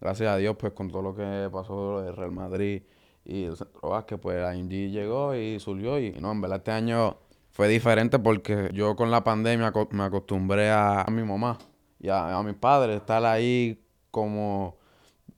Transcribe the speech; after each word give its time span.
Gracias 0.00 0.28
a 0.28 0.36
Dios, 0.36 0.56
pues 0.58 0.72
con 0.72 0.90
todo 0.90 1.02
lo 1.02 1.14
que 1.14 1.48
pasó 1.50 2.02
del 2.02 2.14
Real 2.14 2.32
Madrid 2.32 2.82
y 3.24 3.44
el 3.44 3.56
Centro 3.56 3.90
Vázquez, 3.90 4.18
pues 4.20 4.40
la 4.40 4.54
llegó 4.54 5.34
y 5.34 5.58
surgió. 5.58 5.98
Y 5.98 6.12
no, 6.12 6.32
en 6.32 6.40
verdad 6.40 6.58
este 6.58 6.70
año 6.70 7.16
fue 7.50 7.68
diferente 7.68 8.18
porque 8.18 8.70
yo 8.74 8.94
con 8.96 9.10
la 9.10 9.24
pandemia 9.24 9.72
me 9.90 10.04
acostumbré 10.04 10.70
a, 10.70 11.06
mi 11.10 11.22
mamá 11.22 11.58
y 11.98 12.08
a, 12.10 12.40
mis 12.44 12.54
padres 12.54 12.96
estar 12.96 13.24
ahí 13.24 13.82
como 14.10 14.76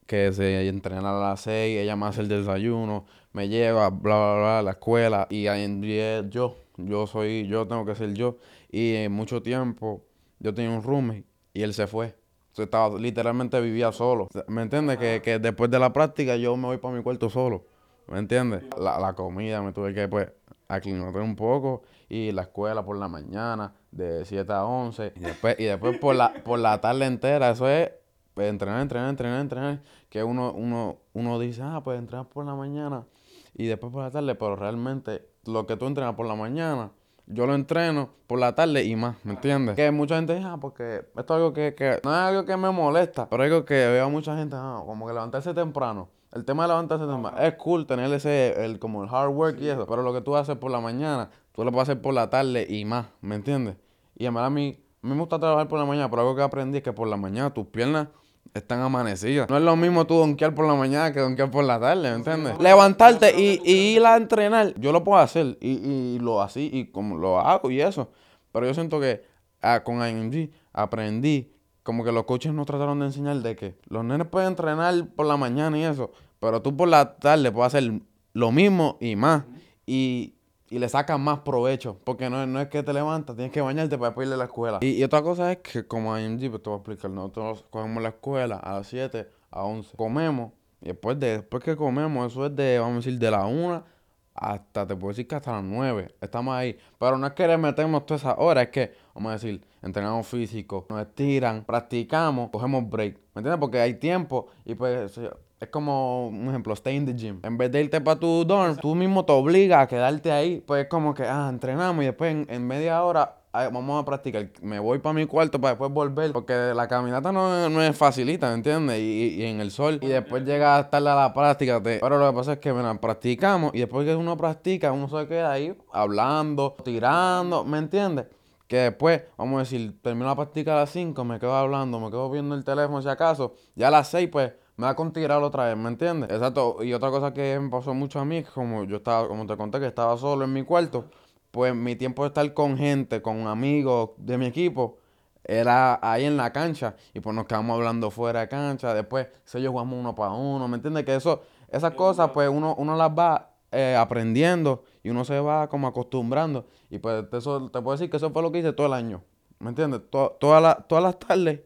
que 0.06 0.32
se 0.32 0.66
entrena 0.68 1.16
a 1.16 1.20
las 1.20 1.43
seis, 1.43 1.79
ella 1.79 1.95
me 1.95 2.06
hace 2.06 2.22
el 2.22 2.29
desayuno, 2.29 3.06
me 3.32 3.48
lleva, 3.48 3.90
bla, 3.90 4.16
bla, 4.16 4.34
bla, 4.34 4.59
a 4.59 4.62
la 4.62 4.70
escuela 4.72 5.29
y 5.30 5.46
ahí 5.46 5.62
en 5.62 6.30
yo, 6.30 6.56
yo 6.77 7.06
soy, 7.06 7.46
yo 7.46 7.68
tengo 7.68 7.84
que 7.84 7.95
ser 7.95 8.14
yo. 8.14 8.38
Y 8.70 8.95
en 8.96 9.12
mucho 9.12 9.40
tiempo 9.43 10.04
yo 10.40 10.52
tenía 10.52 10.77
un 10.77 10.82
roommate 10.82 11.25
y 11.54 11.62
él 11.62 11.72
se 11.75 11.86
fue. 11.86 12.18
Estaba, 12.62 12.98
literalmente 12.98 13.61
vivía 13.61 13.93
solo. 13.93 14.29
¿Me 14.46 14.62
entiendes? 14.62 14.98
Que, 14.98 15.20
que, 15.22 15.38
después 15.38 15.70
de 15.70 15.79
la 15.79 15.93
práctica 15.93 16.36
yo 16.36 16.57
me 16.57 16.67
voy 16.67 16.79
para 16.79 16.94
mi 16.94 17.03
cuarto 17.03 17.31
solo. 17.31 17.64
¿Me 18.07 18.18
entiendes? 18.18 18.64
La, 18.79 18.98
la 18.98 19.14
comida 19.14 19.61
me 19.62 19.72
tuve 19.72 19.93
que 19.93 20.08
pues 20.08 20.29
aclimatar 20.68 21.22
un 21.22 21.36
poco 21.36 21.82
y 22.08 22.32
la 22.32 22.43
escuela 22.43 22.84
por 22.84 22.96
la 22.98 23.08
mañana 23.08 23.75
de 23.90 24.25
7 24.25 24.53
a 24.53 24.64
11 24.64 25.12
y 25.17 25.21
después, 25.21 25.57
y 25.58 25.64
después 25.64 25.98
por, 25.98 26.14
la, 26.14 26.32
por 26.44 26.58
la 26.58 26.81
tarde 26.81 27.07
entera. 27.07 27.50
Eso 27.50 27.68
es 27.68 27.90
entrenar, 28.36 28.81
entrenar, 28.81 29.11
entrenar, 29.11 29.40
entrenar. 29.40 29.82
Que 30.09 30.22
uno, 30.22 30.53
uno, 30.53 30.98
uno 31.12 31.39
dice, 31.39 31.62
ah, 31.62 31.81
pues 31.82 31.98
entrenar 31.98 32.28
por 32.28 32.45
la 32.45 32.55
mañana 32.55 33.06
y 33.55 33.67
después 33.67 33.92
por 33.92 34.05
la 34.05 34.11
tarde, 34.11 34.34
pero 34.34 34.56
realmente 34.56 35.28
lo 35.45 35.67
que 35.67 35.77
tú 35.77 35.86
entrenas 35.86 36.14
por 36.14 36.27
la 36.27 36.34
mañana 36.34 36.92
yo 37.28 37.47
lo 37.47 37.55
entreno 37.55 38.11
por 38.27 38.39
la 38.39 38.55
tarde 38.55 38.84
y 38.84 38.97
más, 38.97 39.17
¿me 39.25 39.34
entiendes? 39.34 39.77
Que 39.77 39.91
mucha 39.91 40.17
gente 40.17 40.34
dice, 40.34 40.47
ah, 40.47 40.59
porque 40.61 41.05
esto 41.17 41.20
es 41.20 41.31
algo 41.31 41.53
que, 41.53 41.75
que, 41.75 42.01
no 42.03 42.11
es 42.11 42.17
algo 42.17 42.45
que 42.45 42.56
me 42.56 42.70
molesta, 42.70 43.28
pero 43.28 43.45
es 43.45 43.53
algo 43.53 43.64
que 43.64 43.75
veo 43.75 44.06
a 44.06 44.09
mucha 44.09 44.37
gente, 44.37 44.56
ah, 44.59 44.83
como 44.84 45.06
que 45.06 45.12
levantarse 45.12 45.53
temprano. 45.55 46.09
El 46.33 46.45
tema 46.45 46.64
de 46.64 46.69
levantarse 46.70 47.06
temprano 47.06 47.39
es 47.39 47.55
cool 47.55 47.87
tener 47.87 48.12
ese, 48.12 48.65
el, 48.65 48.79
como 48.79 49.05
el 49.05 49.11
hard 49.11 49.31
work 49.31 49.61
y 49.61 49.69
eso, 49.69 49.87
pero 49.87 50.03
lo 50.03 50.12
que 50.12 50.20
tú 50.20 50.37
haces 50.37 50.57
por 50.57 50.70
la 50.70 50.81
mañana, 50.81 51.31
tú 51.53 51.65
lo 51.65 51.73
puedes 51.73 51.89
hacer 51.89 52.01
por 52.03 52.15
la 52.15 52.31
tarde 52.31 52.67
y 52.69 52.85
más, 52.85 53.07
¿me 53.20 53.35
entiendes? 53.35 53.77
Y 54.17 54.25
además 54.25 54.47
a 54.47 54.51
mí, 54.51 54.81
a 55.03 55.07
mí 55.07 55.15
me 55.15 55.20
gusta 55.20 55.39
trabajar 55.39 55.69
por 55.69 55.79
la 55.79 55.85
mañana, 55.85 56.11
pero 56.11 56.23
algo 56.23 56.35
que 56.35 56.42
aprendí 56.42 56.79
es 56.79 56.85
que 56.85 56.92
por 56.92 57.09
la 57.09 57.17
mañana 57.17 57.53
tus 57.53 57.67
piernas 57.67 58.09
están 58.55 58.81
amanecidas. 58.81 59.49
No 59.49 59.57
es 59.57 59.63
lo 59.63 59.77
mismo 59.77 60.07
tú 60.07 60.15
donkear 60.15 60.55
por 60.55 60.67
la 60.67 60.75
mañana 60.75 61.13
que 61.13 61.21
donkear 61.21 61.51
por 61.51 61.65
la 61.65 61.79
tarde, 61.79 62.11
¿me 62.11 62.17
entiendes? 62.17 62.59
Levantarte 62.59 63.35
y, 63.39 63.61
ir 63.71 64.05
a 64.05 64.17
entrenar, 64.17 64.75
yo 64.79 64.93
lo 64.93 65.05
puedo 65.05 65.19
hacer 65.19 65.59
y, 65.61 66.19
lo 66.21 66.41
así 66.43 66.71
y 66.73 66.87
como 66.87 67.17
lo 67.17 67.41
hago 67.41 67.71
y 67.71 67.81
eso. 67.81 68.11
Pero 68.53 68.67
yo 68.67 68.75
siento 68.75 69.01
que 69.01 69.23
ah, 69.63 69.83
con 69.85 69.97
IMG 70.07 70.51
aprendí 70.73 71.53
como 71.83 72.05
que 72.05 72.13
los 72.13 72.25
coaches 72.25 72.53
nos 72.53 72.67
trataron 72.67 72.99
de 73.01 73.07
enseñar 73.07 73.37
de 73.37 73.57
que 73.57 73.79
los 73.89 74.05
nenes 74.05 74.27
pueden 74.27 74.49
entrenar 74.49 75.07
por 75.17 75.27
la 75.27 75.37
mañana 75.37 75.79
y 75.79 75.85
eso, 75.85 76.13
pero 76.39 76.61
tú 76.61 76.77
por 76.77 76.89
la 76.89 77.17
tarde 77.17 77.51
puedes 77.51 77.75
hacer 77.75 77.93
lo 78.33 78.53
mismo 78.53 78.99
y 79.01 79.17
más. 79.17 79.45
Y 79.87 80.35
y 80.70 80.78
le 80.78 80.88
sacas 80.88 81.19
más 81.19 81.41
provecho. 81.41 81.98
Porque 82.05 82.30
no, 82.30 82.47
no 82.47 82.61
es 82.61 82.69
que 82.69 82.83
te 82.83 82.92
levantas, 82.92 83.36
tienes 83.36 83.52
que 83.52 83.61
bañarte 83.61 83.97
para 83.98 84.11
después 84.11 84.28
ir 84.28 84.34
a 84.34 84.36
la 84.36 84.44
escuela. 84.44 84.78
Y, 84.80 85.02
otra 85.02 85.22
cosa 85.22 85.52
es 85.52 85.58
que, 85.58 85.86
como 85.86 86.16
IMG, 86.19 86.50
pues 86.50 86.62
te 86.62 86.70
voy 86.70 86.77
a 86.77 86.80
explicar, 86.80 87.11
nosotros 87.11 87.64
cogemos 87.70 88.02
la 88.02 88.11
escuela 88.11 88.56
a 88.56 88.74
las 88.74 88.86
7, 88.89 89.28
a 89.50 89.64
11. 89.64 89.96
Comemos, 89.96 90.52
y 90.80 90.86
después, 90.89 91.19
de, 91.19 91.39
después 91.39 91.62
que 91.62 91.77
comemos, 91.77 92.33
eso 92.33 92.46
es 92.46 92.56
de, 92.56 92.78
vamos 92.78 92.94
a 92.94 93.08
decir, 93.08 93.19
de 93.19 93.30
la 93.30 93.46
1 93.46 93.98
hasta, 94.34 94.86
te 94.86 94.94
puedo 94.94 95.08
decir 95.08 95.27
que 95.27 95.34
hasta 95.34 95.52
las 95.52 95.64
9. 95.64 96.14
Estamos 96.20 96.55
ahí. 96.55 96.78
Pero 96.98 97.19
no 97.19 97.27
es 97.27 97.33
que 97.33 97.46
le 97.48 97.58
metemos 97.58 98.06
todas 98.06 98.22
esas 98.22 98.36
horas, 98.39 98.64
es 98.64 98.70
que, 98.70 98.92
vamos 99.14 99.30
a 99.30 99.33
decir, 99.33 99.64
entrenamos 99.83 100.27
físico, 100.27 100.86
nos 100.89 101.00
estiran, 101.00 101.64
practicamos, 101.64 102.50
cogemos 102.50 102.89
break. 102.89 103.14
¿Me 103.34 103.41
entiendes? 103.41 103.58
Porque 103.58 103.80
hay 103.80 103.94
tiempo 103.94 104.48
y 104.64 104.74
pues 104.74 105.20
es 105.61 105.69
como, 105.70 106.28
un 106.28 106.48
ejemplo, 106.48 106.73
stay 106.75 106.97
in 106.97 107.06
the 107.06 107.14
gym. 107.14 107.41
En 107.42 107.59
vez 107.59 107.73
de 107.73 107.83
irte 107.83 108.01
para 108.01 108.19
tu 108.19 108.45
dorm, 108.45 108.77
tú 108.77 108.95
mismo 108.95 109.25
te 109.25 109.33
obligas 109.33 109.83
a 109.83 109.87
quedarte 109.89 110.31
ahí. 110.31 110.62
Pues 110.64 110.84
es 110.84 110.89
como 110.89 111.14
que, 111.14 111.25
ah, 111.25 111.48
entrenamos 111.51 112.03
y 112.05 112.06
después 112.06 112.47
en, 112.48 112.67
media 112.67 113.02
hora 113.02 113.35
vamos 113.52 114.01
a 114.01 114.05
practicar. 114.05 114.48
Me 114.63 114.79
voy 114.79 115.01
para 115.01 115.14
mi 115.14 115.27
cuarto 115.27 115.61
para 115.61 115.73
después 115.73 115.91
volver. 115.91 116.30
Porque 116.33 116.55
la 116.55 116.86
caminata 116.86 117.33
no, 117.33 117.69
no 117.69 117.83
es 117.83 117.96
facilita, 117.96 118.48
¿me 118.51 118.55
entiendes? 118.55 119.01
Y, 119.01 119.45
en 119.45 119.61
el 119.61 119.73
sol. 119.73 119.98
Y 120.01 120.07
después 120.07 120.45
llega 120.45 120.77
a 120.77 120.80
estar 120.83 121.02
a 121.05 121.14
la 121.14 121.35
práctica. 121.35 121.83
Pero 121.83 122.19
lo 122.19 122.30
que 122.30 122.36
pasa 122.36 122.52
es 122.52 122.58
que, 122.58 122.73
practicamos. 123.01 123.75
Y 123.75 123.80
después 123.80 124.07
que 124.07 124.14
uno 124.14 124.36
practica, 124.36 124.92
uno 124.92 125.08
se 125.08 125.27
queda 125.27 125.51
ahí 125.51 125.77
hablando, 125.92 126.77
tirando, 126.85 127.64
¿me 127.64 127.79
entiendes? 127.79 128.26
Que 128.69 128.76
después, 128.76 129.22
vamos 129.36 129.56
a 129.56 129.58
decir, 129.60 130.00
termino 130.02 130.26
la 130.26 130.36
práctica 130.36 130.75
a 130.75 130.80
las 130.80 130.90
5, 130.90 131.25
me 131.25 131.40
quedo 131.40 131.56
hablando, 131.56 131.98
me 131.98 132.10
quedo 132.10 132.30
viendo 132.30 132.54
el 132.54 132.62
teléfono 132.62 133.02
si 133.02 133.08
acaso. 133.08 133.54
Ya 133.75 133.88
a 133.88 133.90
las 133.90 134.08
6, 134.08 134.28
pues 134.30 134.52
me 134.78 134.84
va 134.84 134.90
a 134.90 134.96
continuar 134.96 135.42
otra 135.42 135.66
vez, 135.66 135.76
¿me 135.76 135.88
entiendes? 135.88 136.30
Exacto. 136.30 136.84
Y 136.84 136.94
otra 136.94 137.10
cosa 137.10 137.34
que 137.34 137.58
me 137.58 137.68
pasó 137.68 137.94
mucho 137.94 138.20
a 138.20 138.24
mí, 138.24 138.44
como 138.44 138.84
yo 138.84 138.98
estaba, 138.98 139.26
como 139.26 139.44
te 139.44 139.56
conté, 139.56 139.80
que 139.80 139.86
estaba 139.88 140.16
solo 140.16 140.44
en 140.44 140.52
mi 140.52 140.62
cuarto, 140.62 141.06
pues 141.50 141.74
mi 141.74 141.96
tiempo 141.96 142.22
de 142.22 142.28
estar 142.28 142.54
con 142.54 142.78
gente, 142.78 143.20
con 143.20 143.48
amigos 143.48 144.10
de 144.18 144.38
mi 144.38 144.46
equipo, 144.46 144.98
era 145.42 145.98
ahí 146.00 146.26
en 146.26 146.36
la 146.36 146.52
cancha. 146.52 146.94
Y 147.12 147.18
pues 147.18 147.34
nos 147.34 147.46
quedamos 147.46 147.74
hablando 147.74 148.12
fuera 148.12 148.38
de 148.40 148.48
cancha. 148.48 148.94
Después, 148.94 149.26
si 149.44 149.58
ellos 149.58 149.72
jugamos 149.72 149.98
uno 149.98 150.14
para 150.14 150.30
uno, 150.30 150.68
¿me 150.68 150.76
entiendes? 150.76 151.04
Que 151.04 151.16
eso, 151.16 151.42
esas 151.72 151.94
cosas, 151.94 152.30
pues 152.30 152.48
uno, 152.48 152.76
uno 152.78 152.94
las 152.94 153.10
va 153.10 153.50
eh, 153.72 153.96
aprendiendo 153.98 154.84
y 155.02 155.10
uno 155.10 155.24
se 155.24 155.40
va 155.40 155.68
como 155.68 155.88
acostumbrando. 155.88 156.66
Y 156.88 157.00
pues 157.00 157.24
eso, 157.32 157.68
te 157.68 157.82
puedo 157.82 157.96
decir 157.96 158.10
que 158.10 158.18
eso 158.18 158.30
fue 158.30 158.42
lo 158.42 158.52
que 158.52 158.60
hice 158.60 158.72
todo 158.72 158.86
el 158.86 158.92
año. 158.92 159.24
¿Me 159.58 159.70
entiendes? 159.70 160.02
todas 160.08 160.62
las 160.62 161.18
tardes, 161.18 161.62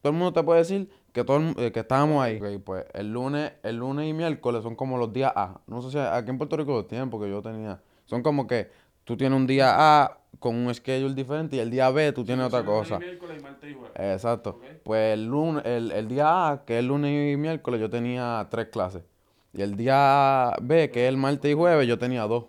todo 0.00 0.12
el 0.12 0.18
mundo 0.18 0.32
te 0.32 0.42
puede 0.42 0.58
decir 0.58 0.90
que 1.12 1.24
todo 1.24 1.40
eh, 1.58 1.72
que 1.72 1.80
estábamos 1.80 2.22
ahí. 2.24 2.38
pues 2.58 2.86
el 2.94 3.12
lunes, 3.12 3.52
el 3.62 3.76
lunes 3.76 4.08
y 4.08 4.12
miércoles 4.12 4.62
son 4.62 4.74
como 4.74 4.96
los 4.96 5.12
días 5.12 5.32
A. 5.34 5.60
No 5.66 5.82
sé 5.82 5.90
si 5.90 5.98
aquí 5.98 6.30
en 6.30 6.38
Puerto 6.38 6.56
Rico 6.56 6.72
lo 6.72 6.84
tienen 6.86 7.10
porque 7.10 7.30
yo 7.30 7.42
tenía. 7.42 7.80
Son 8.06 8.22
como 8.22 8.46
que 8.46 8.70
tú 9.04 9.16
tienes 9.16 9.36
un 9.36 9.46
día 9.46 9.74
A 10.02 10.18
con 10.38 10.56
un 10.56 10.74
schedule 10.74 11.14
diferente 11.14 11.56
y 11.56 11.58
el 11.58 11.70
día 11.70 11.90
B 11.90 12.12
tú 12.12 12.24
tienes 12.24 12.46
otra 12.46 12.64
cosa. 12.64 12.98
Miércoles 12.98 13.38
y 13.38 13.42
martes 13.42 13.70
y 13.70 13.74
jueves. 13.74 13.92
Exacto. 13.96 14.60
Pues 14.82 15.14
el 15.14 15.26
lunes, 15.26 15.64
el, 15.66 16.08
día 16.08 16.50
A, 16.50 16.64
que 16.64 16.74
es 16.74 16.78
el 16.80 16.88
lunes 16.88 17.34
y 17.34 17.36
miércoles, 17.36 17.80
yo 17.80 17.90
tenía 17.90 18.46
tres 18.50 18.68
clases. 18.68 19.02
Y 19.52 19.60
el 19.60 19.76
día 19.76 20.54
B, 20.62 20.90
que 20.90 21.04
es 21.04 21.08
el 21.10 21.18
martes 21.18 21.50
y 21.50 21.54
jueves, 21.54 21.86
yo 21.86 21.98
tenía 21.98 22.22
dos. 22.22 22.46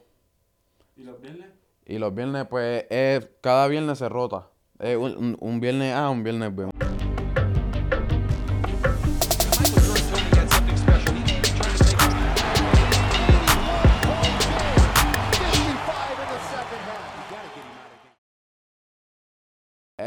¿Y 0.95 1.03
los 1.03 1.19
viernes? 1.19 1.47
Y 1.85 1.97
los 1.97 2.15
viernes, 2.15 2.47
pues, 2.49 2.85
es, 2.89 3.27
cada 3.41 3.67
viernes 3.67 3.97
se 3.97 4.07
rota. 4.07 4.47
Es 4.79 4.95
un, 4.95 5.35
un 5.39 5.59
viernes 5.59 5.93
A, 5.93 6.09
un 6.09 6.23
viernes 6.23 6.55
B. 6.55 6.69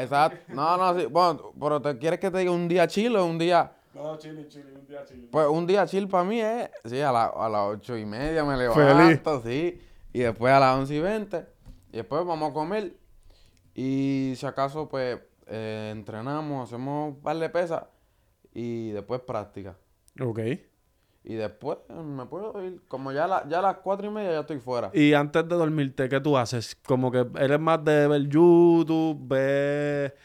Exacto. 0.03 0.55
No, 0.55 0.77
no, 0.77 0.99
sí. 0.99 1.07
Bueno, 1.07 1.53
pero 1.59 1.83
¿te 1.83 1.99
quieres 1.99 2.21
que 2.21 2.31
te 2.31 2.39
diga 2.39 2.51
un 2.51 2.69
día 2.69 2.87
chill 2.87 3.17
o 3.17 3.25
un 3.25 3.39
día...? 3.39 3.73
No, 3.95 4.19
chill, 4.19 4.47
chill, 4.49 4.67
un 4.75 4.87
día 4.87 5.05
chill. 5.05 5.29
Pues 5.31 5.47
un 5.49 5.67
día 5.67 5.87
chill 5.87 6.07
para 6.07 6.25
mí 6.25 6.41
es... 6.41 6.71
Sí, 6.85 7.01
a, 7.01 7.11
la, 7.11 7.27
a 7.27 7.49
las 7.49 7.63
ocho 7.63 7.97
y 7.97 8.05
media 8.05 8.45
me 8.45 8.57
levanto, 8.57 9.43
sí. 9.43 9.81
Y 10.13 10.19
después 10.21 10.53
a 10.53 10.61
las 10.61 10.77
once 10.77 10.95
y 10.95 11.01
veinte. 11.01 11.47
Y 11.93 11.97
después 11.97 12.25
vamos 12.27 12.51
a 12.51 12.53
comer. 12.53 12.95
Y 13.75 14.35
si 14.37 14.47
acaso, 14.47 14.89
pues, 14.89 15.19
eh, 15.47 15.91
entrenamos, 15.95 16.69
hacemos 16.69 17.15
un 17.15 17.23
par 17.23 17.37
de 17.39 17.49
pesas. 17.49 17.85
Y 18.53 18.91
después 18.91 19.21
práctica. 19.21 19.77
Ok. 20.21 20.41
Y 21.29 21.35
después 21.35 21.79
me 21.89 22.25
puedo 22.27 22.65
ir. 22.65 22.83
Como 22.87 23.11
ya, 23.11 23.27
la, 23.27 23.47
ya 23.49 23.59
a 23.59 23.63
las 23.63 23.79
cuatro 23.79 24.07
y 24.07 24.11
media 24.11 24.31
ya 24.31 24.41
estoy 24.41 24.61
fuera. 24.61 24.93
Y 24.95 25.13
antes 25.13 25.47
de 25.49 25.57
dormirte, 25.57 26.09
¿qué 26.09 26.21
tú 26.21 26.39
haces? 26.39 26.77
Como 26.87 27.11
que 27.11 27.27
eres 27.41 27.59
más 27.59 27.85
de 27.85 28.07
ver 28.07 28.29
YouTube, 28.29 29.19
ver... 29.27 30.17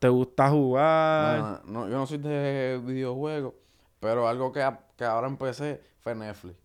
¿Te 0.00 0.08
gusta 0.08 0.50
jugar? 0.50 1.62
No, 1.66 1.88
yo 1.88 1.96
no 1.96 2.04
soy 2.04 2.18
de 2.18 2.80
videojuegos. 2.84 3.54
Pero 4.00 4.26
algo 4.26 4.50
que, 4.50 4.68
que 4.96 5.04
ahora 5.04 5.28
empecé 5.28 5.80
fue 6.00 6.16
Netflix. 6.16 6.56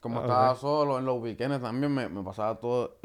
Como 0.00 0.20
estaba 0.20 0.54
solo 0.54 0.98
en 0.98 1.06
los 1.06 1.18
weekends 1.18 1.62
también 1.62 1.92
me, 1.92 2.10
me 2.10 2.22
pasaba 2.22 2.60
todo. 2.60 2.98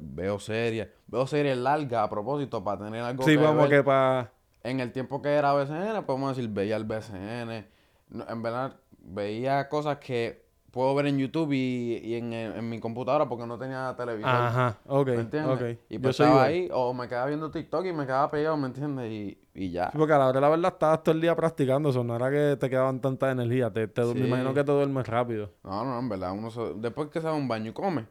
Veo 0.00 0.38
series. 0.38 0.88
Veo 1.06 1.26
series 1.26 1.58
largas 1.58 2.04
a 2.04 2.08
propósito 2.08 2.64
para 2.64 2.86
tener 2.86 3.02
algo 3.02 3.22
sí, 3.22 3.36
como 3.36 3.68
que 3.68 3.82
para... 3.82 4.32
En 4.62 4.80
el 4.80 4.92
tiempo 4.92 5.20
que 5.20 5.28
era 5.28 5.52
BCN, 5.52 6.04
podemos 6.06 6.34
decir, 6.34 6.50
veía 6.50 6.76
el 6.76 6.84
BCN. 6.84 7.50
en 7.50 8.42
verdad 8.42 8.76
veía 9.04 9.68
cosas 9.68 9.98
que 9.98 10.42
puedo 10.72 10.94
ver 10.94 11.06
en 11.06 11.18
YouTube 11.18 11.52
y, 11.52 12.14
en, 12.14 12.68
mi 12.68 12.80
computadora 12.80 13.28
porque 13.28 13.46
no 13.46 13.58
tenía 13.58 13.94
televisión. 13.96 14.34
Ajá, 14.34 14.78
ok. 14.86 15.06
¿Me 15.08 15.20
entiendes? 15.20 15.78
Y 15.88 15.98
pues 15.98 16.18
estaba 16.18 16.44
ahí, 16.44 16.68
o 16.72 16.92
me 16.94 17.06
quedaba 17.08 17.26
viendo 17.26 17.50
TikTok 17.50 17.84
y 17.86 17.92
me 17.92 18.06
quedaba 18.06 18.30
pegado, 18.30 18.56
¿me 18.56 18.66
entiendes? 18.66 19.10
Y, 19.10 19.38
y 19.54 19.70
ya. 19.70 19.90
Sí, 19.92 19.98
porque 19.98 20.14
a 20.14 20.18
la 20.18 20.28
hora 20.28 20.40
la 20.40 20.48
verdad 20.48 20.72
estabas 20.72 21.02
todo 21.02 21.14
el 21.14 21.20
día 21.20 21.36
practicando, 21.36 21.90
eso 21.90 22.02
no 22.02 22.16
era 22.16 22.30
que 22.30 22.56
te 22.56 22.70
quedaban 22.70 23.00
tanta 23.00 23.30
energía. 23.30 23.70
Te, 23.70 23.86
Me 23.86 24.26
imagino 24.26 24.54
que 24.54 24.64
te 24.64 24.72
duermes 24.72 25.06
rápido. 25.06 25.50
No, 25.62 25.84
no, 25.84 25.98
en 25.98 26.08
verdad. 26.08 26.32
Uno 26.32 26.50
después 26.76 27.10
que 27.10 27.20
se 27.20 27.26
da 27.26 27.34
un 27.34 27.46
baño 27.46 27.70
y 27.70 27.74
come, 27.74 28.06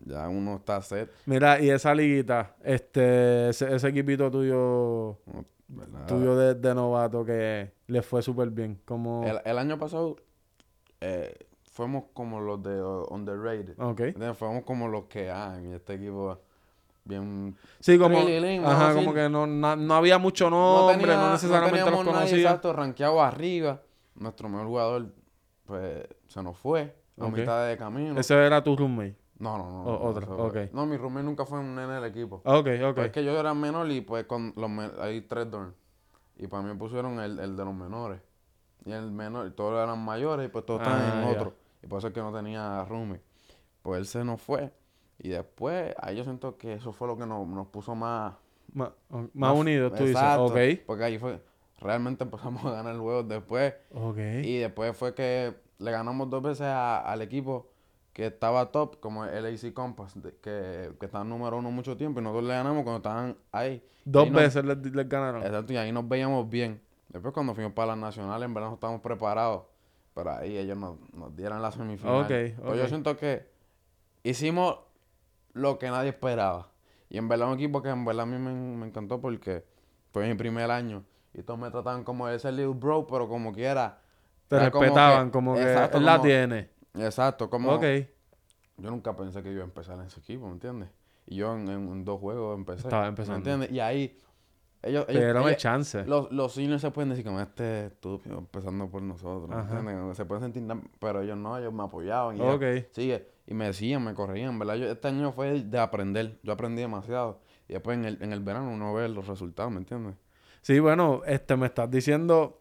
ya 0.00 0.28
uno 0.28 0.56
está 0.56 0.80
set. 0.80 1.10
Mira, 1.26 1.60
y 1.60 1.68
esa 1.68 1.94
liguita, 1.94 2.56
este, 2.64 3.50
ese, 3.50 3.74
ese 3.74 3.88
equipito 3.88 4.30
tuyo 4.30 5.18
tuyo 6.06 6.34
de, 6.34 6.54
de 6.54 6.74
novato 6.74 7.26
que 7.26 7.70
les 7.88 8.06
fue 8.06 8.22
súper 8.22 8.48
bien? 8.48 8.80
Como... 8.86 9.26
El, 9.26 9.40
el 9.44 9.58
año 9.58 9.78
pasado 9.78 10.16
eh, 11.00 11.46
fuimos 11.72 12.04
como 12.12 12.40
los 12.40 12.62
de 12.62 12.82
uh, 12.82 13.06
Underrated. 13.10 13.78
Ok. 13.80 14.00
¿entiendes? 14.00 14.36
Fuimos 14.36 14.64
como 14.64 14.88
los 14.88 15.04
que, 15.04 15.30
ah, 15.30 15.56
en 15.58 15.74
este 15.74 15.94
equipo 15.94 16.38
bien... 17.04 17.56
Sí, 17.80 17.98
como... 17.98 18.18
Ajá, 18.66 18.94
como 18.94 19.14
que 19.14 19.28
no, 19.28 19.46
na- 19.46 19.76
no 19.76 19.94
había 19.94 20.18
mucho 20.18 20.50
nombre, 20.50 20.96
no, 20.96 21.02
tenía- 21.14 21.30
necesariamente 21.32 21.90
los 21.90 22.04
nadie 22.04 22.12
conocía. 22.12 22.36
exacto, 22.38 22.72
rankeado 22.72 23.22
arriba. 23.22 23.80
Nuestro 24.16 24.48
mejor 24.48 24.66
jugador, 24.66 25.06
pues, 25.66 26.06
se 26.26 26.42
nos 26.42 26.56
fue 26.58 26.94
a 27.20 27.24
Ok. 27.26 27.36
mitad 27.36 27.66
de 27.68 27.76
camino. 27.76 28.18
Ese 28.18 28.34
era 28.34 28.62
tu 28.62 28.76
roommate. 28.76 29.16
No, 29.38 29.56
no, 29.56 29.70
no. 29.70 29.82
O- 29.84 29.84
no, 29.92 30.04
otro, 30.10 30.22
eso 30.24 30.36
fue- 30.50 30.64
ok. 30.64 30.72
No, 30.74 30.84
mi 30.86 30.96
roommate 30.96 31.24
nunca 31.24 31.44
fue 31.46 31.60
un 31.60 31.74
nene 31.76 31.92
del 31.94 32.04
equipo. 32.04 32.42
Ok, 32.44 32.66
ok. 32.82 32.94
Pues 32.96 33.06
es 33.06 33.12
que 33.12 33.24
yo 33.24 33.38
era 33.38 33.54
menor 33.54 33.88
y 33.90 34.00
pues 34.00 34.24
con 34.26 34.52
los 34.56 34.68
men- 34.68 34.90
hay 35.00 35.20
tres 35.22 35.48
dorms. 35.50 35.74
Y 36.36 36.46
para 36.48 36.62
mí 36.64 36.74
pusieron 36.76 37.18
el, 37.20 37.38
el 37.38 37.56
de 37.56 37.64
los 37.64 37.74
menores. 37.74 38.20
Y 38.84 38.92
el 38.92 39.10
menor, 39.10 39.50
todos 39.52 39.82
eran 39.82 39.98
mayores 40.04 40.46
y 40.46 40.48
pues 40.50 40.64
todos 40.64 40.80
estaban 40.82 41.02
Ah, 41.02 41.22
en 41.22 41.32
ya. 41.32 41.36
otro. 41.40 41.54
Y 41.82 41.86
por 41.86 41.98
eso 41.98 42.08
es 42.08 42.14
que 42.14 42.20
no 42.20 42.32
tenía 42.32 42.84
roommate. 42.84 43.22
Pues 43.82 43.98
él 44.00 44.06
se 44.06 44.24
nos 44.24 44.40
fue. 44.40 44.72
Y 45.18 45.28
después, 45.30 45.94
ahí 46.00 46.16
yo 46.16 46.24
siento 46.24 46.56
que 46.58 46.74
eso 46.74 46.92
fue 46.92 47.08
lo 47.08 47.16
que 47.18 47.26
nos, 47.26 47.46
nos 47.46 47.66
puso 47.68 47.94
más... 47.94 48.34
Ma- 48.72 48.92
más 49.34 49.56
unidos, 49.56 49.92
tú 49.94 50.04
Exacto, 50.04 50.50
dices. 50.54 50.80
Porque 50.86 51.04
ahí 51.04 51.18
fue... 51.18 51.40
Realmente 51.80 52.24
empezamos 52.24 52.64
a 52.64 52.72
ganar 52.72 52.94
el 52.94 53.00
juego 53.00 53.22
después. 53.22 53.72
Ok. 53.92 54.04
Ok. 54.10 54.18
Y 54.42 54.58
después 54.58 54.96
fue 54.96 55.14
que 55.14 55.54
le 55.78 55.90
ganamos 55.90 56.28
dos 56.28 56.42
veces 56.42 56.66
a- 56.66 56.98
al 57.00 57.22
equipo 57.22 57.68
que 58.12 58.26
estaba 58.26 58.72
top, 58.72 58.98
como 59.00 59.24
el 59.24 59.46
AC 59.46 59.72
Compass, 59.72 60.20
de- 60.20 60.34
que, 60.36 60.92
que 60.98 61.06
estaba 61.06 61.22
número 61.24 61.56
uno 61.56 61.70
mucho 61.70 61.96
tiempo. 61.96 62.18
Y 62.20 62.22
nosotros 62.24 62.48
le 62.48 62.54
ganamos 62.54 62.82
cuando 62.82 62.96
estaban 62.98 63.36
ahí. 63.52 63.82
Dos 64.04 64.24
ahí 64.24 64.30
nos- 64.30 64.42
veces 64.42 64.64
les, 64.64 64.78
les 64.92 65.08
ganaron. 65.08 65.42
Exacto, 65.42 65.72
y 65.72 65.76
ahí 65.76 65.92
nos 65.92 66.08
veíamos 66.08 66.48
bien. 66.48 66.80
Después 67.08 67.32
cuando 67.34 67.54
fuimos 67.54 67.72
para 67.72 67.88
las 67.88 67.98
nacionales, 67.98 68.44
en 68.46 68.54
verdad 68.54 68.68
no 68.68 68.74
estábamos 68.74 69.00
preparados. 69.00 69.62
Pero 70.14 70.30
ahí 70.32 70.56
ellos 70.58 70.76
nos, 70.76 70.96
nos 71.12 71.34
dieron 71.36 71.62
la 71.62 71.70
semifinal. 71.70 72.22
Ok, 72.22 72.28
Pero 72.28 72.74
yo 72.74 72.88
siento 72.88 73.16
que 73.16 73.48
hicimos 74.22 74.78
lo 75.52 75.78
que 75.78 75.88
nadie 75.90 76.10
esperaba. 76.10 76.70
Y 77.08 77.18
en 77.18 77.28
verdad 77.28 77.48
un 77.48 77.54
equipo 77.54 77.80
que 77.82 77.88
en 77.88 78.04
verdad 78.04 78.24
a 78.24 78.26
mí 78.26 78.36
me, 78.36 78.52
me 78.52 78.86
encantó 78.86 79.20
porque 79.20 79.64
fue 80.12 80.26
mi 80.28 80.34
primer 80.34 80.70
año. 80.70 81.04
Y 81.32 81.42
todos 81.42 81.58
me 81.58 81.70
trataban 81.70 82.04
como 82.04 82.28
ese 82.28 82.50
little 82.50 82.74
bro, 82.74 83.06
pero 83.06 83.28
como 83.28 83.52
quiera. 83.52 84.00
Te 84.48 84.56
como 84.70 84.82
respetaban, 84.84 85.30
como 85.30 85.54
que, 85.54 85.62
exacto, 85.62 85.98
él 85.98 86.04
la 86.04 86.12
como- 86.16 86.24
tiene. 86.28 86.70
Exacto, 86.94 87.48
como... 87.50 87.74
Ok. 87.74 87.84
Yo 88.78 88.90
nunca 88.90 89.14
pensé 89.14 89.42
que 89.42 89.52
iba 89.52 89.62
a 89.62 89.64
empezar 89.66 89.96
en 89.98 90.06
ese 90.06 90.20
equipo, 90.20 90.46
¿me 90.46 90.52
entiendes? 90.52 90.88
Y 91.26 91.36
yo 91.36 91.54
en, 91.54 91.68
en- 91.68 91.88
en 91.88 92.04
dos 92.04 92.18
juegos 92.20 92.56
empecé. 92.58 92.82
Estaba 92.88 93.06
empezando. 93.06 93.32
¿Me 93.34 93.38
entiendes? 93.52 93.70
Y 93.70 93.80
ahí... 93.80 94.18
Ellos, 94.82 95.06
Te 95.06 95.12
ellos- 95.30 95.46
el 95.48 95.56
chance. 95.56 96.04
los, 96.04 96.30
los 96.30 96.52
seniors 96.52 96.80
se 96.80 96.90
pueden 96.92 97.10
decir 97.10 97.24
como 97.24 97.40
este 97.40 97.86
estúpido 97.86 98.38
empezando 98.38 98.88
por 98.88 99.02
nosotros, 99.02 99.48
¿me 99.48 99.56
Ajá. 99.56 99.78
entiendes? 99.80 100.16
Se 100.16 100.24
pueden 100.24 100.44
sentir 100.44 100.66
tan- 100.68 100.88
pero 101.00 101.20
ellos 101.20 101.36
no, 101.36 101.58
ellos 101.58 101.72
me 101.72 101.82
apoyaban 101.82 102.36
y 102.36 102.40
Ok. 102.40 102.62
sigue, 102.92 103.26
y 103.46 103.54
me 103.54 103.66
decían, 103.66 104.04
me 104.04 104.14
corregían, 104.14 104.56
¿verdad? 104.58 104.76
Yo, 104.76 104.86
este 104.90 105.08
año 105.08 105.32
fue 105.32 105.62
de 105.64 105.78
aprender, 105.80 106.38
yo 106.44 106.52
aprendí 106.52 106.80
demasiado 106.80 107.40
y 107.68 107.72
después 107.72 107.98
en 107.98 108.04
el, 108.04 108.22
en 108.22 108.32
el 108.32 108.40
verano 108.40 108.70
uno 108.70 108.94
ve 108.94 109.08
los 109.08 109.26
resultados, 109.26 109.72
¿me 109.72 109.78
entiendes? 109.78 110.14
Sí, 110.62 110.78
bueno, 110.78 111.22
este, 111.26 111.56
me 111.56 111.66
estás 111.66 111.90
diciendo, 111.90 112.58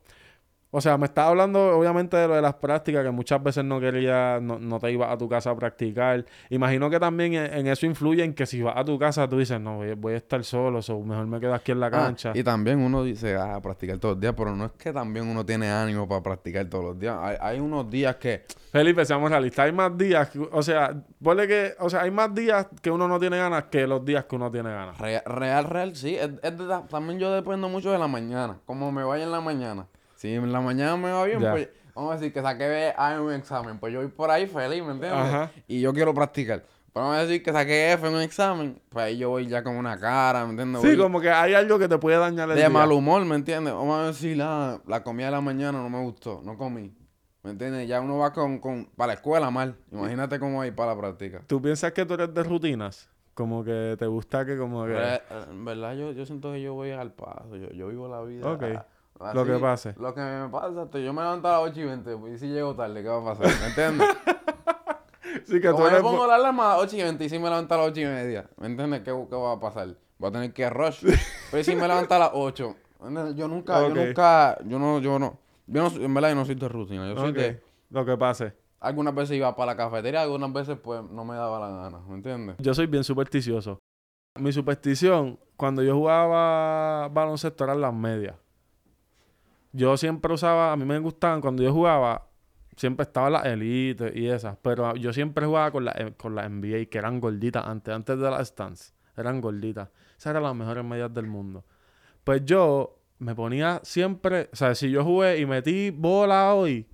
o 0.72 0.82
sea, 0.82 0.98
me 0.98 1.06
estás 1.06 1.28
hablando 1.28 1.78
obviamente 1.78 2.18
de 2.18 2.28
lo 2.28 2.36
de 2.36 2.42
las 2.42 2.56
prácticas, 2.56 3.04
que 3.04 3.12
muchas 3.12 3.42
veces 3.42 3.64
no 3.64 3.80
querías, 3.80 4.42
no, 4.42 4.60
no 4.60 4.80
te 4.80 4.92
ibas 4.92 5.12
a 5.12 5.18
tu 5.18 5.30
casa 5.30 5.52
a 5.52 5.56
practicar. 5.56 6.26
Imagino 6.50 6.90
que 6.90 7.00
también 7.00 7.34
en, 7.36 7.54
en 7.54 7.68
eso 7.68 7.86
influye 7.86 8.24
en 8.24 8.34
que 8.34 8.46
si 8.46 8.62
vas 8.62 8.76
a 8.78 8.84
tu 8.84 9.00
casa 9.00 9.28
tú 9.28 9.38
dices, 9.40 9.60
no, 9.62 9.78
voy, 9.78 9.94
voy 9.94 10.14
a 10.14 10.18
estar 10.18 10.44
solo, 10.44 10.80
o 10.88 11.04
mejor 11.04 11.26
me 11.28 11.40
quedo 11.40 11.54
aquí 11.54 11.72
en 11.72 11.80
la 11.80 11.88
Ah, 11.88 11.92
cancha. 11.92 12.32
y 12.36 12.44
también 12.44 12.80
uno 12.80 13.04
dice, 13.04 13.36
ah, 13.36 13.60
practicar 13.62 13.98
todos 13.98 14.16
los 14.16 14.22
días, 14.22 14.34
pero 14.38 14.56
no 14.56 14.66
es 14.66 14.72
que 14.74 14.92
también 14.92 15.28
uno 15.28 15.46
tiene 15.46 15.70
ánimo 15.72 16.08
para 16.08 16.22
practicar 16.22 16.66
todos 16.66 16.84
los 16.84 17.00
días. 17.00 17.16
Hay, 17.20 17.38
hay 17.40 17.60
unos 17.60 17.90
días 17.90 18.16
que, 18.18 18.44
Felipe, 18.72 19.06
seamos 19.06 19.30
realistas, 19.32 19.66
hay 19.66 19.72
más 19.72 19.98
días, 19.98 20.30
que- 20.30 20.40
o 20.52 20.62
sea, 20.62 20.94
ponle 21.24 21.48
que, 21.48 21.74
o 21.80 21.90
sea, 21.90 22.02
hay 22.02 22.12
más 22.12 22.34
días 22.36 22.68
que 22.82 22.92
uno 22.92 23.08
no 23.08 23.20
tiene 23.20 23.38
ganas 23.38 23.64
que 23.66 23.88
los 23.88 24.04
días 24.04 24.26
que 24.26 24.36
uno 24.36 24.52
tiene 24.52 24.70
ganas. 24.70 24.98
real, 24.98 25.24
real, 25.26 25.64
real, 25.66 25.96
sí, 25.96 26.16
es, 26.16 26.30
es 26.44 26.58
de 26.58 26.66
también 26.90 27.20
yo 27.20 27.32
dependo 27.32 27.70
mucho 27.70 27.92
de 27.92 27.98
la 27.98 28.08
mañana, 28.08 28.58
como 28.66 28.92
me 28.92 29.04
vaya 29.04 29.24
en 29.24 29.32
la 29.32 29.42
mañana. 29.42 29.88
Si 30.18 30.34
en 30.34 30.52
la 30.52 30.60
mañana 30.62 30.98
me 30.98 31.12
va 31.12 31.24
bien, 31.26 31.40
Ya. 31.40 31.52
pues 31.52 31.70
vamos 31.96 32.12
a 32.12 32.18
decir 32.18 32.34
que 32.34 32.42
saqué 32.42 32.94
A 32.98 33.14
en 33.16 33.22
un 33.22 33.32
examen, 33.34 33.80
pues 33.80 33.94
yo 33.94 34.00
voy 34.02 34.10
por 34.10 34.30
ahí 34.30 34.46
feliz, 34.48 34.84
¿me 34.84 34.92
entiendes? 34.92 35.12
Ajá. 35.14 35.52
Y 35.68 35.80
yo 35.80 35.94
quiero 35.94 36.14
practicar. 36.14 36.64
Pero 36.94 37.06
vamos 37.06 37.18
a 37.20 37.26
decir 37.28 37.44
que 37.44 37.52
saqué 37.54 37.94
F 37.94 38.08
en 38.08 38.16
un 38.16 38.22
examen, 38.22 38.82
pues 38.90 39.06
ahí 39.06 39.18
yo 39.20 39.30
voy 39.30 39.46
ya 39.48 39.64
con 39.64 39.76
una 39.76 40.00
cara, 40.00 40.44
¿me 40.46 40.52
entiendes? 40.52 40.82
Sí, 40.82 40.88
Voy 40.88 40.98
como 40.98 41.22
que 41.22 41.30
hay 41.30 41.54
algo 41.54 41.78
que 41.80 41.88
te 41.88 41.98
puede 42.00 42.18
dañar 42.18 42.50
el 42.50 42.56
de 42.56 42.62
día. 42.62 42.70
mal 42.70 42.92
humor, 42.92 43.24
¿me 43.26 43.36
entiendes? 43.36 43.74
Vamos 43.74 44.00
a 44.00 44.08
decir, 44.08 44.36
la, 44.36 44.82
la 44.88 45.04
comida 45.04 45.28
de 45.28 45.32
la 45.34 45.42
mañana 45.42 45.80
no 45.82 45.90
me 45.90 46.00
gustó, 46.02 46.42
no 46.44 46.58
comí. 46.58 46.92
¿Me 47.44 47.52
entiendes? 47.52 47.88
Ya 47.88 48.02
uno 48.02 48.18
va 48.18 48.34
con, 48.34 48.58
con 48.60 48.86
para 48.98 49.08
la 49.10 49.14
escuela 49.14 49.50
mal. 49.52 49.76
Imagínate 49.92 50.40
cómo 50.40 50.66
ir 50.66 50.74
para 50.76 50.96
la 50.96 51.00
práctica. 51.00 51.42
¿Tú 51.48 51.62
piensas 51.62 51.94
que 51.94 52.04
tú 52.06 52.16
eres 52.16 52.34
de 52.34 52.44
rutinas? 52.44 53.08
Como 53.36 53.64
que 53.64 53.96
te 54.00 54.08
gusta 54.08 54.44
que 54.46 54.58
como 54.58 54.84
que... 54.86 54.94
Re- 54.94 55.22
En 55.52 55.64
verdad, 55.64 55.94
yo, 55.96 56.12
yo 56.12 56.26
siento 56.26 56.52
que 56.52 56.62
yo 56.64 56.74
voy 56.74 56.90
al 56.90 57.12
paso. 57.14 57.56
Yo, 57.56 57.70
yo 57.70 57.88
vivo 57.90 58.08
la 58.10 58.22
vida. 58.24 58.52
Ok. 58.52 58.64
Así, 59.20 59.36
Lo 59.38 59.46
que 59.46 59.54
pase. 59.58 59.96
Lo 59.98 60.14
que 60.14 60.22
me 60.22 60.50
pasa, 60.50 60.88
yo 61.00 61.14
me 61.14 61.22
levanto 61.22 61.48
a 61.48 61.52
las 61.52 61.72
8 61.72 61.80
y 61.80 61.84
20. 61.86 62.18
pues, 62.18 62.34
Y 62.34 62.38
si 62.40 62.48
llego 62.48 62.76
tarde, 62.76 63.02
¿qué 63.04 63.10
va 63.10 63.32
a 63.32 63.36
pasar? 63.36 63.54
¿Me 63.62 63.68
entiendes? 63.68 64.08
Sí, 65.46 65.62
que 65.62 65.68
tú 65.70 65.74
Como 65.76 65.86
yo 65.86 65.92
eres... 65.92 66.02
pongo 66.02 66.26
la 66.28 66.36
alarma 66.36 66.74
a 66.74 66.78
las 66.78 66.86
8 66.88 66.96
y 66.98 67.04
20 67.04 67.26
y 67.26 67.30
si 67.30 67.38
me 67.40 67.46
levanto 67.50 67.74
a 67.74 67.78
las 67.78 67.88
8 67.88 68.02
y 68.02 68.06
media. 68.06 68.50
¿Me 68.58 68.68
entiendes? 68.68 69.02
¿Qué, 69.02 69.26
qué 69.30 69.36
va 69.36 69.54
a 69.54 69.60
pasar? 69.60 69.96
Voy 70.18 70.30
a 70.30 70.32
tener 70.32 70.54
que 70.54 70.70
rush. 70.70 71.06
Pero 71.52 71.62
¿y 71.62 71.64
si 71.64 71.76
me 71.76 71.88
levanto 71.88 72.14
a 72.16 72.20
las 72.20 72.32
8. 72.34 72.76
¿Me 73.02 73.08
entiendes? 73.10 73.36
Yo 73.36 73.48
nunca, 73.48 73.82
yo 73.88 73.94
nunca, 73.94 74.58
yo 74.66 74.80
no, 74.80 75.00
yo 75.00 75.20
no. 75.20 75.38
Yo 75.68 75.90
no, 75.90 76.04
en 76.04 76.14
verdad 76.14 76.30
yo 76.30 76.36
no 76.36 76.46
soy 76.46 76.56
de 76.56 76.68
rutina. 76.68 77.08
Yo 77.08 77.18
soy 77.18 77.34
de, 77.34 77.62
Lo 77.90 78.06
que 78.06 78.18
pase. 78.18 78.54
algunas 78.80 79.14
veces 79.14 79.38
iba 79.38 79.56
para 79.56 79.74
la 79.74 79.78
cafetería, 79.78 80.22
algunas 80.22 80.52
veces 80.52 80.78
pues 80.82 81.02
no 81.04 81.24
me 81.26 81.36
daba 81.36 81.60
la 81.60 81.70
gana. 81.76 82.00
¿Me 82.08 82.16
entiendes? 82.16 82.56
Yo 82.60 82.74
soy 82.74 82.88
bien 82.88 83.04
supersticioso. 83.04 83.80
Mi 84.40 84.52
superstición, 84.52 85.40
cuando 85.56 85.82
yo 85.84 85.94
jugaba 85.96 87.08
baloncesto, 87.10 87.64
eran 87.64 87.82
las 87.82 87.94
medias. 87.94 88.36
Yo 89.78 89.96
siempre 89.96 90.34
usaba, 90.34 90.72
a 90.72 90.76
mí 90.76 90.86
me 90.86 90.98
gustaban, 90.98 91.40
cuando 91.40 91.62
yo 91.62 91.72
jugaba, 91.72 92.26
siempre 92.76 93.04
estaban 93.04 93.34
las 93.34 93.46
élites 93.46 94.12
y 94.16 94.28
esas, 94.28 94.58
pero 94.60 94.96
yo 94.96 95.14
siempre 95.14 95.46
jugaba 95.46 95.70
con 95.70 95.86
las 95.86 95.96
con 96.18 96.34
la 96.34 96.50
NBA, 96.50 96.86
que 96.90 96.98
eran 96.98 97.20
gorditas 97.20 97.64
antes, 97.64 97.94
antes 97.94 98.18
de 98.18 98.32
las 98.32 98.48
stands, 98.48 98.96
eran 99.16 99.40
gorditas. 99.40 99.90
Esas 100.18 100.32
eran 100.32 100.42
las 100.42 100.56
mejores 100.56 100.84
medias 100.84 101.14
del 101.14 101.28
mundo. 101.28 101.64
Pues 102.24 102.44
yo 102.44 102.98
me 103.20 103.36
ponía 103.36 103.80
siempre, 103.84 104.50
o 104.52 104.56
sea, 104.56 104.74
si 104.74 104.90
yo 104.90 105.04
jugué 105.04 105.38
y 105.38 105.46
metí 105.46 105.92
bola 105.92 106.56
hoy 106.56 106.88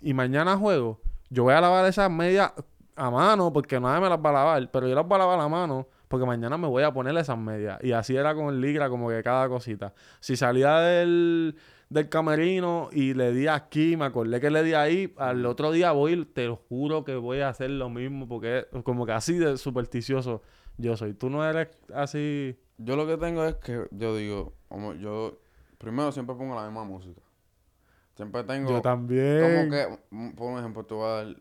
y 0.00 0.14
mañana 0.14 0.56
juego, 0.56 1.02
yo 1.28 1.42
voy 1.42 1.52
a 1.52 1.60
lavar 1.60 1.84
esas 1.84 2.10
medias 2.10 2.54
a 2.96 3.10
mano 3.10 3.52
porque 3.52 3.78
nadie 3.78 4.00
me 4.00 4.08
las 4.08 4.18
va 4.18 4.30
a 4.30 4.32
lavar, 4.32 4.70
pero 4.70 4.88
yo 4.88 4.94
las 4.94 5.06
voy 5.06 5.16
a 5.16 5.18
lavar 5.18 5.40
a 5.40 5.48
mano 5.48 5.86
porque 6.08 6.24
mañana 6.24 6.56
me 6.56 6.68
voy 6.68 6.84
a 6.84 6.90
poner 6.90 7.14
esas 7.18 7.38
medias. 7.38 7.78
Y 7.82 7.92
así 7.92 8.16
era 8.16 8.34
con 8.34 8.48
el 8.48 8.60
Ligra, 8.60 8.88
como 8.88 9.10
que 9.10 9.22
cada 9.22 9.48
cosita. 9.48 9.94
Si 10.18 10.36
salía 10.36 10.80
del, 10.80 11.54
del 11.90 12.08
camerino 12.08 12.88
y 12.92 13.14
le 13.14 13.32
di 13.32 13.46
aquí, 13.48 13.96
me 13.96 14.06
acordé 14.06 14.40
que 14.40 14.48
le 14.50 14.62
di 14.62 14.72
ahí, 14.74 15.12
al 15.18 15.44
otro 15.44 15.72
día 15.72 15.92
voy, 15.92 16.24
te 16.24 16.46
lo 16.46 16.56
juro 16.56 17.04
que 17.04 17.16
voy 17.16 17.40
a 17.40 17.48
hacer 17.50 17.70
lo 17.70 17.90
mismo 17.90 18.26
porque 18.28 18.66
como 18.84 19.04
que 19.04 19.12
así 19.12 19.34
de 19.34 19.58
supersticioso 19.58 20.40
yo 20.78 20.96
soy. 20.96 21.14
Tú 21.14 21.28
no 21.28 21.44
eres 21.48 21.68
así... 21.92 22.56
Yo 22.78 22.96
lo 22.96 23.06
que 23.06 23.16
tengo 23.18 23.44
es 23.44 23.56
que 23.56 23.86
yo 23.90 24.16
digo, 24.16 24.54
como 24.68 24.94
yo 24.94 25.38
primero 25.78 26.12
siempre 26.12 26.34
pongo 26.36 26.54
la 26.54 26.64
misma 26.64 26.84
música. 26.84 27.20
Siempre 28.14 28.44
tengo 28.44 28.70
yo 28.70 28.80
también. 28.82 29.40
como 29.40 29.70
que, 29.70 29.98
mm, 30.10 30.30
por 30.32 30.58
ejemplo, 30.58 31.04
a 31.06 31.24
dar, 31.24 31.36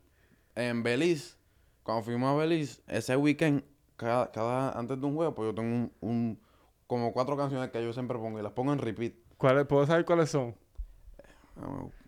en 0.55 0.83
Belice, 0.83 1.35
cuando 1.83 2.03
fuimos 2.03 2.29
a 2.29 2.35
Belice, 2.35 2.81
ese 2.87 3.15
weekend, 3.15 3.63
cada, 3.95 4.31
cada 4.31 4.71
antes 4.77 4.99
de 4.99 5.05
un 5.05 5.15
juego, 5.15 5.33
pues 5.35 5.49
yo 5.49 5.55
tengo 5.55 5.75
un, 5.75 5.91
un- 6.01 6.39
como 6.87 7.13
cuatro 7.13 7.37
canciones 7.37 7.69
que 7.69 7.83
yo 7.83 7.93
siempre 7.93 8.17
pongo 8.17 8.39
y 8.39 8.41
las 8.43 8.53
pongo 8.53 8.73
en 8.73 8.79
repeat. 8.79 9.13
¿Cuáles- 9.39 9.65
¿Puedo 9.65 9.87
saber 9.87 10.05
cuáles 10.05 10.29
son? 10.29 10.53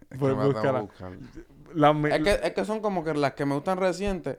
Es 0.09 0.19
que 0.19 0.25
me 0.25 0.27
la 0.27 0.29
tengo 0.29 0.41
que 0.41 0.47
búscala. 0.53 0.81
buscar. 0.81 1.11
Las 1.73 1.95
me- 1.95 2.15
Es 2.15 2.21
que, 2.23 2.31
es 2.47 2.53
que 2.53 2.65
son 2.65 2.81
como 2.81 3.03
que 3.03 3.13
las 3.13 3.33
que 3.33 3.45
me 3.45 3.55
gustan 3.55 3.77
recientes, 3.77 4.37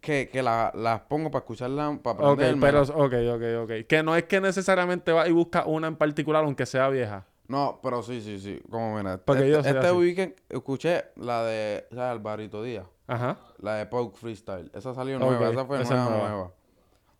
que, 0.00 0.28
que 0.30 0.42
la- 0.42 0.70
las 0.74 1.00
pongo 1.00 1.30
para 1.30 1.40
escucharlas, 1.42 1.98
para 2.00 2.18
Ok, 2.18 2.32
aprenderme. 2.34 2.60
pero... 2.60 2.82
Ok, 2.82 3.14
ok, 3.34 3.62
ok. 3.64 3.86
Que 3.88 4.02
no 4.02 4.14
es 4.14 4.24
que 4.24 4.40
necesariamente 4.40 5.10
vas 5.12 5.28
y 5.28 5.32
buscas 5.32 5.64
una 5.66 5.88
en 5.88 5.96
particular, 5.96 6.44
aunque 6.44 6.66
sea 6.66 6.88
vieja. 6.90 7.24
No, 7.48 7.80
pero 7.82 8.02
sí, 8.02 8.20
sí, 8.20 8.38
sí. 8.38 8.60
Como 8.70 8.96
mira, 8.96 9.18
Porque 9.18 9.50
este, 9.50 9.68
este 9.70 9.86
así. 9.86 9.96
weekend 9.96 10.34
escuché 10.48 11.04
la 11.16 11.42
de, 11.44 11.86
¿sabes? 11.90 12.04
Alvarito 12.10 12.62
Díaz. 12.62 12.86
Ajá. 13.06 13.38
La 13.58 13.74
de 13.76 13.86
Poke 13.86 14.16
Freestyle. 14.16 14.70
Esa 14.74 14.94
salió 14.94 15.16
Ok, 15.16 15.22
nueva, 15.24 15.50
esa 15.50 15.64
fue 15.66 15.80
esa 15.82 15.94
es 15.94 16.00
nueva, 16.00 16.10
nueva. 16.10 16.28
nueva. 16.30 16.52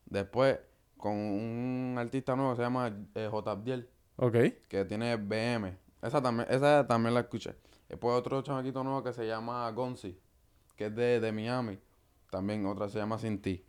Después, 0.06 0.58
con 0.98 1.12
un 1.14 1.96
artista 1.98 2.36
nuevo 2.36 2.52
que 2.52 2.56
se 2.56 2.62
llama 2.62 2.90
eh, 3.14 3.28
J. 3.30 3.50
Abdiel, 3.50 3.88
Ok. 4.16 4.36
que 4.68 4.84
tiene 4.84 5.16
BM. 5.16 5.76
Esa 6.02 6.20
también, 6.22 6.46
esa 6.50 6.86
también 6.86 7.14
la 7.14 7.20
escuché. 7.20 7.54
Después 7.88 8.14
otro 8.16 8.42
chamaquito 8.42 8.82
nuevo 8.84 9.02
que 9.02 9.12
se 9.12 9.26
llama 9.26 9.70
Gonzi, 9.70 10.18
que 10.76 10.86
es 10.86 10.94
de, 10.94 11.20
de 11.20 11.32
Miami. 11.32 11.78
También 12.30 12.66
otra 12.66 12.88
se 12.88 12.98
llama 12.98 13.18
Sin 13.18 13.40
Ti. 13.40 13.64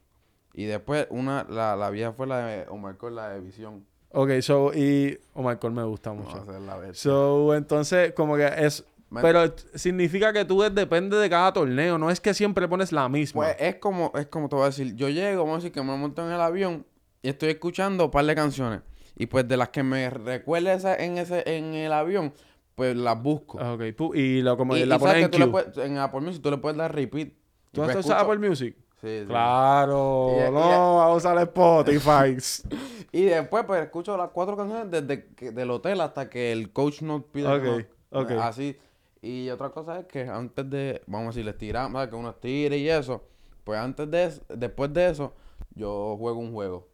Y 0.53 0.65
después 0.65 1.07
una, 1.09 1.45
la, 1.49 1.75
la 1.75 1.89
vieja 1.89 2.13
fue 2.13 2.27
la 2.27 2.45
de 2.45 2.65
Omar 2.69 2.97
Cole, 2.97 3.15
la 3.15 3.29
de 3.29 3.41
Visión. 3.41 3.85
Ok, 4.11 4.29
so, 4.41 4.71
y... 4.73 5.19
Oh, 5.33 5.43
Michael 5.43 5.73
me 5.73 5.83
gusta 5.83 6.11
Vamos 6.11 6.27
a 6.33 6.37
mucho. 6.37 6.41
hacer 6.49 6.61
la. 6.61 6.93
So, 6.93 7.53
entonces, 7.53 8.13
como 8.13 8.37
que 8.37 8.49
es... 8.57 8.85
Me- 9.09 9.21
Pero 9.21 9.53
significa 9.75 10.31
que 10.33 10.45
tú 10.45 10.61
depende 10.61 11.17
de 11.17 11.29
cada 11.29 11.51
torneo, 11.53 11.97
no 11.97 12.09
es 12.09 12.19
que 12.21 12.33
siempre 12.33 12.67
pones 12.67 12.91
la 12.91 13.07
misma. 13.09 13.43
Pues 13.43 13.55
es 13.59 13.75
como, 13.75 14.11
es 14.15 14.25
como 14.27 14.47
te 14.49 14.55
voy 14.55 14.63
a 14.63 14.67
decir, 14.67 14.95
yo 14.95 15.09
llego, 15.09 15.43
vamos 15.43 15.55
a 15.55 15.57
decir 15.57 15.71
que 15.73 15.81
me 15.83 15.95
monto 15.97 16.25
en 16.25 16.31
el 16.33 16.39
avión 16.41 16.85
y 17.21 17.29
estoy 17.29 17.49
escuchando 17.49 18.05
un 18.05 18.11
par 18.11 18.25
de 18.25 18.33
canciones. 18.35 18.81
Y 19.15 19.27
pues 19.27 19.47
de 19.47 19.57
las 19.57 19.69
que 19.69 19.83
me 19.83 20.09
recuerde 20.09 20.73
esa- 20.73 20.95
en 20.95 21.17
ese, 21.17 21.43
en 21.57 21.73
el 21.73 21.93
avión, 21.93 22.33
pues 22.75 22.95
las 22.95 23.21
busco. 23.21 23.57
Ok, 23.57 23.81
pu- 23.95 24.15
y 24.17 24.41
lo, 24.41 24.57
como 24.57 24.75
y, 24.75 24.85
la 24.85 24.95
y 24.95 24.99
pones 24.99 25.23
en 25.23 25.51
puedes, 25.51 25.77
en 25.77 25.97
Apple 25.97 26.21
Music 26.21 26.41
tú 26.41 26.51
le 26.51 26.57
puedes 26.57 26.77
dar 26.77 26.93
repeat. 26.93 27.29
¿Tú 27.71 27.81
pues 27.81 27.95
has 27.95 28.05
usado 28.05 28.21
Apple 28.31 28.47
Music? 28.47 28.75
Sí, 29.01 29.19
sí. 29.21 29.25
Claro, 29.27 30.29
Y- 30.35 30.51
no, 30.51 30.97
vamos 30.97 31.03
a 31.03 31.13
usar 31.13 31.37
Spotify. 31.39 32.37
Y 33.11 33.23
después 33.23 33.63
pues 33.65 33.81
escucho 33.81 34.17
las 34.17 34.29
cuatro 34.31 34.57
canciones 34.57 34.91
desde 34.91 35.27
que, 35.35 35.51
del 35.51 35.71
hotel 35.71 36.01
hasta 36.01 36.29
que 36.29 36.51
el 36.51 36.73
coach 36.73 37.01
nos 37.01 37.23
pida 37.23 37.61
que 37.61 37.69
Ok, 37.69 37.85
no- 38.11 38.19
ok. 38.21 38.31
Así. 38.41 38.75
Y 39.21 39.49
otra 39.49 39.69
cosa 39.69 39.99
es 40.01 40.05
que 40.07 40.23
antes 40.27 40.69
de, 40.69 41.01
vamos 41.07 41.27
a 41.27 41.29
decir, 41.37 41.47
estirar, 41.47 41.89
¿sabes? 41.91 42.09
que 42.09 42.15
uno 42.15 42.29
estire 42.31 42.77
y 42.77 42.89
eso, 42.89 43.23
pues 43.63 43.79
antes 43.79 44.11
de 44.11 44.31
después 44.49 44.93
de 44.93 45.09
eso, 45.09 45.33
yo 45.73 46.15
juego 46.19 46.39
un 46.39 46.51
juego. 46.51 46.89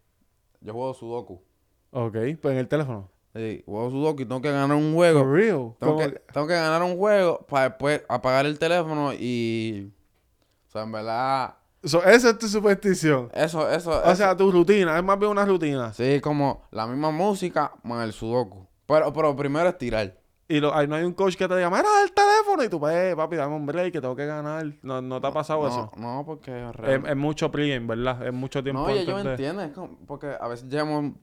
Yo 0.62 0.74
juego 0.74 0.94
Sudoku. 0.94 1.42
Ok, 1.92 2.14
pues 2.42 2.54
en 2.54 2.58
el 2.58 2.68
teléfono. 2.68 3.10
Sí, 3.34 3.64
juego 3.66 3.90
Sudoku 3.90 4.24
y 4.24 4.26
tengo 4.26 4.42
que 4.42 4.52
ganar 4.52 4.76
un 4.76 4.94
juego. 4.94 5.20
For 5.22 5.32
real. 5.32 5.74
Tengo 5.80 5.98
que, 5.98 6.10
tengo 6.34 6.48
que 6.48 6.54
ganar 6.54 6.84
un 6.84 6.98
juego 6.98 7.46
para 7.48 7.70
después 7.70 8.04
apagar 8.10 8.46
el 8.46 8.60
teléfono 8.60 9.14
y... 9.14 9.90
O 10.68 10.72
sea, 10.72 10.84
en 10.84 10.92
verdad... 10.92 11.56
So, 11.84 12.04
esa 12.04 12.32
es 12.32 12.38
tu 12.38 12.48
superstición. 12.50 13.30
Eso, 13.34 13.70
eso... 13.72 13.92
O 13.92 14.04
eso- 14.04 14.16
sea, 14.16 14.36
tu 14.36 14.52
rutina, 14.52 14.98
es 14.98 15.04
más 15.04 15.18
bien 15.18 15.32
una 15.32 15.46
rutina. 15.46 15.94
Sí, 15.94 16.20
como 16.20 16.64
la 16.72 16.86
misma 16.88 17.10
música 17.12 17.72
más 17.84 18.04
el 18.06 18.12
Sudoku. 18.12 18.68
Pero, 18.86 19.14
pero 19.14 19.34
primero 19.36 19.70
estirar. 19.70 20.20
Y 20.50 20.60
lo, 20.60 20.76
ahí 20.76 20.86
no 20.86 20.96
hay 20.96 21.06
un 21.06 21.14
coach 21.14 21.36
que 21.38 21.48
te 21.48 21.56
diga, 21.56 21.70
mira 21.70 21.86
el 22.04 22.12
teléfono. 22.12 22.64
Y 22.66 22.68
tú, 22.70 22.80
pues, 22.82 23.16
papi, 23.16 23.38
dame 23.38 23.56
un 23.56 23.66
break, 23.66 23.94
que 23.94 24.02
tengo 24.02 24.16
que 24.18 24.26
ganar. 24.26 24.66
No, 24.84 25.02
no 25.02 25.22
te 25.22 25.28
ha 25.28 25.32
pasado 25.32 25.62
no, 25.62 25.68
eso. 25.70 25.92
No, 25.96 26.24
porque... 26.26 26.52
Es, 26.70 26.76
real- 26.76 27.06
es 27.08 27.16
mucho 27.16 27.50
pregame, 27.50 27.88
¿verdad? 27.88 28.28
Es 28.28 28.34
mucho 28.34 28.62
tiempo 28.62 28.82
No, 28.86 28.94
y 28.94 29.00
ellos 29.00 29.24
de- 29.24 29.32
entienden, 29.32 29.70
es 29.70 29.74
como- 29.74 29.98
porque 30.06 30.36
a 30.38 30.48
veces 30.50 30.68
llegamos 30.68 31.14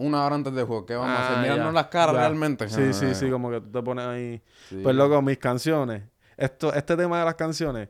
una 0.00 0.24
hora 0.24 0.34
antes 0.36 0.52
del 0.54 0.66
juego. 0.66 0.86
¿Qué 0.86 0.94
vamos 0.94 1.10
a 1.10 1.18
Ah, 1.20 1.28
hacer? 1.30 1.42
Mirarnos 1.42 1.66
ya, 1.68 1.72
las 1.72 1.86
caras 1.88 2.14
ya. 2.14 2.20
realmente. 2.20 2.68
Sí, 2.68 2.92
sí, 2.92 3.06
Ah, 3.10 3.14
sí, 3.14 3.30
como 3.30 3.50
que 3.50 3.60
tú 3.60 3.70
te 3.70 3.82
pones 3.82 4.04
ahí. 4.06 4.42
sí. 4.68 4.80
Pues 4.82 4.94
loco, 4.96 5.20
mis 5.22 5.38
canciones. 5.38 6.02
Esto, 6.36 6.72
este 6.72 6.96
tema 6.96 7.18
de 7.18 7.24
las 7.26 7.34
canciones, 7.34 7.88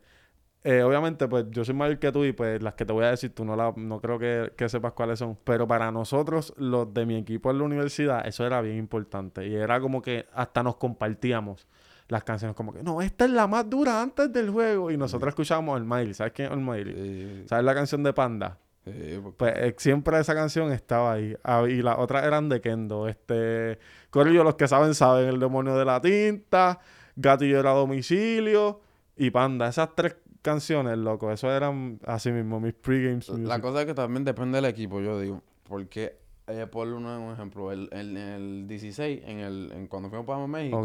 eh, 0.62 0.82
obviamente, 0.82 1.26
pues 1.28 1.46
yo 1.50 1.64
soy 1.64 1.74
mayor 1.74 1.98
que 1.98 2.12
tú 2.12 2.24
y 2.24 2.32
pues 2.32 2.60
las 2.62 2.74
que 2.74 2.84
te 2.84 2.92
voy 2.92 3.04
a 3.04 3.10
decir, 3.10 3.34
tú 3.34 3.44
no 3.44 3.56
la, 3.56 3.72
no 3.76 4.00
creo 4.00 4.18
que, 4.18 4.52
que 4.56 4.68
sepas 4.68 4.92
cuáles 4.92 5.18
son. 5.18 5.38
Pero 5.44 5.66
para 5.68 5.90
nosotros, 5.90 6.52
los 6.56 6.92
de 6.92 7.06
mi 7.06 7.16
equipo 7.16 7.50
en 7.50 7.58
la 7.58 7.64
universidad, 7.64 8.26
eso 8.26 8.44
era 8.44 8.60
bien 8.60 8.76
importante. 8.76 9.46
Y 9.46 9.54
era 9.54 9.80
como 9.80 10.02
que 10.02 10.26
hasta 10.34 10.62
nos 10.62 10.76
compartíamos 10.76 11.66
las 12.08 12.24
canciones, 12.24 12.56
como 12.56 12.72
que, 12.72 12.82
no, 12.82 13.00
esta 13.00 13.24
es 13.24 13.30
la 13.30 13.46
más 13.46 13.70
dura 13.70 14.02
antes 14.02 14.32
del 14.32 14.50
juego. 14.50 14.90
Y 14.90 14.96
nosotros 14.96 15.28
escuchábamos 15.28 15.78
el 15.78 15.84
Miley. 15.86 16.12
¿Sabes 16.12 16.32
quién 16.32 16.48
es 16.48 16.52
el 16.54 16.60
Miley? 16.60 16.94
Sí, 16.94 17.44
¿Sabes 17.48 17.64
la 17.64 17.74
canción 17.74 18.02
de 18.02 18.12
Panda? 18.12 18.58
Sí, 18.84 19.20
Pues 19.36 19.54
eh, 19.56 19.74
siempre 19.78 20.18
esa 20.18 20.34
canción 20.34 20.72
estaba 20.72 21.12
ahí. 21.12 21.36
Ah, 21.42 21.64
y 21.68 21.82
las 21.82 21.98
otras 21.98 22.24
eran 22.24 22.48
de 22.48 22.60
Kendo. 22.60 23.08
Este. 23.08 23.78
Corillo, 24.10 24.44
los 24.44 24.56
que 24.56 24.68
saben, 24.68 24.94
saben. 24.94 25.28
El 25.28 25.40
demonio 25.40 25.76
de 25.76 25.84
la 25.84 26.00
tinta. 26.00 26.80
Gatillero 27.16 27.70
a 27.70 27.74
domicilio. 27.74 28.80
Y 29.16 29.30
Panda. 29.30 29.68
Esas 29.68 29.94
tres 29.94 30.16
canciones, 30.42 30.98
loco. 30.98 31.30
Eso 31.30 31.50
eran 31.52 32.00
así 32.06 32.30
mismo, 32.30 32.60
mis 32.60 32.74
pregames. 32.74 33.28
La 33.28 33.60
cosa 33.60 33.80
es 33.80 33.86
que 33.86 33.94
también 33.94 34.24
depende 34.24 34.56
del 34.56 34.66
equipo, 34.66 35.00
yo 35.00 35.20
digo. 35.20 35.42
Porque, 35.64 36.16
eh, 36.46 36.66
por 36.70 36.88
un, 36.88 37.32
ejemplo, 37.32 37.72
el, 37.72 37.88
el, 37.92 38.16
el 38.16 38.66
16, 38.66 39.22
en 39.24 39.38
el, 39.38 39.72
en, 39.72 39.86
cuando 39.86 40.08
fuimos 40.08 40.26
para 40.26 40.46
México, 40.46 40.84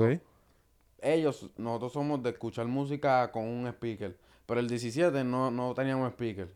ellos, 1.01 1.49
nosotros 1.57 1.93
somos 1.93 2.23
de 2.23 2.31
escuchar 2.31 2.65
música 2.67 3.31
con 3.31 3.45
un 3.45 3.67
speaker. 3.67 4.17
Pero 4.45 4.59
el 4.59 4.67
17 4.67 5.23
no, 5.23 5.51
no 5.51 5.73
teníamos 5.73 6.11
speaker. 6.11 6.49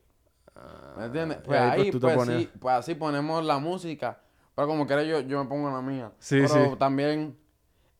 ¿Me 0.98 1.06
entiendes? 1.06 1.38
Pues 1.46 1.60
ahí, 1.60 1.70
pues, 1.70 1.82
ahí, 1.86 1.92
tú 1.92 2.00
te 2.00 2.06
pues, 2.14 2.28
sí, 2.28 2.50
pues 2.60 2.76
así 2.76 2.96
ponemos 2.96 3.46
la 3.46 3.58
música. 3.60 4.20
Pero 4.56 4.68
como 4.68 4.86
quiera 4.86 5.04
yo, 5.04 5.22
yo 5.22 5.42
me 5.44 5.50
pongo 5.50 5.70
la 5.72 5.82
mía. 5.82 6.12
Sí, 6.20 6.42
pero 6.42 6.72
sí. 6.72 6.78
también 6.78 7.38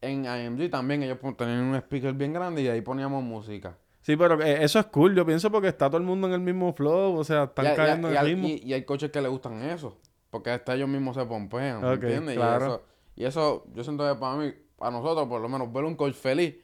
en 0.02 0.26
IMG 0.26 0.70
también 0.70 1.04
ellos 1.04 1.18
tenían 1.38 1.62
un 1.62 1.76
speaker 1.76 2.14
bien 2.14 2.34
grande 2.34 2.62
y 2.62 2.68
ahí 2.68 2.82
poníamos 2.82 3.24
música. 3.24 3.78
Sí, 4.02 4.16
pero 4.18 4.42
eh, 4.42 4.64
eso 4.64 4.80
es 4.80 4.86
cool. 4.88 5.16
Yo 5.16 5.26
pienso 5.26 5.52
porque 5.52 5.68
está 5.70 5.88
todo 5.88 5.98
el 5.98 6.04
mundo 6.04 6.28
en 6.28 6.34
el 6.34 6.40
mismo 6.42 6.74
flow. 6.74 7.16
O 7.18 7.24
sea, 7.24 7.44
están 7.46 7.66
y, 7.66 7.70
y 7.70 7.76
cayendo 7.76 8.08
y 8.10 8.12
en 8.12 8.18
hay- 8.18 8.32
el 8.32 8.46
y- 8.46 8.64
y 8.66 8.74
hay 8.74 8.84
coches 8.84 9.12
que 9.12 9.22
les 9.22 9.32
gustan 9.32 9.62
eso. 9.64 9.98
Porque 10.30 10.52
hasta 10.52 10.76
ellos 10.76 10.90
mismos 10.90 11.16
se 11.16 11.26
pompean, 11.26 11.82
¿me 11.82 11.94
Ok, 11.96 12.04
entiendes? 12.04 12.36
claro. 12.36 12.66
Y, 12.66 12.68
eso, 12.68 12.82
y 13.16 13.26
eso, 13.26 13.66
yo 13.74 13.84
siento 13.84 14.08
que 14.08 14.20
para 14.20 14.36
mí, 14.36 14.54
para 14.78 14.92
nosotros, 14.92 15.28
por 15.28 15.42
lo 15.42 15.50
menos, 15.50 15.72
ver 15.74 15.84
un 15.86 15.96
coach 15.96 16.14
feliz, 16.14 16.56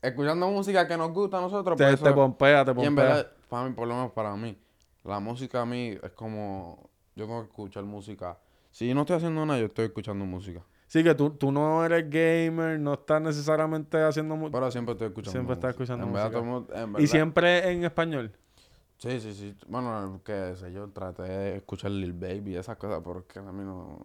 escuchando 0.00 0.48
música 0.50 0.86
que 0.88 0.96
nos 0.96 1.12
gusta 1.12 1.38
a 1.38 1.40
nosotros, 1.42 1.76
te, 1.76 1.84
pues 1.84 2.00
te 2.02 2.12
pompea, 2.12 2.64
te 2.64 2.70
y 2.70 2.74
en 2.74 2.76
pompea. 2.94 3.04
verdad, 3.04 3.32
para 3.48 3.68
mí, 3.68 3.74
por 3.74 3.86
lo 3.86 3.94
menos 3.94 4.12
para 4.12 4.34
mí, 4.36 4.56
la 5.04 5.20
música 5.20 5.62
a 5.62 5.66
mí 5.66 5.98
es 6.02 6.10
como, 6.12 6.90
yo 7.16 7.26
tengo 7.26 7.40
que 7.42 7.48
escuchar 7.48 7.84
música. 7.84 8.38
Si 8.70 8.88
yo 8.88 8.94
no 8.94 9.02
estoy 9.02 9.16
haciendo 9.16 9.44
nada, 9.44 9.58
yo 9.60 9.66
estoy 9.66 9.86
escuchando 9.86 10.24
música. 10.24 10.62
Sí, 10.86 11.02
que 11.02 11.14
tú, 11.14 11.30
tú 11.30 11.50
no 11.50 11.84
eres 11.84 12.08
gamer, 12.10 12.78
no 12.78 12.94
estás 12.94 13.20
necesariamente 13.22 14.02
haciendo 14.02 14.36
mu- 14.36 14.50
Pero 14.50 14.70
siempre 14.70 14.92
estoy 14.92 15.08
escuchando 15.08 15.32
Siempre 15.32 15.54
estás 15.54 15.70
música. 15.76 15.84
escuchando 15.84 16.06
música. 16.06 17.02
Y 17.02 17.06
siempre 17.06 17.70
en 17.72 17.84
español. 17.84 18.32
Sí, 18.98 19.18
sí, 19.20 19.34
sí. 19.34 19.56
Bueno, 19.66 20.20
qué 20.24 20.54
sé 20.56 20.70
yo, 20.72 20.88
traté 20.90 21.22
de 21.22 21.56
escuchar 21.56 21.90
Lil 21.90 22.12
Baby 22.12 22.52
y 22.52 22.56
esas 22.56 22.76
cosas, 22.76 23.00
pero 23.04 23.20
es 23.20 23.24
que 23.24 23.38
a 23.38 23.42
mí 23.52 23.64
no... 23.64 23.98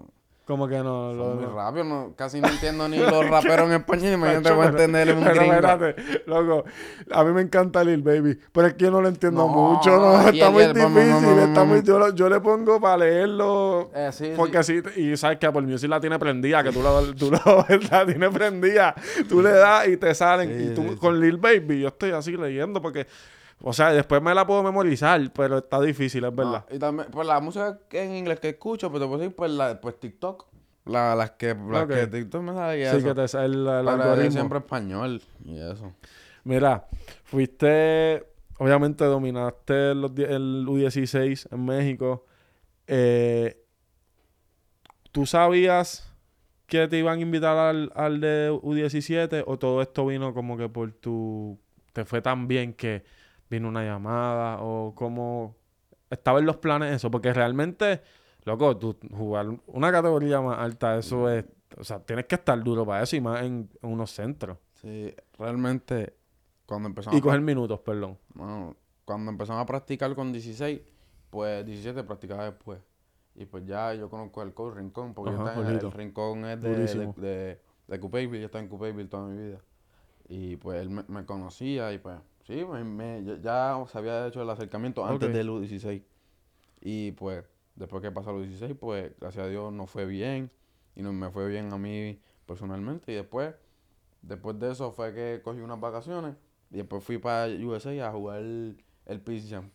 Como 0.48 0.66
que 0.70 0.78
no. 0.78 1.12
Lo- 1.14 1.36
muy 1.36 1.44
no. 1.46 1.56
rápido, 1.56 1.84
no, 1.84 2.14
casi 2.16 2.40
no 2.40 2.48
entiendo 2.48 2.88
ni 2.88 2.98
los 2.98 3.28
raperos 3.30 3.66
en 3.68 3.74
español, 3.74 4.14
imagínate 4.14 4.52
voy 4.54 4.66
a 4.66 4.70
entender 4.70 5.14
un 5.14 5.24
pero 5.26 5.42
espérate, 5.42 5.96
loco, 6.26 6.64
a 7.12 7.24
mí 7.26 7.34
me 7.34 7.42
encanta 7.42 7.84
Lil 7.84 8.02
Baby, 8.02 8.40
pero 8.54 8.68
es 8.68 8.76
que 8.76 8.86
yo 8.86 8.92
no 8.92 9.02
lo 9.02 9.10
entiendo 9.10 9.42
No, 9.46 9.50
mucho, 9.50 9.90
no, 10.00 10.22
está 10.30 10.50
muy 10.50 10.64
el- 10.64 10.74
difícil, 10.74 11.38
está 11.40 11.66
muy, 11.66 11.84
yo, 11.84 12.16
yo 12.16 12.30
le 12.30 12.40
pongo 12.40 12.80
para 12.80 12.98
leerlo, 13.00 13.92
Eh, 13.94 14.10
sí, 14.14 14.28
sí. 14.28 14.34
porque 14.38 14.58
así, 14.60 14.82
y 14.96 15.18
sabes 15.18 15.38
que 15.38 15.48
Apple 15.48 15.64
Music 15.64 15.90
la 15.90 16.00
tiene 16.00 16.18
prendida, 16.18 16.64
que 16.64 16.72
tú, 16.72 16.82
la, 16.82 17.02
tú 17.18 17.30
la, 17.46 17.66
la 17.92 18.06
tienes 18.06 18.30
prendida, 18.30 18.96
tú 19.28 19.42
le 19.42 19.52
das 19.52 19.86
y 19.90 19.98
te 19.98 20.16
salen, 20.16 20.48
Sí, 20.58 20.72
y 20.72 20.76
tú 20.76 20.84
sí, 20.84 20.90
sí. 20.92 20.96
con 20.96 21.20
Lil 21.20 21.36
Baby, 21.36 21.82
yo 21.82 21.90
estoy 21.90 22.12
así 22.12 22.38
leyendo, 22.38 22.82
porque, 22.82 23.06
o 23.62 23.74
sea, 23.74 23.92
después 23.92 24.22
me 24.22 24.34
la 24.36 24.46
puedo 24.46 24.64
memorizar, 24.64 25.20
pero 25.34 25.58
está 25.60 25.82
difícil, 25.82 26.24
es 26.26 26.36
verdad. 26.36 26.66
y 26.72 26.78
también, 26.80 27.10
pues 27.12 27.28
la 27.28 27.40
música 27.40 27.80
en 27.92 28.16
inglés 28.16 28.40
que 28.40 28.50
escucho, 28.50 28.90
pues 28.90 29.02
te 29.02 29.08
puedo 29.08 29.20
decir, 29.20 29.36
pues, 29.36 29.52
la, 29.52 29.80
pues 29.82 30.00
TikTok. 30.00 30.46
La, 30.86 31.16
las 31.16 31.32
que, 31.32 31.54
las 31.70 31.86
que 31.86 32.08
TikTok 32.08 32.42
me 32.42 32.54
sale 32.54 32.80
y 32.82 32.86
Sí, 32.90 32.96
eso. 32.98 33.08
que 33.08 33.14
te 33.16 33.28
sale 33.28 33.46
el, 33.48 33.54
el 33.54 33.66
Pero 33.86 33.90
algoritmo. 33.90 34.32
siempre 34.32 34.60
español 34.60 35.22
y 35.44 35.60
eso. 35.60 35.94
Mira, 36.46 36.88
fuiste, 37.26 38.26
obviamente 38.58 39.04
dominaste 39.04 39.94
los 39.96 40.12
el 40.18 40.66
U16 40.66 41.48
en 41.54 41.66
México. 41.66 42.26
Eh, 42.88 43.62
¿Tú 45.12 45.26
sabías 45.26 46.14
que 46.68 46.88
te 46.88 46.98
iban 47.00 47.20
a 47.20 47.22
invitar 47.22 47.58
al, 47.58 47.92
al 47.96 48.22
de 48.22 48.52
U17 48.52 49.44
o 49.46 49.58
todo 49.58 49.82
esto 49.82 50.06
vino 50.06 50.34
como 50.34 50.58
que 50.58 50.70
por 50.70 50.92
tu... 50.94 51.60
te 51.94 52.06
fue 52.06 52.22
tan 52.22 52.48
bien 52.48 52.74
que 52.74 53.04
vino 53.50 53.68
una 53.68 53.84
llamada 53.84 54.62
o 54.62 54.94
cómo 54.96 55.56
estaba 56.10 56.40
en 56.40 56.46
los 56.46 56.58
planes 56.58 56.96
eso? 56.96 57.12
Porque 57.12 57.34
realmente, 57.34 58.02
loco, 58.44 58.78
tú 58.78 58.98
jugar 59.12 59.48
una 59.68 59.92
categoría 59.92 60.42
más 60.42 60.60
alta, 60.60 60.98
eso 60.98 61.30
es... 61.30 61.46
O 61.78 61.84
sea, 61.84 62.00
tienes 62.00 62.26
que 62.26 62.36
estar 62.36 62.62
duro 62.64 62.86
para 62.86 63.04
eso 63.04 63.16
y 63.18 63.22
más 63.22 63.42
en, 63.42 63.70
en 63.82 63.90
unos 63.92 64.12
centros. 64.12 64.58
Sí, 64.82 65.14
realmente, 65.38 66.16
cuando 66.68 66.90
empezamos 66.90 67.16
Y 67.16 67.20
a 67.20 67.24
coger 67.24 67.42
minutos, 67.42 67.80
perdón. 67.80 68.18
Bueno, 68.34 68.76
cuando 69.06 69.32
empezamos 69.32 69.62
a 69.62 69.66
practicar 69.66 70.14
con 70.16 70.32
16, 70.32 70.82
pues 71.30 71.66
17 71.66 72.04
practicaba 72.04 72.46
después. 72.46 72.80
Y 73.36 73.46
pues 73.46 73.66
ya 73.66 73.94
yo 73.94 74.10
conozco 74.10 74.42
el 74.44 74.54
coach 74.54 74.76
Rincón, 74.76 75.14
porque 75.14 75.32
yo 75.32 75.38
Ajá, 75.38 75.50
estaba 75.52 75.68
en 75.68 75.74
el, 75.76 75.82
Jorgito. 75.82 75.98
Rincón 75.98 76.46
es 76.46 76.62
de, 76.62 76.70
de, 76.70 76.76
Durísimo. 76.76 77.14
de, 77.18 77.60
yo 77.88 78.46
estaba 78.46 78.64
en 78.64 78.70
Coupeville 78.70 79.08
toda 79.08 79.28
mi 79.28 79.38
vida. 79.38 79.62
Y 80.28 80.58
pues 80.58 80.82
él 80.82 80.90
me, 80.90 81.04
me 81.08 81.26
conocía 81.26 81.94
y 81.94 82.00
pues 82.00 82.18
sí, 82.48 82.66
me, 82.66 82.84
me- 82.84 83.40
ya- 83.42 83.84
se 83.88 83.98
había 83.98 84.28
hecho 84.28 84.42
el 84.42 84.50
acercamiento 84.50 85.06
antes 85.06 85.30
Ok. 85.30 85.36
del 85.36 85.50
U16. 85.50 86.02
Y 86.82 87.12
pues 87.12 87.44
después 87.76 88.02
que 88.02 88.12
pasó 88.12 88.32
el 88.32 88.50
U16, 88.50 88.76
pues 88.80 89.12
gracias 89.20 89.46
a 89.46 89.50
Dios 89.50 89.72
no 89.74 89.86
fue 89.86 90.06
bien. 90.06 90.50
Y 90.96 91.04
no 91.04 91.14
me 91.14 91.30
fue 91.30 91.48
bien 91.48 91.72
a 91.72 91.78
mí 91.78 92.20
personalmente. 92.48 93.12
Y 93.12 93.16
después, 93.16 93.54
después 94.22 94.58
de 94.60 94.72
eso 94.72 94.92
fue 94.92 95.14
que 95.14 95.42
cogí 95.44 95.60
unas 95.60 95.80
vacaciones. 95.80 96.36
Y 96.72 96.78
después 96.78 97.04
fui 97.04 97.18
para 97.20 97.48
USA 97.48 98.08
a 98.08 98.12
jugar 98.12 98.40
el, 98.40 98.78
el 99.06 99.22
Peace 99.22 99.48
Jam. 99.50 99.70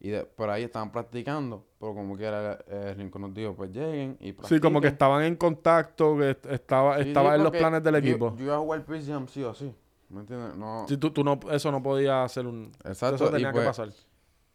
Y 0.00 0.10
de- 0.10 0.24
por 0.24 0.50
ahí 0.50 0.64
estaban 0.64 0.90
practicando. 0.90 1.64
Pero 1.78 1.94
como 1.94 2.16
quiera, 2.16 2.58
el 2.68 2.96
Rincón 2.96 3.22
nos 3.22 3.34
dijo, 3.34 3.54
pues 3.54 3.70
lleguen 3.70 4.16
y 4.20 4.30
Sí, 4.30 4.32
como 4.32 4.80
que 4.80 4.88
practiquen. 4.88 4.92
estaban 4.92 5.22
en 5.24 5.36
contacto, 5.36 6.16
que 6.18 6.30
est- 6.30 6.46
estaba, 6.46 6.96
Sí, 6.98 7.02
sí, 7.04 7.08
estaba 7.10 7.34
en 7.36 7.42
los 7.44 7.52
planes 7.52 7.82
del 7.84 7.94
yo- 7.94 7.98
equipo. 7.98 8.36
Yo, 8.36 8.44
iba 8.44 8.56
a 8.56 8.58
jugar 8.58 8.84
Peace 8.84 9.06
Jam 9.10 9.26
sí 9.28 9.42
o 9.44 9.54
sí. 9.54 9.72
¿Me 10.10 10.20
entiendes? 10.20 10.56
No. 10.56 10.86
Sí, 10.88 10.96
tú, 10.96 11.10
tú 11.10 11.22
no, 11.22 11.38
eso 11.50 11.70
no 11.70 11.82
podía 11.82 12.24
hacer 12.24 12.46
un... 12.46 12.72
Exacto. 12.84 13.16
Eso 13.16 13.28
y 13.28 13.32
tenía 13.32 13.52
pues, 13.52 13.62
que 13.62 13.68
pasar. 13.68 13.88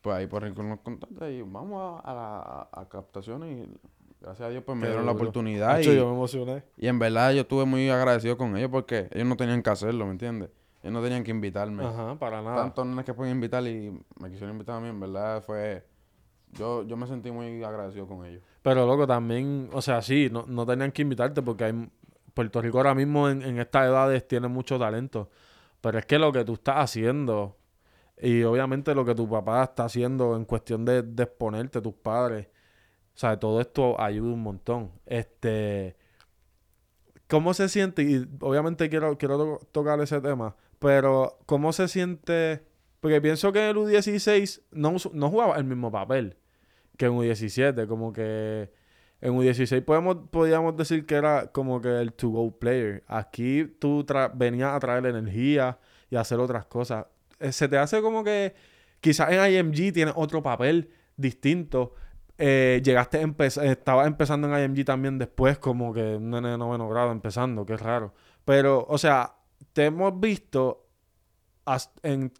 Pues 0.01 0.15
ahí 0.17 0.27
por 0.27 0.43
Rincón 0.43 0.69
nos 0.69 0.79
contacta 0.79 1.29
y 1.29 1.41
vamos 1.41 2.01
a, 2.03 2.11
a, 2.11 2.13
la- 2.13 2.69
a 2.71 2.89
captaciones 2.89 3.67
y 3.67 3.71
Gracias 4.23 4.47
a 4.47 4.49
Dios, 4.51 4.63
pues 4.65 4.77
me 4.77 4.83
Qué 4.83 4.87
dieron 4.87 5.05
la 5.05 5.11
oportunidad. 5.11 5.79
Y, 5.81 5.83
yo 5.83 6.07
me 6.07 6.13
emocioné. 6.13 6.63
y 6.77 6.87
en 6.87 6.97
verdad 6.97 7.33
yo 7.33 7.41
estuve 7.41 7.65
muy 7.65 7.89
agradecido 7.89 8.37
con 8.37 8.55
ellos 8.55 8.69
porque 8.71 9.09
ellos 9.11 9.27
no 9.27 9.35
tenían 9.35 9.61
que 9.61 9.69
hacerlo, 9.69 10.05
¿me 10.05 10.11
entiendes? 10.11 10.49
Ellos 10.81 10.93
no 10.93 11.01
tenían 11.01 11.25
que 11.25 11.31
invitarme. 11.31 11.83
Ajá, 11.83 12.15
para 12.15 12.41
nada. 12.41 12.55
Tantos 12.55 12.85
nenes 12.85 13.03
que 13.03 13.13
pueden 13.13 13.33
invitar 13.33 13.67
y 13.67 13.91
me 14.21 14.29
quisieron 14.29 14.51
invitar 14.51 14.77
a 14.77 14.79
mí, 14.79 14.87
en 14.87 14.99
verdad 14.99 15.43
fue... 15.43 15.85
Yo, 16.53 16.83
yo 16.83 16.95
me 16.95 17.05
sentí 17.05 17.31
muy 17.31 17.61
agradecido 17.63 18.07
con 18.07 18.25
ellos. 18.25 18.41
Pero 18.61 18.85
loco, 18.85 19.05
también, 19.05 19.69
o 19.73 19.81
sea, 19.81 20.01
sí, 20.01 20.29
no, 20.31 20.45
no 20.47 20.65
tenían 20.65 20.93
que 20.93 21.01
invitarte 21.01 21.41
porque 21.41 21.65
hay, 21.65 21.89
Puerto 22.33 22.61
Rico 22.61 22.77
ahora 22.77 22.95
mismo 22.95 23.29
en, 23.29 23.41
en 23.43 23.59
estas 23.59 23.87
edades 23.87 24.27
tiene 24.27 24.47
mucho 24.47 24.79
talento. 24.79 25.29
Pero 25.81 25.99
es 25.99 26.05
que 26.05 26.17
lo 26.19 26.31
que 26.31 26.43
tú 26.45 26.53
estás 26.53 26.77
haciendo 26.77 27.57
y 28.21 28.43
obviamente 28.43 28.95
lo 28.95 29.03
que 29.05 29.15
tu 29.15 29.27
papá 29.29 29.63
está 29.63 29.85
haciendo 29.85 30.35
en 30.35 30.45
cuestión 30.45 30.85
de, 30.85 31.01
de 31.01 31.23
exponerte, 31.23 31.81
tus 31.81 31.93
padres, 31.95 32.47
o 33.15 33.17
sea, 33.17 33.37
todo 33.39 33.59
esto 33.59 33.99
ayuda 33.99 34.33
un 34.33 34.41
montón. 34.41 34.91
Este, 35.05 35.95
¿cómo 37.27 37.53
se 37.53 37.69
siente? 37.69 38.03
Y 38.03 38.27
obviamente 38.39 38.89
quiero, 38.89 39.17
quiero 39.17 39.37
to- 39.37 39.67
tocar 39.71 39.99
ese 40.01 40.21
tema, 40.21 40.55
pero 40.79 41.39
¿cómo 41.45 41.73
se 41.73 41.87
siente? 41.87 42.63
Porque 42.99 43.19
pienso 43.21 43.51
que 43.51 43.69
el 43.69 43.75
U16 43.77 44.61
no, 44.71 44.95
no 45.11 45.29
jugaba 45.29 45.57
el 45.57 45.63
mismo 45.65 45.91
papel 45.91 46.37
que 46.97 47.05
en 47.07 47.13
U17, 47.13 47.87
como 47.87 48.13
que 48.13 48.71
en 49.25 49.33
U16 49.35 49.83
podemos, 49.85 50.17
podíamos 50.29 50.75
decir 50.75 51.05
que 51.05 51.15
era 51.15 51.47
como 51.47 51.79
que 51.79 51.87
el 52.01 52.11
to-go 52.13 52.59
player. 52.59 53.03
Aquí 53.07 53.65
tú 53.79 54.05
venías 54.35 54.73
a 54.73 54.79
traer 54.79 55.05
energía 55.05 55.79
y 56.09 56.17
a 56.17 56.21
hacer 56.21 56.39
otras 56.39 56.65
cosas. 56.65 57.05
Eh, 57.39 57.51
Se 57.53 57.69
te 57.69 57.77
hace 57.77 58.01
como 58.01 58.23
que 58.23 58.53
quizás 58.99 59.31
en 59.31 59.53
IMG 59.53 59.93
tienes 59.93 60.13
otro 60.17 60.43
papel 60.43 60.89
distinto. 61.15 61.93
Eh, 62.37 62.81
llegaste, 62.83 63.25
empe- 63.25 63.63
estabas 63.63 64.07
empezando 64.07 64.53
en 64.53 64.61
IMG 64.75 64.83
también 64.83 65.17
después, 65.17 65.57
como 65.57 65.93
que 65.93 66.17
un 66.17 66.29
nene 66.29 66.49
de 66.49 66.57
noveno 66.57 66.89
grado 66.89 67.11
empezando, 67.11 67.65
que 67.65 67.75
es 67.75 67.81
raro. 67.81 68.13
Pero, 68.43 68.85
o 68.89 68.97
sea, 68.97 69.35
te 69.71 69.85
hemos 69.85 70.19
visto 70.19 70.85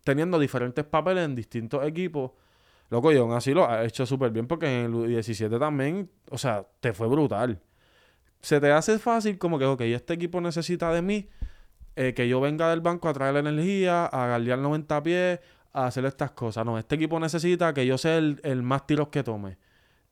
teniendo 0.04 0.38
diferentes 0.40 0.84
papeles 0.86 1.24
en 1.26 1.36
distintos 1.36 1.86
equipos. 1.86 2.32
Loco, 2.94 3.12
y 3.12 3.18
aún 3.18 3.32
así 3.32 3.56
lo 3.56 3.68
has 3.68 3.88
hecho 3.88 4.06
súper 4.06 4.30
bien 4.30 4.46
porque 4.46 4.68
en 4.68 4.86
el 4.86 4.94
U17 4.94 5.58
también, 5.58 6.12
o 6.30 6.38
sea, 6.38 6.64
te 6.80 6.94
fue 6.94 7.08
brutal. 7.08 7.60
Se 8.40 8.62
te 8.62 8.72
hace 8.72 9.00
fácil 9.00 9.40
como 9.40 9.58
que, 9.58 9.66
ok, 9.66 9.82
este 9.82 10.14
equipo 10.14 10.40
necesita 10.40 10.94
de 10.94 11.02
mí, 11.02 11.28
eh, 11.96 12.14
que 12.14 12.30
yo 12.30 12.40
venga 12.40 12.70
del 12.70 12.82
banco 12.82 13.10
a 13.10 13.14
traer 13.14 13.34
la 13.34 13.40
energía, 13.40 14.06
a 14.06 14.28
guardiar 14.28 14.60
90 14.60 15.02
pies, 15.02 15.40
a 15.72 15.88
hacer 15.88 16.06
estas 16.06 16.34
cosas. 16.34 16.68
No, 16.68 16.78
este 16.78 16.94
equipo 16.94 17.20
necesita 17.20 17.74
que 17.74 17.84
yo 17.84 17.98
sea 17.98 18.20
el, 18.20 18.40
el 18.44 18.62
más 18.62 18.86
tiros 18.86 19.08
que 19.08 19.24
tome. 19.24 19.58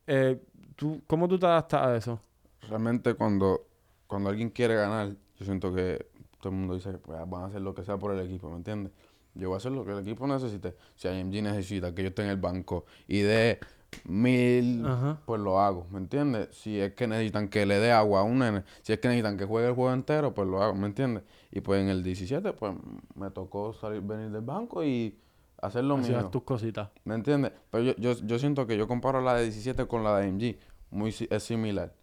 Eh, 0.07 0.41
¿tú, 0.75 1.03
¿Cómo 1.05 1.27
tú 1.27 1.38
te 1.38 1.45
adaptas 1.45 1.85
a 1.85 1.95
eso? 1.95 2.19
Realmente 2.67 3.13
cuando, 3.13 3.61
cuando 4.07 4.31
alguien 4.31 4.50
quiere 4.50 4.73
ganar, 4.73 5.11
yo 5.38 5.45
siento 5.45 5.71
que 5.71 6.03
todo 6.39 6.51
el 6.51 6.57
mundo 6.57 6.73
dice 6.73 6.93
que 6.93 6.97
pues, 6.97 7.19
van 7.29 7.43
a 7.43 7.45
hacer 7.45 7.61
lo 7.61 7.75
que 7.75 7.83
sea 7.83 8.00
por 8.00 8.11
el 8.11 8.25
equipo, 8.25 8.50
¿me 8.50 8.55
entiendes? 8.55 8.91
Yo 9.33 9.50
voy 9.50 9.55
a 9.55 9.57
hacer 9.57 9.71
lo 9.71 9.85
que 9.85 9.91
el 9.91 10.00
equipo 10.00 10.27
necesite. 10.27 10.75
Si 10.95 11.07
IMG 11.07 11.41
necesita 11.43 11.93
que 11.93 12.03
yo 12.03 12.09
esté 12.09 12.23
en 12.23 12.29
el 12.29 12.38
banco 12.38 12.85
y 13.07 13.21
dé 13.21 13.59
mil, 14.05 14.85
Ajá. 14.85 15.19
pues 15.25 15.41
lo 15.41 15.59
hago, 15.59 15.85
¿me 15.91 16.00
entiendes? 16.00 16.50
Si 16.51 16.79
es 16.79 16.93
que 16.93 17.07
necesitan 17.07 17.50
que 17.50 17.65
le 17.65 17.79
dé 17.79 17.91
agua 17.91 18.21
a 18.21 18.23
un 18.23 18.39
nene, 18.39 18.63
si 18.81 18.93
es 18.93 19.00
que 19.00 19.07
necesitan 19.07 19.38
que 19.38 19.45
juegue 19.45 19.67
el 19.67 19.75
juego 19.75 19.93
entero, 19.93 20.33
pues 20.33 20.47
lo 20.47 20.61
hago, 20.61 20.75
¿me 20.75 20.88
entiendes? 20.88 21.23
Y 21.51 21.61
pues 21.61 21.81
en 21.81 21.89
el 21.89 22.03
17, 22.03 22.53
pues 22.53 22.73
me 23.15 23.31
tocó 23.31 23.73
salir, 23.73 24.01
venir 24.01 24.29
del 24.29 24.41
banco 24.41 24.83
y 24.83 25.17
hacer 25.61 25.83
lo 25.83 25.97
mío. 25.97 26.29
tus 26.29 26.43
cositas. 26.43 26.89
¿Me 27.03 27.15
entiendes? 27.15 27.51
Pero 27.69 27.83
yo, 27.83 27.95
yo, 27.97 28.13
yo 28.13 28.39
siento 28.39 28.65
que 28.65 28.77
yo 28.77 28.88
comparo 28.88 29.21
la 29.21 29.35
de 29.35 29.43
17 29.43 29.88
con 29.88 30.03
la 30.03 30.17
de 30.17 30.27
AMG. 30.27 30.57
Muy, 30.91 31.15
es 31.29 31.43
similar. 31.43 31.93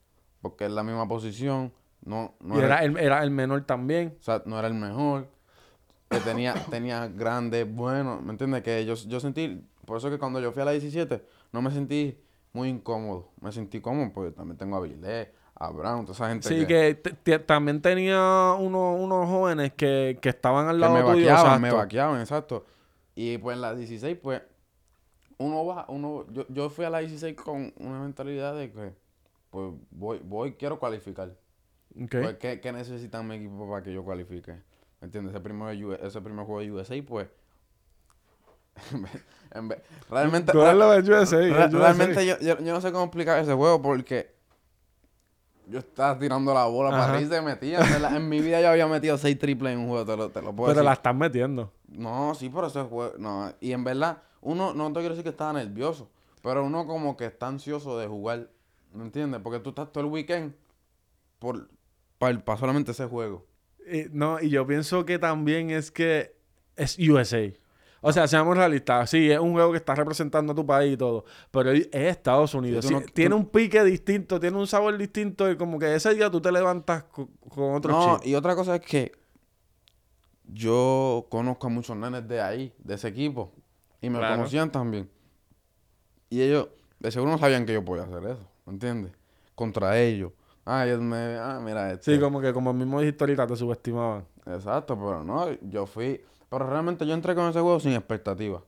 Porque 0.40 0.66
es 0.66 0.70
la 0.70 0.82
misma 0.82 1.08
posición. 1.08 1.72
No, 2.04 2.36
no, 2.40 2.54
y 2.54 2.58
era, 2.58 2.66
era 2.66 2.84
el, 2.84 2.96
era 2.96 3.22
el 3.24 3.30
menor 3.30 3.64
también. 3.64 4.16
o 4.20 4.22
sea, 4.22 4.42
no 4.46 4.58
era 4.58 4.68
el 4.68 4.74
mejor. 4.74 5.28
Que 6.08 6.20
tenía, 6.20 6.54
tenía 6.70 7.06
grande, 7.08 7.64
bueno. 7.64 8.20
¿Me 8.22 8.32
entiendes? 8.32 8.62
Que 8.62 8.84
yo, 8.86 8.94
yo 8.94 9.20
sentí... 9.20 9.62
Por 9.84 9.98
eso 9.98 10.10
que 10.10 10.18
cuando 10.18 10.40
yo 10.40 10.52
fui 10.52 10.62
a 10.62 10.64
la 10.66 10.72
17, 10.72 11.22
no 11.52 11.62
me 11.62 11.70
sentí 11.70 12.18
muy 12.52 12.68
incómodo. 12.68 13.30
Me 13.40 13.52
sentí 13.52 13.80
cómodo 13.80 14.10
porque 14.14 14.30
también 14.32 14.56
tengo 14.58 14.76
a 14.76 14.80
Vilés, 14.80 15.28
a 15.54 15.70
Brown, 15.70 16.04
toda 16.04 16.14
esa 16.14 16.28
gente 16.28 16.48
Sí, 16.48 16.66
que, 16.66 17.00
que 17.24 17.38
también 17.38 17.80
tenía 17.82 18.54
uno- 18.58 18.94
unos 18.96 19.28
jóvenes 19.28 19.72
que, 19.74 20.18
que 20.20 20.28
estaban 20.30 20.66
al 20.68 20.76
que 20.76 20.80
lado 20.80 20.94
me 20.94 21.00
tuyo. 21.00 21.26
vaqueaban, 21.28 21.60
me 21.62 21.72
vaqueaban, 21.72 22.20
exacto. 22.20 22.64
Y 23.14 23.38
pues 23.38 23.56
en 23.56 23.62
la 23.62 23.74
16, 23.74 24.16
pues, 24.22 24.42
uno 25.38 25.64
va, 25.66 25.86
uno, 25.88 26.26
yo, 26.32 26.46
yo 26.48 26.68
fui 26.70 26.84
a 26.84 26.90
la 26.90 26.98
16 27.00 27.34
con 27.36 27.72
una 27.78 28.00
mentalidad 28.00 28.54
de 28.56 28.70
que, 28.72 28.92
pues, 29.50 29.72
voy, 29.90 30.20
voy, 30.24 30.52
quiero 30.52 30.78
cualificar. 30.78 31.30
Ok. 32.00 32.10
Pues, 32.10 32.36
¿qué, 32.36 32.60
qué 32.60 32.72
necesita 32.72 33.22
mi 33.22 33.36
equipo 33.36 33.68
para 33.70 33.82
que 33.82 33.92
yo 33.92 34.04
cualifique? 34.04 34.54
¿Me 35.00 35.06
entiendes? 35.06 35.32
Ese 35.34 35.40
primer, 35.40 36.00
ese 36.02 36.20
primer 36.20 36.44
juego 36.44 36.60
de 36.60 36.72
USA, 36.72 37.02
pues, 37.06 37.28
en 39.52 39.68
vez- 39.68 39.82
realmente, 40.10 40.52
Tú 40.52 40.60
eres 40.62 40.74
lo 40.76 40.90
de 40.90 41.00
USA, 41.00 41.36
re- 41.38 41.46
el 41.46 41.52
USA. 41.52 41.68
realmente 41.78 42.26
yo, 42.26 42.38
yo, 42.40 42.58
yo 42.58 42.72
no 42.72 42.80
sé 42.80 42.92
cómo 42.92 43.04
explicar 43.04 43.38
ese 43.40 43.52
juego 43.54 43.80
porque 43.82 44.34
yo 45.66 45.78
estaba 45.80 46.18
tirando 46.18 46.52
la 46.54 46.64
bola 46.66 46.88
Ajá. 46.90 46.98
para 46.98 47.12
arriba 47.18 47.38
y 47.38 47.42
metía. 47.42 47.80
En, 48.16 48.28
mi 48.28 48.40
vida 48.40 48.60
yo 48.60 48.70
había 48.70 48.86
metido 48.86 49.18
seis 49.18 49.38
triples 49.38 49.72
en 49.74 49.80
un 49.80 49.88
juego, 49.88 50.04
te 50.04 50.16
lo, 50.16 50.30
te 50.30 50.40
lo 50.42 50.54
puedo 50.54 50.68
Pero 50.68 50.80
decir. 50.80 50.84
la 50.84 50.92
estás 50.94 51.14
metiendo. 51.14 51.72
No, 51.88 52.34
sí, 52.34 52.48
pero 52.48 52.66
ese 52.68 52.82
juego. 52.82 53.14
No, 53.18 53.52
y 53.60 53.72
en 53.72 53.84
verdad, 53.84 54.22
uno, 54.40 54.72
no 54.74 54.86
te 54.88 55.00
quiero 55.00 55.10
decir 55.10 55.24
que 55.24 55.30
estaba 55.30 55.52
nervioso, 55.52 56.08
pero 56.42 56.64
uno 56.64 56.86
como 56.86 57.16
que 57.16 57.26
está 57.26 57.48
ansioso 57.48 57.98
de 57.98 58.06
jugar, 58.06 58.48
¿me 58.94 59.04
entiendes? 59.04 59.40
Porque 59.42 59.60
tú 59.60 59.70
estás 59.70 59.92
todo 59.92 60.04
el 60.04 60.10
weekend 60.10 60.54
por, 61.38 61.68
para, 62.18 62.56
solamente 62.56 62.92
ese 62.92 63.06
juego. 63.06 63.44
Y, 63.90 64.06
no, 64.12 64.40
y 64.40 64.50
yo 64.50 64.66
pienso 64.66 65.04
que 65.04 65.18
también 65.18 65.70
es 65.70 65.90
que 65.90 66.36
es 66.76 66.98
USA. 66.98 67.52
O 68.00 68.12
sea, 68.12 68.28
seamos 68.28 68.56
realistas. 68.56 69.10
Sí, 69.10 69.30
es 69.30 69.38
un 69.40 69.52
juego 69.52 69.72
que 69.72 69.78
está 69.78 69.94
representando 69.94 70.52
a 70.52 70.54
tu 70.54 70.64
país 70.64 70.94
y 70.94 70.96
todo. 70.96 71.24
Pero 71.50 71.72
es 71.72 71.88
Estados 71.92 72.54
Unidos. 72.54 72.82
tú 72.82 72.88
Sí, 72.88 72.94
no- 72.94 73.00
tú- 73.00 73.08
tiene 73.12 73.34
un 73.34 73.46
pique 73.46 73.82
distinto, 73.82 74.38
tiene 74.38 74.56
un 74.56 74.66
sabor 74.68 74.96
distinto. 74.96 75.50
Y 75.50 75.56
como 75.56 75.78
que 75.80 75.92
ese 75.94 76.14
día 76.14 76.30
tú 76.30 76.40
te 76.40 76.52
levantas 76.52 77.02
co- 77.04 77.28
con, 77.48 77.74
otro 77.74 77.90
No, 77.92 78.18
chip. 78.18 78.26
y 78.28 78.34
otra 78.36 78.54
cosa 78.54 78.76
es 78.76 78.82
que 78.82 79.12
yo 80.44 81.26
conozco 81.30 81.66
a 81.66 81.70
muchos 81.70 81.96
nenes 81.96 82.26
de 82.28 82.40
ahí, 82.40 82.72
de 82.78 82.94
ese 82.94 83.08
equipo, 83.08 83.52
y 84.00 84.08
me 84.10 84.18
Claro. 84.18 84.36
conocían 84.36 84.70
también. 84.70 85.10
Y 86.30 86.40
ellos, 86.42 86.68
de 87.00 87.10
seguro 87.10 87.32
no 87.32 87.38
sabían 87.38 87.66
que 87.66 87.72
yo 87.72 87.84
podía 87.84 88.04
hacer 88.04 88.22
eso, 88.24 88.48
¿me 88.66 88.72
entiendes? 88.74 89.12
Contra 89.54 89.98
ellos. 90.00 90.32
Ah, 90.70 90.84
ellos 90.86 91.00
me, 91.00 91.38
ah, 91.38 91.58
mira 91.64 91.90
este. 91.92 92.14
Sí, 92.14 92.20
como 92.20 92.40
que 92.42 92.52
como 92.52 92.72
mismo 92.74 93.00
dijiste 93.00 93.24
ahorita, 93.24 93.46
te 93.46 93.56
subestimaban. 93.56 94.26
Exacto, 94.44 94.96
pero 94.98 95.24
no, 95.24 95.50
yo 95.62 95.86
fui. 95.86 96.20
Pero 96.50 96.66
realmente 96.66 97.06
yo 97.06 97.14
entré 97.14 97.34
con 97.34 97.46
ese 97.48 97.60
juego 97.60 97.80
sin 97.80 97.92
expectativas. 97.92 98.62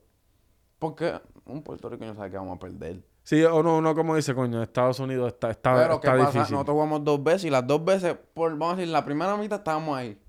Porque 0.79 1.13
un 1.45 1.61
puertorriqueño 1.61 2.15
sabe 2.15 2.31
que 2.31 2.37
vamos 2.37 2.55
a 2.55 2.59
perder. 2.59 3.03
Sí, 3.23 3.43
o 3.43 3.61
no, 3.61 3.77
uno 3.77 3.93
como 3.93 4.15
dice, 4.15 4.33
coño, 4.33 4.63
Estados 4.63 4.99
Unidos 4.99 5.27
está, 5.27 5.51
está, 5.51 5.75
pero 5.75 5.99
¿qué 6.01 6.07
está 6.07 6.17
pasa? 6.17 6.31
difícil. 6.39 6.53
Nosotros 6.55 6.73
jugamos 6.73 7.03
dos 7.03 7.23
veces 7.23 7.45
y 7.45 7.49
las 7.51 7.67
dos 7.67 7.85
veces, 7.85 8.15
por, 8.33 8.51
vamos 8.57 8.73
a 8.73 8.77
decir, 8.77 8.91
la 8.91 9.05
primera 9.05 9.37
mitad 9.37 9.59
estábamos 9.59 9.95
ahí. 9.95 10.19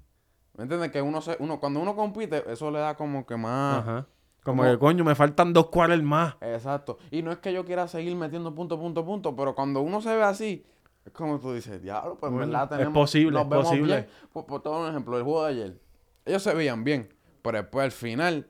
¿Me 0.59 0.65
entiendes? 0.65 0.91
Que 0.91 1.01
uno 1.01 1.23
se, 1.23 1.37
uno, 1.39 1.59
cuando 1.59 1.81
uno 1.81 1.97
compite, 1.97 2.45
eso 2.53 2.71
le 2.71 2.81
da 2.81 2.95
como 2.95 3.25
que 3.25 3.37
más. 3.39 3.79
Ajá. 3.79 4.07
Como 4.45 4.63
Como- 4.63 4.71
que, 4.73 4.79
coño, 4.79 5.05
me 5.05 5.15
faltan 5.15 5.55
dos 5.55 5.69
cuartos 5.69 6.03
más. 6.03 6.35
Exacto. 6.43 6.99
Y 7.11 7.23
no 7.23 7.33
es 7.33 7.39
que 7.39 7.53
yo 7.55 7.65
quiera 7.65 7.89
seguir 7.89 8.15
metiendo 8.17 8.55
punto, 8.55 8.79
punto, 8.79 9.05
punto, 9.07 9.35
pero 9.35 9.55
cuando 9.55 9.81
uno 9.81 10.03
se 10.03 10.15
ve 10.15 10.23
así, 10.23 10.67
es 11.05 11.13
como 11.13 11.39
tú 11.41 11.53
dices, 11.53 11.83
diablo, 11.83 12.17
pues 12.17 12.33
en 12.33 12.39
verdad 12.39 12.65
es 12.65 12.79
tenemos. 12.79 12.95
posible, 12.95 13.33
nos 13.33 13.43
es 13.43 13.49
vemos 13.49 13.67
posible. 13.67 13.95
bien. 13.97 14.09
Por, 14.33 14.47
por 14.47 14.63
todo 14.63 14.81
un 14.83 14.89
ejemplo, 14.89 15.17
el 15.19 15.25
juego 15.25 15.45
de 15.45 15.51
ayer. 15.51 15.81
Ellos 16.25 16.43
se 16.43 16.55
veían 16.55 16.85
bien, 16.85 17.13
pero 17.43 17.59
después 17.59 17.85
al 17.85 17.93
final, 17.93 18.47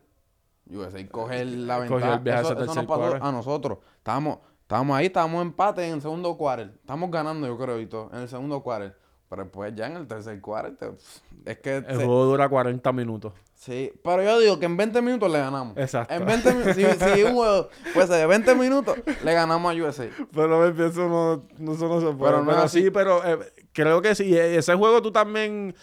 USA 0.70 1.08
coge 1.08 1.44
la 1.44 1.78
ventaja. 1.78 2.14
el 2.14 2.28
eso, 2.28 2.62
eso 2.62 2.74
nos 2.74 2.86
pasó 2.86 3.24
a 3.24 3.32
nosotros. 3.32 3.78
Estábamos, 3.96 4.38
estábamos 4.62 4.96
ahí, 4.96 5.06
estábamos 5.06 5.42
empate 5.42 5.86
en 5.86 5.94
el 5.94 6.02
segundo 6.02 6.36
quarter. 6.36 6.72
Estamos 6.74 7.10
ganando, 7.10 7.46
yo 7.46 7.56
creo, 7.58 7.80
y 7.80 7.86
todo, 7.86 8.10
en 8.12 8.20
el 8.20 8.28
segundo 8.28 8.62
quarter. 8.62 8.96
Pero 9.32 9.44
después 9.44 9.74
ya 9.74 9.86
en 9.86 9.96
el 9.96 10.06
tercer 10.06 10.42
te- 10.78 11.50
es 11.50 11.58
que... 11.60 11.76
El 11.76 11.86
se- 11.86 11.94
juego 12.04 12.26
dura 12.26 12.50
40 12.50 12.92
minutos. 12.92 13.32
Sí, 13.54 13.90
pero 14.04 14.22
yo 14.22 14.38
digo 14.40 14.58
que 14.58 14.66
en 14.66 14.76
20 14.76 15.00
minutos 15.00 15.32
le 15.32 15.38
ganamos. 15.38 15.74
Exacto. 15.78 16.12
En 16.12 16.26
20 16.26 16.52
minutos, 16.52 16.74
si, 16.76 16.82
si 17.14 17.22
un 17.22 17.34
juego 17.34 17.70
fuese 17.94 18.12
de 18.12 18.26
20 18.26 18.54
minutos, 18.56 18.94
le 19.24 19.32
ganamos 19.32 19.72
a 19.72 19.74
USA. 19.82 20.06
Pero 20.34 20.60
me 20.60 20.70
pienso, 20.72 21.08
no, 21.08 21.46
no, 21.56 21.72
eso 21.72 21.88
no 21.88 21.98
se 22.00 22.14
puede. 22.14 22.30
Pero 22.32 22.44
Pero, 22.44 22.56
no 22.58 22.62
así. 22.62 22.82
sí, 22.82 22.90
pero 22.90 23.24
eh, 23.24 23.38
creo 23.72 24.02
que 24.02 24.14
sí. 24.14 24.36
E- 24.36 24.58
Ese 24.58 24.74
juego 24.74 25.00
tú 25.00 25.10
también. 25.10 25.74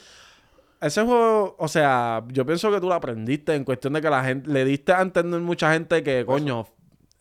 Ese 0.79 1.01
juego, 1.03 1.55
o 1.57 1.67
sea, 1.67 2.23
yo 2.27 2.45
pienso 2.45 2.69
que 2.71 2.79
tú 2.79 2.87
lo 2.87 2.93
aprendiste 2.93 3.55
en 3.55 3.63
cuestión 3.63 3.93
de 3.93 4.01
que 4.01 4.11
la 4.11 4.23
gente 4.23 4.47
le 4.51 4.63
diste 4.63 4.93
a 4.93 5.01
entender 5.01 5.39
mucha 5.41 5.73
gente 5.73 6.03
que, 6.03 6.23
coño, 6.23 6.67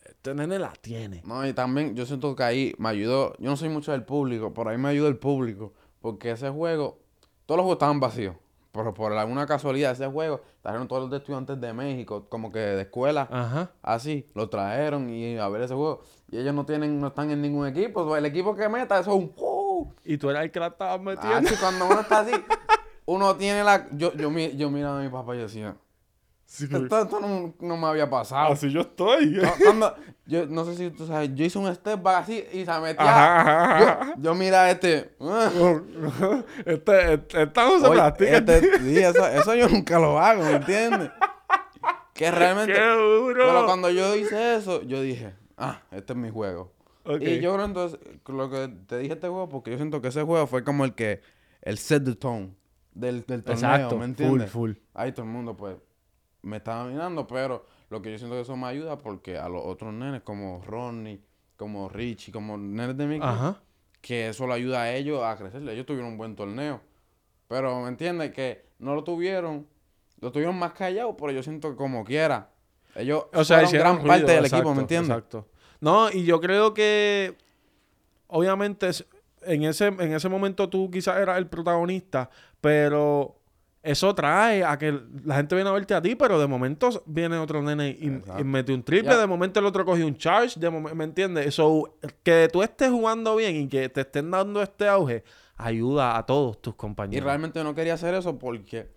este 0.05 0.35
nene 0.35 0.59
la 0.59 0.73
tiene. 0.79 1.23
No, 1.25 1.47
y 1.47 1.53
también 1.53 1.95
yo 1.95 2.05
siento 2.05 2.35
que 2.35 2.43
ahí 2.43 2.75
me 2.77 2.89
ayudó, 2.89 3.33
yo 3.39 3.49
no 3.49 3.57
soy 3.57 3.69
mucho 3.69 3.91
del 3.93 4.03
público, 4.03 4.53
pero 4.53 4.69
ahí 4.69 4.77
me 4.77 4.89
ayudó 4.89 5.07
el 5.07 5.17
público, 5.17 5.73
porque 6.01 6.31
ese 6.31 6.49
juego, 6.49 6.97
todos 7.45 7.57
los 7.57 7.63
juegos 7.63 7.75
estaban 7.75 7.99
vacíos, 7.99 8.35
por, 8.71 8.93
por 8.93 9.13
alguna 9.13 9.45
casualidad 9.47 9.91
ese 9.93 10.07
juego, 10.07 10.41
trajeron 10.61 10.87
todos 10.87 11.01
los 11.03 11.11
de 11.11 11.17
estudiantes 11.17 11.59
de 11.59 11.73
México, 11.73 12.25
como 12.29 12.51
que 12.51 12.59
de 12.59 12.81
escuela, 12.83 13.27
Ajá. 13.31 13.71
así, 13.81 14.27
lo 14.35 14.47
trajeron 14.49 15.09
y 15.09 15.37
a 15.37 15.47
ver 15.49 15.63
ese 15.63 15.73
juego. 15.73 16.01
Y 16.31 16.37
ellos 16.37 16.53
no 16.53 16.65
tienen, 16.65 16.99
no 17.01 17.07
están 17.07 17.31
en 17.31 17.41
ningún 17.41 17.65
equipo. 17.67 18.15
El 18.15 18.25
equipo 18.25 18.55
que 18.55 18.69
meta, 18.69 18.99
eso 18.99 19.11
es 19.11 19.17
un 19.17 19.33
¡uh! 19.37 19.87
Y 20.05 20.17
tú 20.17 20.29
eras 20.29 20.43
el 20.43 20.51
que 20.51 20.59
la 20.59 20.67
estabas 20.67 20.99
Ah, 20.99 21.01
metiendo. 21.03 21.49
sí, 21.49 21.55
cuando 21.59 21.85
uno 21.87 22.01
está 22.01 22.19
así, 22.19 22.31
uno 23.05 23.35
tiene 23.35 23.63
la. 23.63 23.87
Yo, 23.91 24.13
yo, 24.13 24.29
yo 24.29 24.69
miraba 24.69 24.99
a 24.99 25.03
mi 25.03 25.09
papá 25.09 25.35
y 25.35 25.39
decía, 25.39 25.75
Sí, 26.51 26.63
esto, 26.63 27.01
esto 27.03 27.19
no, 27.19 27.53
no 27.59 27.77
me 27.77 27.85
había 27.85 28.09
pasado. 28.09 28.53
Así 28.53 28.71
yo 28.71 28.81
estoy. 28.81 29.37
Cu- 29.37 29.63
Cuando, 29.63 29.95
yo 30.25 30.47
no 30.47 30.65
sé 30.65 30.75
si 30.75 30.89
tú 30.89 31.05
sabes, 31.05 31.29
yo 31.35 31.45
hice 31.45 31.59
un 31.59 31.71
step 31.75 32.01
back 32.01 32.23
así 32.23 32.43
y 32.51 32.65
se 32.65 32.79
metía. 32.79 32.95
Ajá, 33.07 33.41
ajá, 33.41 33.77
ajá. 33.99 34.15
Yo, 34.17 34.23
yo 34.23 34.33
mira 34.35 34.71
este. 34.71 35.15
ah, 35.21 35.51
este, 36.65 37.13
este, 37.13 37.43
esta 37.43 37.65
no 37.65 37.79
se 37.79 37.85
oye, 37.85 37.95
practica. 37.99 38.37
este- 38.37 38.79
sí, 38.79 38.97
eso, 38.97 39.27
eso 39.27 39.53
yo 39.55 39.69
nunca 39.69 39.99
lo 39.99 40.19
hago, 40.19 40.43
¿me 40.43 40.53
entiendes? 40.53 41.11
Que 42.15 42.31
realmente. 42.31 42.73
¡Qué 42.73 42.81
duro! 42.95 43.45
Pero 43.45 43.65
cuando 43.65 43.91
yo 43.91 44.15
hice 44.15 44.55
eso, 44.55 44.81
yo 44.81 45.01
dije, 45.03 45.35
ah, 45.55 45.83
este 45.91 46.13
es 46.13 46.17
mi 46.19 46.31
juego. 46.31 46.73
Y 47.19 47.39
yo 47.41 47.53
creo 47.53 47.65
entonces, 47.65 47.99
lo 48.27 48.49
que 48.49 48.69
te 48.87 48.97
dije 48.97 49.13
este 49.13 49.27
juego, 49.27 49.49
porque 49.49 49.69
yo 49.69 49.77
siento 49.77 50.01
que 50.01 50.07
ese 50.07 50.23
juego 50.23 50.47
fue 50.47 50.63
como 50.63 50.83
el 50.83 50.95
que, 50.95 51.21
el 51.61 51.77
set 51.77 52.03
the 52.03 52.15
tone 52.15 52.55
del, 52.93 53.23
del 53.27 53.43
torneo, 53.43 53.53
Exacto, 53.53 53.95
¿me 53.97 54.01
full, 54.01 54.09
entiendes? 54.09 54.51
full. 54.51 54.71
Ahí 54.95 55.11
todo 55.11 55.25
el 55.25 55.31
mundo, 55.31 55.55
pues, 55.55 55.75
me 56.41 56.57
estaba 56.57 56.85
mirando, 56.85 57.27
pero 57.27 57.65
lo 57.89 58.01
que 58.01 58.11
yo 58.11 58.17
siento 58.17 58.35
que 58.35 58.41
eso 58.41 58.55
me 58.55 58.67
ayuda 58.67 58.97
porque 58.97 59.37
a 59.37 59.49
los 59.49 59.63
otros 59.65 59.93
nenes, 59.93 60.21
como 60.21 60.61
Ronnie, 60.65 61.21
como 61.55 61.89
Richie, 61.89 62.31
como 62.31 62.57
nenes 62.57 62.97
de 62.97 63.05
mi 63.05 63.19
Ajá. 63.21 63.61
que 64.01 64.29
eso 64.29 64.47
le 64.47 64.53
ayuda 64.53 64.83
a 64.83 64.93
ellos 64.93 65.23
a 65.23 65.35
crecer. 65.35 65.67
Ellos 65.67 65.85
tuvieron 65.85 66.11
un 66.11 66.17
buen 66.17 66.35
torneo. 66.35 66.81
Pero, 67.47 67.81
¿me 67.81 67.89
entiendes? 67.89 68.31
Que 68.31 68.65
no 68.79 68.95
lo 68.95 69.03
tuvieron, 69.03 69.67
lo 70.21 70.31
tuvieron 70.31 70.57
más 70.57 70.73
callado, 70.73 71.17
pero 71.17 71.31
yo 71.31 71.43
siento 71.43 71.71
que 71.71 71.75
como 71.75 72.03
quiera. 72.05 72.49
Ellos 72.95 73.25
O 73.33 73.43
sea, 73.43 73.67
fueron 73.67 73.97
gran 73.97 74.07
parte 74.07 74.31
del 74.31 74.45
equipo, 74.45 74.73
¿me 74.73 74.81
entiendes? 74.81 75.09
Exacto. 75.09 75.47
No, 75.81 76.11
y 76.11 76.23
yo 76.25 76.39
creo 76.39 76.73
que 76.73 77.35
obviamente 78.27 78.89
en 79.43 79.63
ese, 79.63 79.87
en 79.87 80.13
ese 80.13 80.29
momento 80.29 80.69
tú 80.69 80.89
quizás 80.91 81.17
eras 81.17 81.37
el 81.37 81.47
protagonista, 81.47 82.29
pero 82.61 83.38
eso 83.81 84.13
trae 84.13 84.63
a 84.63 84.77
que 84.77 84.99
la 85.23 85.35
gente 85.37 85.55
viene 85.55 85.69
a 85.69 85.73
verte 85.73 85.93
a 85.93 86.01
ti, 86.01 86.15
pero 86.15 86.39
de 86.39 86.47
momento 86.47 86.89
viene 87.05 87.37
otro 87.37 87.61
nene 87.61 87.89
y, 87.89 88.21
y 88.39 88.43
mete 88.43 88.73
un 88.73 88.83
triple, 88.83 89.15
de 89.15 89.25
momento 89.27 89.59
el 89.59 89.65
otro 89.65 89.85
cogió 89.85 90.05
un 90.05 90.15
charge, 90.17 90.59
de 90.59 90.69
momen- 90.69 90.93
¿me 90.93 91.05
entiendes? 91.05 91.47
Eso, 91.47 91.95
que 92.23 92.49
tú 92.51 92.61
estés 92.61 92.89
jugando 92.91 93.35
bien 93.37 93.55
y 93.55 93.67
que 93.67 93.87
te 93.89 94.01
estén 94.01 94.29
dando 94.31 94.61
este 94.61 94.87
auge, 94.87 95.23
ayuda 95.55 96.17
a 96.17 96.25
todos 96.25 96.61
tus 96.61 96.73
Y 96.73 96.77
compañeros. 96.77 97.25
realmente 97.25 97.63
no 97.63 97.73
quería 97.73 97.93
hacer 97.93 98.13
eso 98.15 98.37
porque 98.37 98.89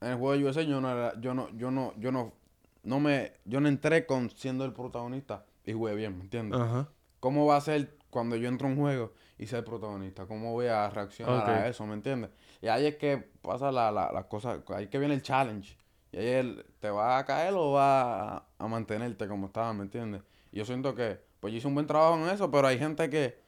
en 0.00 0.08
el 0.12 0.16
juego 0.18 0.36
de 0.36 0.44
USA 0.44 0.62
yo 0.62 0.80
no 0.80 0.90
era, 0.90 1.20
yo 1.20 1.34
no, 1.34 1.48
yo 1.56 1.70
no, 1.70 1.94
yo 1.98 2.10
no, 2.10 2.32
no 2.82 2.98
me, 3.00 3.32
yo 3.44 3.60
no 3.60 3.68
entré 3.68 4.06
con 4.06 4.30
siendo 4.30 4.64
el 4.64 4.72
protagonista 4.72 5.44
y 5.64 5.72
jugué 5.72 5.94
bien, 5.94 6.16
¿me 6.16 6.24
entiendes? 6.24 6.60
Ajá. 6.60 6.88
¿Cómo 7.20 7.46
va 7.46 7.56
a 7.56 7.60
ser 7.60 7.96
cuando 8.10 8.36
yo 8.36 8.48
entro 8.48 8.68
a 8.68 8.70
un 8.70 8.76
juego 8.76 9.12
y 9.38 9.52
el 9.54 9.64
protagonista? 9.64 10.26
¿Cómo 10.26 10.52
voy 10.52 10.66
a 10.66 10.88
reaccionar 10.90 11.48
a 11.48 11.68
eso, 11.68 11.86
¿me 11.86 11.94
entiendes? 11.94 12.30
Y 12.60 12.68
ahí 12.68 12.86
es 12.86 12.96
que 12.96 13.18
pasa 13.42 13.72
la, 13.72 13.90
la, 13.90 14.12
la 14.12 14.28
cosa, 14.28 14.62
ahí 14.68 14.88
que 14.88 14.98
viene 14.98 15.14
el 15.14 15.22
challenge. 15.22 15.76
Y 16.12 16.18
ahí 16.18 16.26
el, 16.28 16.66
te 16.80 16.90
va 16.90 17.18
a 17.18 17.24
caer 17.24 17.54
o 17.54 17.72
va 17.72 18.36
a, 18.38 18.46
a 18.58 18.68
mantenerte 18.68 19.28
como 19.28 19.46
estaba, 19.46 19.72
¿me 19.72 19.82
entiendes? 19.84 20.22
Y 20.52 20.58
yo 20.58 20.64
siento 20.64 20.94
que, 20.94 21.20
pues 21.40 21.52
yo 21.52 21.58
hice 21.58 21.68
un 21.68 21.74
buen 21.74 21.86
trabajo 21.86 22.16
en 22.16 22.28
eso, 22.34 22.50
pero 22.50 22.66
hay 22.66 22.78
gente 22.78 23.08
que, 23.08 23.38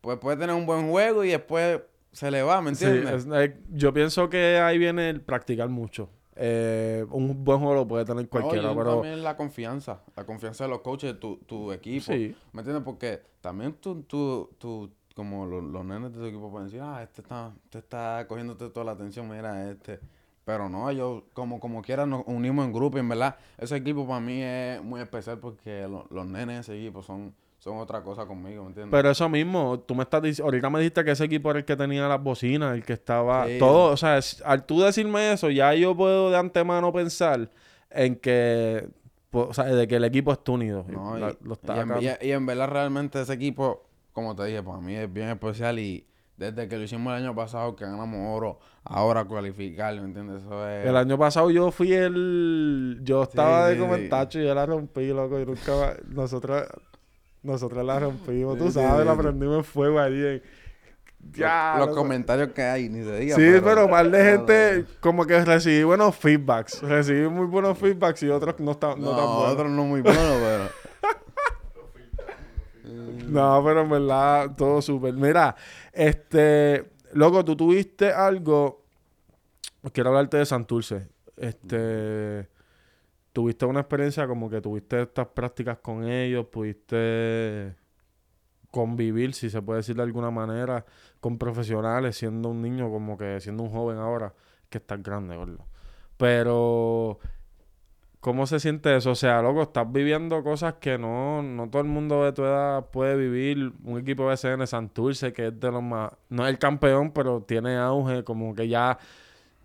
pues 0.00 0.18
puede 0.18 0.36
tener 0.36 0.54
un 0.54 0.66
buen 0.66 0.90
juego 0.90 1.24
y 1.24 1.30
después 1.30 1.80
se 2.12 2.30
le 2.30 2.42
va, 2.42 2.60
¿me 2.62 2.72
Sí, 2.72 2.86
entiendes? 2.86 3.26
es- 3.26 3.26
eh, 3.32 3.58
yo 3.70 3.92
pienso 3.92 4.28
que 4.28 4.58
ahí 4.58 4.78
viene 4.78 5.10
el 5.10 5.20
practicar 5.20 5.68
mucho. 5.68 6.10
Eh, 6.36 7.06
un 7.10 7.44
buen 7.44 7.58
juego 7.58 7.74
lo 7.74 7.86
puede 7.86 8.04
tener 8.04 8.28
cualquiera, 8.28 8.74
pero 8.74 8.94
también 8.94 9.22
la 9.22 9.36
confianza, 9.36 10.00
la 10.16 10.24
confianza 10.26 10.64
de 10.64 10.70
los 10.70 10.80
coaches 10.80 11.14
de 11.14 11.18
tu, 11.20 11.36
tu 11.38 11.72
equipo. 11.72 12.06
Sí. 12.12 12.34
¿Me 12.52 12.60
entiendes? 12.60 12.82
Porque 12.84 13.22
también 13.40 13.74
tú, 13.74 14.02
tú, 14.02 14.50
tú 14.58 14.90
como 15.14 15.46
los, 15.46 15.62
los 15.62 15.84
nenes 15.84 16.12
de 16.12 16.18
tu 16.18 16.24
equipo 16.26 16.50
pueden 16.50 16.66
decir, 16.66 16.80
ah, 16.82 17.02
este 17.02 17.20
está, 17.22 17.52
este 17.64 17.78
está 17.78 18.26
cogiéndote 18.28 18.68
toda 18.70 18.84
la 18.86 18.92
atención, 18.92 19.28
mira 19.28 19.70
este. 19.70 20.00
Pero 20.44 20.68
no, 20.68 20.90
ellos 20.90 21.22
como, 21.32 21.58
como 21.60 21.80
quiera 21.80 22.04
nos 22.04 22.22
unimos 22.26 22.66
en 22.66 22.72
grupo 22.72 22.98
y 22.98 23.00
en 23.00 23.08
verdad 23.08 23.36
ese 23.56 23.76
equipo 23.76 24.06
para 24.06 24.20
mí 24.20 24.42
es 24.42 24.82
muy 24.82 25.00
especial 25.00 25.38
porque 25.38 25.86
lo- 25.88 26.06
los 26.10 26.26
nenes 26.26 26.66
de 26.66 26.74
ese 26.74 26.82
equipo 26.82 27.00
son, 27.00 27.32
son 27.64 27.78
otra 27.78 28.02
cosa 28.02 28.26
conmigo, 28.26 28.62
¿me 28.64 28.68
entiendes? 28.68 28.90
Pero 28.92 29.10
eso 29.10 29.26
mismo, 29.30 29.80
tú 29.80 29.94
me 29.94 30.02
estás 30.02 30.20
diciendo, 30.20 30.44
ahorita 30.44 30.68
me 30.68 30.80
dijiste 30.80 31.02
que 31.02 31.12
ese 31.12 31.24
equipo 31.24 31.48
era 31.48 31.60
el 31.60 31.64
que 31.64 31.74
tenía 31.76 32.06
las 32.06 32.22
bocinas, 32.22 32.74
el 32.76 32.84
que 32.84 32.92
estaba 32.92 33.46
Sí. 33.46 33.56
todo, 33.58 33.90
o 33.90 33.96
sea, 33.96 34.18
es- 34.18 34.42
al 34.44 34.66
tú 34.66 34.82
decirme 34.82 35.32
eso, 35.32 35.48
ya 35.48 35.72
yo 35.72 35.96
puedo 35.96 36.30
de 36.30 36.36
antemano 36.36 36.92
pensar 36.92 37.48
en 37.90 38.16
que, 38.16 38.86
pues, 39.30 39.46
o 39.48 39.54
sea, 39.54 39.64
de 39.64 39.88
que 39.88 39.96
el 39.96 40.04
equipo 40.04 40.30
está 40.30 40.52
unido. 40.52 40.84
No, 40.88 41.16
y, 41.16 41.20
La- 41.22 41.34
lo 41.42 41.54
está 41.54 41.74
y 41.76 41.80
en, 41.80 42.18
y- 42.22 42.26
y 42.28 42.32
en 42.32 42.44
verdad 42.44 42.68
realmente 42.68 43.18
ese 43.22 43.32
equipo, 43.32 43.86
como 44.12 44.36
te 44.36 44.44
dije, 44.44 44.62
para 44.62 44.78
mí 44.80 44.94
es 44.94 45.10
bien 45.10 45.30
especial 45.30 45.78
y 45.78 46.06
desde 46.36 46.68
que 46.68 46.76
lo 46.76 46.82
hicimos 46.82 47.16
el 47.16 47.24
año 47.24 47.34
pasado 47.34 47.74
que 47.76 47.84
ganamos 47.86 48.36
oro, 48.36 48.58
ahora 48.84 49.24
cualificar, 49.24 49.94
¿me 49.94 50.02
entiendes? 50.02 50.42
Eso 50.42 50.68
es... 50.68 50.86
El 50.86 50.96
año 50.98 51.16
pasado 51.16 51.50
yo 51.50 51.70
fui 51.70 51.94
el... 51.94 53.00
Yo 53.04 53.22
estaba 53.22 53.68
de 53.68 53.76
sí, 53.76 53.80
comentacho 53.80 54.38
y 54.38 54.44
yo 54.44 54.54
la 54.54 54.66
rompí, 54.66 55.06
loco. 55.08 55.40
Y 55.40 55.46
nunca... 55.46 55.96
Nosotros... 56.08 56.64
Nosotros 57.44 57.84
la 57.84 58.00
rompimos, 58.00 58.58
tú 58.58 58.72
sabes, 58.72 59.06
la 59.06 59.14
prendimos 59.16 59.58
en 59.58 59.64
fuego 59.64 60.00
allí. 60.00 60.26
en- 60.26 60.42
Ya, 61.32 61.76
los 61.78 61.94
comentarios 61.96 62.48
que 62.52 62.62
hay, 62.62 62.88
ni 62.88 63.02
se 63.04 63.18
diga. 63.18 63.36
Sí, 63.36 63.60
pero, 63.62 63.86
mal 63.88 64.10
de 64.10 64.24
gente, 64.24 64.84
como 65.00 65.24
que 65.26 65.42
recibí 65.44 65.82
buenos 65.84 66.16
feedbacks. 66.16 66.82
Recibí 66.82 67.28
muy 67.28 67.46
buenos 67.46 67.78
feedbacks 67.78 68.22
y 68.24 68.28
otros 68.30 68.58
no, 68.60 68.72
están 68.72 69.00
no, 69.00 69.10
No, 69.12 69.16
tan 69.16 69.26
buenos. 69.36 69.52
otros 69.52 69.70
no 69.70 69.84
muy 69.84 70.00
buenos, 70.00 70.22
pero... 70.42 70.68
No, 73.28 73.62
pero 73.64 73.80
en 73.82 73.90
verdad, 73.90 74.50
todo 74.56 74.82
súper. 74.82 75.14
Mira, 75.14 75.56
este, 75.92 76.92
loco, 77.12 77.44
tú 77.44 77.56
tuviste 77.56 78.12
algo. 78.12 78.84
Quiero 79.92 80.10
hablarte 80.10 80.36
de 80.38 80.46
Santurce. 80.46 81.08
Este, 81.36 82.48
tuviste 83.34 83.66
una 83.66 83.80
experiencia 83.80 84.28
como 84.28 84.48
que 84.48 84.60
tuviste 84.62 85.02
estas 85.02 85.26
prácticas 85.26 85.78
con 85.78 86.08
ellos, 86.08 86.46
pudiste 86.46 87.74
convivir, 88.70 89.34
si 89.34 89.50
se 89.50 89.60
puede 89.60 89.78
decir 89.80 89.96
de 89.96 90.02
alguna 90.02 90.30
manera, 90.30 90.86
con 91.20 91.36
profesionales, 91.36 92.16
siendo 92.16 92.48
un 92.50 92.62
niño, 92.62 92.90
como 92.90 93.18
que 93.18 93.40
siendo 93.40 93.64
un 93.64 93.70
joven 93.70 93.98
ahora, 93.98 94.32
que 94.70 94.78
estás 94.78 95.02
grande, 95.02 95.36
gordo. 95.36 95.66
Pero, 96.16 97.18
¿cómo 98.20 98.46
se 98.46 98.60
siente 98.60 98.96
eso? 98.96 99.10
O 99.10 99.14
sea, 99.16 99.42
loco, 99.42 99.62
estás 99.62 99.90
viviendo 99.92 100.44
cosas 100.44 100.74
que 100.74 100.96
no, 100.96 101.42
no 101.42 101.68
todo 101.68 101.82
el 101.82 101.88
mundo 101.88 102.24
de 102.24 102.32
tu 102.32 102.44
edad 102.44 102.86
puede 102.90 103.16
vivir. 103.16 103.72
Un 103.82 103.98
equipo 103.98 104.30
de 104.30 104.36
SN 104.36 104.64
Santurce, 104.68 105.32
que 105.32 105.48
es 105.48 105.58
de 105.60 105.72
los 105.72 105.82
más, 105.82 106.12
no 106.28 106.46
es 106.46 106.50
el 106.50 106.58
campeón, 106.60 107.10
pero 107.10 107.42
tiene 107.42 107.76
auge, 107.76 108.22
como 108.22 108.54
que 108.54 108.68
ya. 108.68 108.96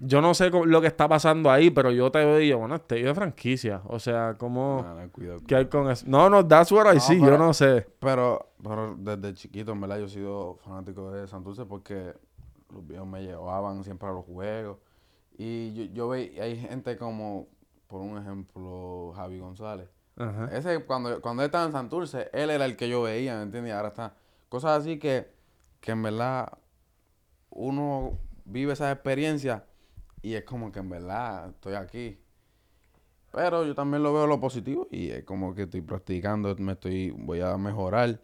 Yo 0.01 0.21
no 0.21 0.33
sé 0.33 0.49
lo 0.49 0.81
que 0.81 0.87
está 0.87 1.09
pasando 1.09 1.51
ahí, 1.51 1.69
pero 1.71 1.91
yo 1.91 2.09
te 2.09 2.19
veo 2.19 2.39
y 2.39 2.47
yo, 2.47 2.57
bueno, 2.57 2.75
este 2.75 3.03
de 3.03 3.13
franquicia. 3.13 3.81
O 3.85 3.99
sea, 3.99 4.35
¿cómo. 4.37 4.81
Nada, 4.81 5.07
cuidado. 5.09 5.39
¿Qué 5.45 5.55
hay 5.55 5.65
con 5.65 5.89
eso? 5.91 6.05
No, 6.07 6.29
no, 6.29 6.47
that's 6.47 6.71
what 6.71 6.89
I 6.89 6.95
No, 6.95 6.99
see, 7.01 7.19
yo 7.19 7.37
no 7.37 7.53
sé. 7.53 7.85
Pero, 7.99 8.51
pero 8.63 8.95
desde 8.97 9.33
chiquito, 9.33 9.73
en 9.73 9.81
verdad, 9.81 9.99
yo 9.99 10.05
he 10.05 10.09
sido 10.09 10.55
fanático 10.63 11.11
de 11.11 11.27
Santurce 11.27 11.65
porque 11.65 12.13
los 12.73 12.87
viejos 12.87 13.07
me 13.07 13.23
llevaban 13.23 13.83
siempre 13.83 14.07
a 14.07 14.13
los 14.13 14.25
juegos. 14.25 14.77
Y 15.37 15.73
yo, 15.73 15.83
yo 15.93 16.09
veía, 16.09 16.43
hay 16.43 16.57
gente 16.57 16.97
como, 16.97 17.47
por 17.87 17.99
un 17.99 18.17
ejemplo, 18.17 19.11
Javi 19.15 19.39
González. 19.39 19.89
Ajá. 20.15 20.49
Ese, 20.53 20.85
cuando, 20.85 21.19
cuando 21.21 21.43
él 21.43 21.47
estaba 21.47 21.65
en 21.65 21.73
Santurce, 21.73 22.29
él 22.31 22.49
era 22.49 22.63
el 22.63 22.77
que 22.77 22.87
yo 22.87 23.01
veía, 23.01 23.35
¿me 23.35 23.43
entiendes? 23.43 23.73
Ahora 23.73 23.89
está. 23.89 24.13
Cosas 24.47 24.79
así 24.79 24.97
que, 24.97 25.29
que 25.81 25.91
en 25.91 26.03
verdad 26.03 26.57
uno 27.49 28.17
vive 28.45 28.73
esa 28.73 28.91
experiencia 28.91 29.65
y 30.21 30.33
es 30.35 30.43
como 30.43 30.71
que 30.71 30.79
en 30.79 30.89
verdad 30.89 31.49
estoy 31.49 31.75
aquí. 31.75 32.19
Pero 33.31 33.65
yo 33.65 33.75
también 33.75 34.01
lo 34.01 34.13
veo 34.13 34.25
lo 34.25 34.39
positivo 34.39 34.87
y 34.91 35.11
es 35.11 35.23
como 35.23 35.53
que 35.53 35.63
estoy 35.63 35.81
practicando, 35.81 36.55
me 36.57 36.73
estoy, 36.73 37.11
voy 37.11 37.41
a 37.41 37.57
mejorar. 37.57 38.19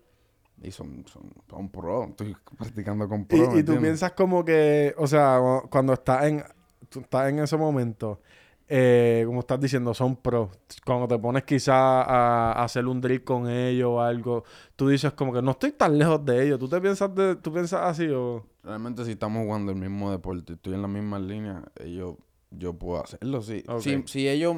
Y 0.61 0.71
son, 0.71 1.05
son, 1.07 1.31
son 1.49 1.69
pro, 1.69 2.05
estoy 2.05 2.35
practicando 2.57 3.07
con 3.07 3.25
pro. 3.25 3.37
Y, 3.37 3.55
¿me 3.55 3.59
y 3.59 3.63
tú 3.63 3.73
piensas 3.81 4.13
como 4.13 4.43
que, 4.43 4.95
o 4.97 5.05
sea, 5.05 5.39
cu- 5.39 5.69
cuando 5.69 5.93
estás 5.93 6.25
en, 6.25 6.43
tú 6.89 7.01
estás 7.01 7.29
en 7.29 7.39
ese 7.39 7.57
momento, 7.57 8.21
eh, 8.67 9.23
como 9.27 9.41
estás 9.41 9.59
diciendo, 9.59 9.93
son 9.93 10.15
pros. 10.15 10.49
Cuando 10.85 11.07
te 11.07 11.17
pones 11.19 11.43
quizá 11.43 12.01
a, 12.01 12.51
a 12.53 12.63
hacer 12.63 12.85
un 12.87 12.99
drill 13.01 13.23
con 13.23 13.49
ellos 13.49 13.89
o 13.91 14.01
algo, 14.01 14.43
tú 14.75 14.87
dices 14.89 15.13
como 15.13 15.31
que 15.33 15.41
no 15.41 15.51
estoy 15.51 15.71
tan 15.71 15.97
lejos 15.97 16.25
de 16.25 16.45
ellos. 16.45 16.59
¿Tú 16.59 16.67
te 16.67 16.81
piensas 16.81 17.13
de, 17.13 17.35
tú 17.35 17.53
piensas 17.53 17.81
así 17.81 18.07
o...? 18.09 18.45
Realmente 18.63 19.05
si 19.05 19.11
estamos 19.11 19.43
jugando 19.45 19.71
el 19.71 19.77
mismo 19.77 20.09
deporte, 20.11 20.53
estoy 20.53 20.73
en 20.73 20.81
la 20.81 20.87
misma 20.87 21.19
línea, 21.19 21.63
ellos, 21.79 22.15
yo 22.49 22.73
puedo 22.73 23.03
hacerlo. 23.03 23.41
Si, 23.43 23.63
Ok. 23.67 23.81
si, 23.81 24.03
si 24.07 24.27
ellos 24.27 24.57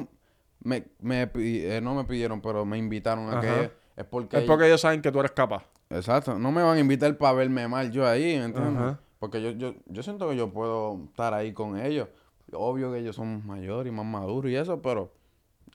me, 0.60 0.86
me 1.00 1.30
eh, 1.34 1.80
no 1.82 1.94
me 1.94 2.04
pidieron, 2.04 2.40
pero 2.40 2.64
me 2.64 2.78
invitaron 2.78 3.28
a 3.28 3.32
Ajá. 3.32 3.40
que 3.42 3.70
es 3.96 4.04
porque, 4.06 4.38
Es 4.38 4.44
porque 4.44 4.66
ellos 4.66 4.80
saben 4.80 5.02
que 5.02 5.12
tú 5.12 5.20
eres 5.20 5.32
capaz. 5.32 5.64
Exacto, 5.90 6.38
no 6.38 6.50
me 6.52 6.62
van 6.62 6.76
a 6.76 6.80
invitar 6.80 7.16
para 7.18 7.32
verme 7.34 7.66
mal 7.68 7.90
yo 7.90 8.06
ahí, 8.06 8.38
¿me 8.38 8.44
entiendes? 8.44 8.76
Ajá. 8.82 9.00
Porque 9.18 9.42
yo, 9.42 9.50
yo, 9.50 9.74
yo 9.86 10.02
siento 10.02 10.28
que 10.30 10.36
yo 10.36 10.50
puedo 10.52 11.04
estar 11.06 11.34
ahí 11.34 11.52
con 11.52 11.78
ellos. 11.78 12.08
Obvio 12.52 12.92
que 12.92 12.98
ellos 12.98 13.16
son 13.16 13.46
mayores 13.46 13.92
y 13.92 13.94
más 13.94 14.06
maduros 14.06 14.50
y 14.50 14.56
eso, 14.56 14.80
pero 14.80 15.12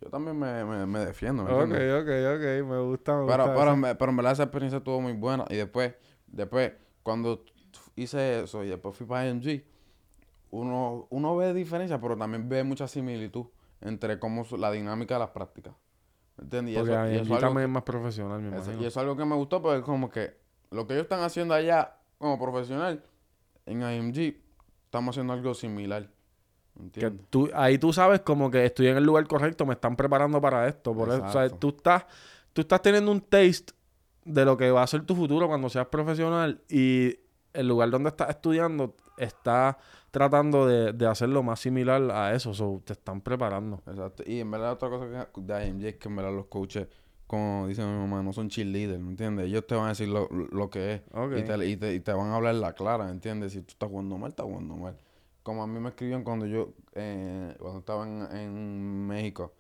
yo 0.02 0.10
también 0.10 0.38
me, 0.40 0.64
me, 0.66 0.86
me 0.86 1.00
defiendo, 1.00 1.44
¿me 1.44 1.52
Ok, 1.52 1.60
entiendes? 1.62 1.94
ok, 2.02 2.10
ok. 2.36 2.70
Me 2.70 2.80
gusta, 2.82 3.14
me 3.14 3.26
Pero, 3.28 3.44
gusta 3.44 3.56
pero, 3.56 3.98
pero 3.98 4.10
en 4.12 4.18
verdad 4.18 4.32
esa 4.34 4.44
experiencia 4.44 4.78
estuvo 4.78 5.00
muy 5.02 5.14
buena. 5.14 5.46
Y 5.50 5.56
después, 5.56 5.94
después, 6.28 6.72
cuando 7.04 7.44
hice 7.96 8.44
eso 8.44 8.64
y 8.64 8.70
después 8.70 8.96
fui 8.96 9.06
para 9.06 9.28
IMG, 9.28 9.64
uno, 10.52 11.08
uno 11.10 11.36
ve 11.36 11.54
diferencia, 11.54 12.00
pero 12.00 12.18
también 12.18 12.48
ve 12.50 12.64
mucha 12.64 12.88
similitud 12.88 13.46
entre 13.82 14.20
cómo 14.20 14.46
la 14.58 14.72
dinámica 14.72 15.16
de 15.16 15.20
las 15.20 15.30
prácticas. 15.30 15.74
¿Me 16.38 16.44
entiendes? 16.46 16.74
Y 16.74 16.78
Porque 16.78 16.94
eso, 16.94 17.08
y 17.12 17.16
eso 17.16 17.34
algo- 17.36 17.40
también 17.48 17.66
es 17.68 17.74
más 17.74 17.84
profesional, 17.84 18.42
me 18.42 18.48
eso- 18.48 18.58
imagino. 18.58 18.84
y 18.84 18.86
eso 18.86 18.88
es 18.88 18.98
algo 19.04 19.16
que 19.18 19.26
me 19.26 19.36
gustó, 19.36 19.62
porque 19.62 19.80
es 19.80 19.84
como 19.84 20.10
que 20.10 20.38
lo 20.72 20.88
que 20.88 20.94
ellos 20.94 21.04
están 21.04 21.22
haciendo 21.22 21.54
allá 21.54 21.98
como 22.18 22.40
profesional, 22.40 23.04
en 23.66 23.82
IMG, 23.82 24.42
estamos 24.86 25.14
haciendo 25.16 25.34
algo 25.34 25.54
similar. 25.54 26.10
¿Me 26.76 26.90
Que 26.90 27.12
tú, 27.30 27.50
ahí 27.54 27.78
tú 27.78 27.94
sabes 27.94 28.22
como 28.22 28.50
que 28.50 28.66
estoy 28.66 28.88
en 28.88 28.98
el 28.98 29.04
lugar 29.04 29.28
correcto, 29.28 29.66
me 29.66 29.74
están 29.74 29.96
preparando 29.96 30.42
para 30.42 30.68
esto. 30.68 30.94
Por 30.94 31.10
eso, 31.10 31.24
o 31.24 31.32
sea, 31.32 31.50
tú 31.50 31.70
estás, 31.70 32.06
tú 32.54 32.62
estás 32.62 32.82
teniendo 32.82 33.12
un 33.12 33.22
taste 33.22 33.74
de 34.26 34.46
lo 34.46 34.58
que 34.58 34.72
va 34.72 34.84
a 34.84 34.88
ser 34.88 35.06
tu 35.06 35.16
futuro 35.16 35.48
cuando 35.48 35.70
seas 35.70 35.88
profesional 35.88 36.62
y 36.70 37.18
el 37.54 37.68
lugar 37.68 37.90
donde 37.90 38.10
estás 38.10 38.30
estudiando 38.30 38.96
está 39.18 39.78
tratando 40.12 40.68
de, 40.68 40.94
de 40.94 41.08
hacerlo 41.08 41.44
más 41.44 41.60
similar 41.60 42.02
a 42.12 42.34
eso. 42.34 42.54
So, 42.54 42.82
te 42.84 42.94
están 42.94 43.22
preparando. 43.22 43.82
Exacto. 43.88 44.24
Y 44.26 44.40
en 44.40 44.52
verdad 44.52 44.74
otra 44.74 44.90
cosa 44.90 45.28
que 45.32 45.68
IMG 45.68 45.86
es 45.86 45.96
que 45.96 46.08
en 46.08 46.16
verdad 46.16 46.34
los 46.34 46.46
coaches, 46.48 46.88
como 47.28 47.68
dice 47.68 47.84
mi 47.84 47.98
mamá, 47.98 48.22
no 48.24 48.34
son 48.34 48.50
cheerleaders, 48.50 49.00
¿me 49.00 49.10
entiendes? 49.10 49.48
Ellos 49.48 49.66
te 49.68 49.76
van 49.76 49.86
a 49.86 49.90
decir 49.90 50.10
lo, 50.10 50.28
lo 50.30 50.70
que 50.70 50.94
es. 50.94 51.02
Y, 51.38 51.44
te, 51.44 51.68
y, 51.68 51.78
te, 51.78 51.94
y 51.96 52.00
te 52.00 52.14
van 52.14 52.32
a 52.32 52.36
hablar 52.36 52.56
la 52.56 52.74
clara, 52.74 53.06
¿me 53.06 53.12
entiendes? 53.12 53.54
Si 53.54 53.62
tú 53.62 53.72
estás 53.72 53.90
jugando 53.90 54.18
mal, 54.18 54.30
estás 54.30 54.46
jugando 54.46 54.76
mal. 54.76 54.98
Como 55.44 55.62
a 55.62 55.68
mí 55.68 55.80
me 55.80 55.90
escribían 55.90 56.24
cuando 56.24 56.46
yo, 56.46 56.70
eh, 56.94 57.54
cuando 57.60 57.80
estaba 57.80 58.04
en, 58.08 58.28
en 58.36 59.08
México, 59.08 59.54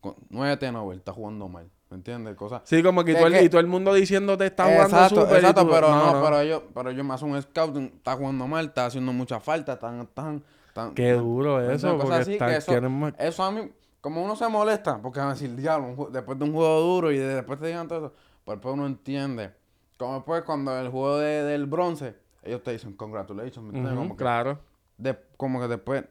con, 0.00 0.16
no 0.30 0.44
está 0.50 1.12
jugando 1.12 1.48
mal, 1.48 1.70
¿me 1.90 1.96
entiendes? 1.96 2.34
Cosas... 2.34 2.62
Sí, 2.64 2.82
como 2.82 3.04
que, 3.04 3.14
todo 3.14 3.28
el, 3.28 3.32
que- 3.34 3.44
y 3.44 3.48
todo 3.48 3.60
el 3.60 3.66
mundo 3.68 3.94
diciéndote 3.94 4.46
está 4.46 4.64
jugando 4.64 4.84
Exacto, 4.96 5.20
tú- 5.64 5.70
pero 5.70 5.90
no, 5.94 6.22
pero 6.22 6.40
ellos, 6.40 6.62
pero 6.74 6.90
ellos 6.90 7.04
me 7.06 7.14
hacen 7.14 7.30
un 7.30 7.40
scouting, 7.40 7.92
está 7.96 8.16
jugando 8.16 8.46
mal, 8.48 8.66
está 8.66 8.86
haciendo 8.86 9.12
mucha 9.12 9.38
falta, 9.40 9.74
están, 9.74 10.00
están, 10.00 10.42
están... 10.68 10.94
Qué 10.94 11.12
duro 11.12 11.58
¿me 11.58 11.74
eso, 11.74 11.96
porque 11.96 12.14
así 12.14 12.32
están- 12.32 12.50
eso- 12.50 12.72
quieren 12.72 12.92
más- 12.98 13.14
Eso 13.18 13.44
a 13.44 13.50
mí, 13.52 13.70
como 14.00 14.24
uno 14.24 14.34
se 14.36 14.48
molesta, 14.48 15.00
porque 15.00 15.20
van 15.20 15.28
a 15.28 15.32
decir, 15.34 15.54
diablo, 15.54 16.08
después 16.10 16.36
de 16.38 16.44
un 16.44 16.52
juego 16.52 16.80
duro 16.80 17.12
y 17.12 17.18
de- 17.18 17.36
después 17.36 17.60
te 17.60 17.68
digan 17.68 17.86
todo 17.86 18.06
eso, 18.06 18.14
pero 18.44 18.56
después 18.56 18.74
uno 18.74 18.86
entiende. 18.86 19.52
Como 19.96 20.14
después 20.16 20.42
cuando 20.42 20.76
el 20.78 20.88
juego 20.88 21.18
de- 21.18 21.44
del 21.44 21.66
bronce, 21.66 22.16
ellos 22.44 22.62
te 22.62 22.72
dicen, 22.72 22.92
congratulations, 22.94 23.58
¿me 23.58 23.66
entiendes? 23.68 23.92
Ujú, 23.92 24.02
como, 24.02 24.16
que, 24.16 24.22
claro. 24.22 24.58
de- 24.98 25.18
como 25.36 25.60
que 25.60 25.68
después, 25.68 26.04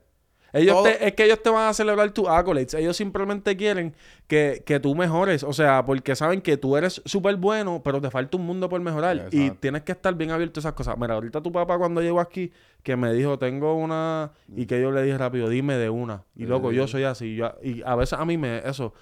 Ellos 0.55 0.75
Todo- 0.75 0.83
te- 0.83 1.07
es 1.07 1.13
que 1.13 1.25
ellos 1.25 1.41
te 1.41 1.49
van 1.49 1.67
a 1.69 1.73
celebrar 1.73 2.11
tus 2.11 2.27
accolades. 2.27 2.75
Ellos 2.75 2.95
simplemente 2.95 3.57
quieren 3.57 3.95
que, 4.27 4.61
que 4.63 4.79
tú 4.79 4.93
mejores. 4.93 5.41
O 5.41 5.51
sea, 5.51 5.83
porque 5.83 6.15
saben 6.15 6.41
que 6.41 6.57
tú 6.57 6.77
eres 6.77 7.01
súper 7.05 7.37
bueno, 7.37 7.81
pero 7.83 7.99
te 7.99 8.11
falta 8.11 8.37
un 8.37 8.45
mundo 8.45 8.69
por 8.69 8.79
mejorar. 8.79 9.29
Y 9.31 9.49
tienes 9.49 9.81
que 9.81 9.93
estar 9.93 10.13
bien 10.13 10.29
abierto 10.29 10.59
a 10.59 10.61
esas 10.61 10.73
cosas. 10.73 10.95
Mira, 10.95 11.15
ahorita 11.15 11.41
tu 11.41 11.51
papá 11.51 11.79
cuando 11.79 12.01
llegó 12.01 12.19
aquí, 12.19 12.51
que 12.83 12.95
me 12.95 13.11
dijo, 13.13 13.39
tengo 13.39 13.73
una... 13.73 14.31
Y 14.55 14.67
que 14.67 14.79
yo 14.79 14.91
le 14.91 15.01
dije 15.01 15.17
rápido, 15.17 15.49
dime 15.49 15.75
de 15.77 15.89
una. 15.89 16.23
Y 16.35 16.45
loco, 16.45 16.71
yo 16.71 16.85
soy 16.87 17.01
así. 17.03 17.35
Yo- 17.35 17.55
y 17.63 17.81
a 17.83 17.95
veces 17.95 18.19
a 18.19 18.23
mí 18.23 18.37
me... 18.37 18.59
Eso. 18.59 18.93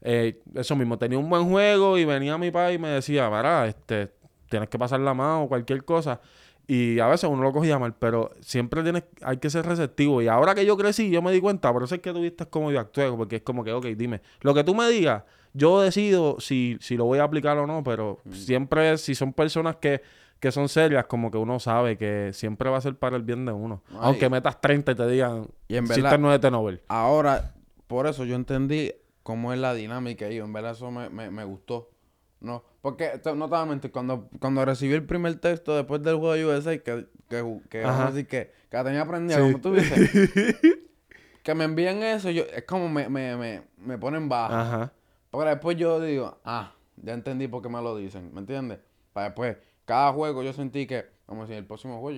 eh, 0.00 0.42
eso 0.56 0.74
mismo. 0.74 0.98
Tenía 0.98 1.20
un 1.20 1.30
buen 1.30 1.48
juego 1.48 1.98
y 1.98 2.04
venía 2.04 2.36
mi 2.36 2.50
papá 2.50 2.72
y 2.72 2.78
me 2.78 2.88
decía, 2.88 3.28
mira, 3.30 3.68
este... 3.68 4.10
Tienes 4.48 4.68
que 4.68 4.78
pasar 4.78 4.98
la 5.00 5.14
mano 5.14 5.44
o 5.44 5.48
cualquier 5.48 5.84
cosa. 5.84 6.20
Y 6.68 6.98
a 6.98 7.06
veces 7.06 7.30
uno 7.30 7.42
lo 7.42 7.52
cogía 7.52 7.78
mal, 7.78 7.94
pero 7.94 8.32
siempre 8.40 8.82
tienes, 8.82 9.04
hay 9.22 9.36
que 9.36 9.50
ser 9.50 9.64
receptivo. 9.66 10.20
Y 10.20 10.26
ahora 10.28 10.54
que 10.54 10.66
yo 10.66 10.76
crecí, 10.76 11.10
yo 11.10 11.22
me 11.22 11.30
di 11.32 11.40
cuenta, 11.40 11.72
por 11.72 11.84
eso 11.84 11.94
es 11.94 12.00
que 12.00 12.12
tú 12.12 12.20
viste 12.20 12.44
cómo 12.46 12.72
yo 12.72 12.80
actué, 12.80 13.10
porque 13.12 13.36
es 13.36 13.42
como 13.42 13.62
que, 13.62 13.72
ok, 13.72 13.86
dime, 13.96 14.20
lo 14.40 14.52
que 14.52 14.64
tú 14.64 14.74
me 14.74 14.88
digas, 14.88 15.22
yo 15.52 15.80
decido 15.80 16.40
si, 16.40 16.76
si 16.80 16.96
lo 16.96 17.04
voy 17.04 17.20
a 17.20 17.24
aplicar 17.24 17.56
o 17.58 17.66
no, 17.68 17.84
pero 17.84 18.18
Mm. 18.24 18.32
siempre, 18.32 18.98
si 18.98 19.14
son 19.14 19.32
personas 19.32 19.76
que, 19.76 20.02
que 20.40 20.50
son 20.52 20.68
serias, 20.68 21.06
como 21.06 21.30
que 21.30 21.38
uno 21.38 21.60
sabe 21.60 21.96
que 21.96 22.30
siempre 22.32 22.68
va 22.68 22.78
a 22.78 22.80
ser 22.80 22.96
para 22.96 23.16
el 23.16 23.22
bien 23.22 23.46
de 23.46 23.52
uno. 23.52 23.82
Ay. 23.92 23.98
Aunque 24.02 24.28
metas 24.28 24.60
30 24.60 24.92
y 24.92 24.94
te 24.96 25.06
digan, 25.06 25.46
Y 25.68 25.76
en 25.76 25.84
"Hiciste 25.84 26.02
verdad- 26.02 26.18
9 26.18 26.38
de 26.40 26.50
Nobel. 26.50 26.80
ahora, 26.88 27.54
por 27.86 28.06
eso 28.08 28.24
yo 28.24 28.34
entendí 28.34 28.92
cómo 29.22 29.52
es 29.52 29.58
la 29.60 29.72
dinámica 29.72 30.28
y 30.30 30.38
en 30.38 30.52
verdad 30.52 30.72
eso 30.72 30.90
me, 30.90 31.08
me, 31.10 31.30
me 31.30 31.44
gustó. 31.44 31.90
No, 32.40 32.64
porque 32.86 33.18
te- 33.18 33.34
no 33.34 33.46
te 33.46 33.50
voy 33.50 33.58
a 33.62 33.66
mentir, 33.66 33.90
cuando, 33.90 34.28
cuando 34.38 34.64
recibí 34.64 34.94
el 34.94 35.04
primer 35.04 35.34
texto 35.40 35.74
después 35.74 36.04
del 36.04 36.14
juego 36.18 36.34
de 36.34 36.46
USA, 36.46 36.78
que, 36.78 37.08
que, 37.28 37.82
vamos 37.82 38.00
a 38.00 38.06
decir 38.12 38.28
que, 38.28 38.52
que 38.70 38.76
la 38.76 38.84
tenía 38.84 39.02
aprendida, 39.02 39.38
Sí. 39.38 39.42
como 39.42 39.60
tú 39.60 39.74
dices, 39.74 40.56
que 41.42 41.54
me 41.56 41.64
envían 41.64 42.00
eso, 42.04 42.30
yo, 42.30 42.44
es 42.44 42.62
como 42.62 42.88
me, 42.88 43.08
me, 43.08 43.36
me, 43.36 43.62
me 43.78 43.98
ponen 43.98 44.28
baja. 44.28 44.60
Ajá. 44.60 44.92
Pero 45.32 45.44
después 45.46 45.76
yo 45.76 46.00
digo, 46.00 46.38
ah, 46.44 46.74
ya 46.96 47.14
entendí 47.14 47.48
por 47.48 47.60
qué 47.60 47.68
me 47.68 47.82
lo 47.82 47.96
dicen, 47.96 48.32
¿me 48.32 48.38
entiendes? 48.38 48.78
Para 49.12 49.30
después, 49.30 49.56
cada 49.84 50.12
juego 50.12 50.44
yo 50.44 50.52
sentí 50.52 50.86
que, 50.86 51.06
vamos 51.26 51.42
a 51.42 51.46
decir, 51.48 51.58
el 51.58 51.66
próximo 51.66 51.98
juego, 52.00 52.16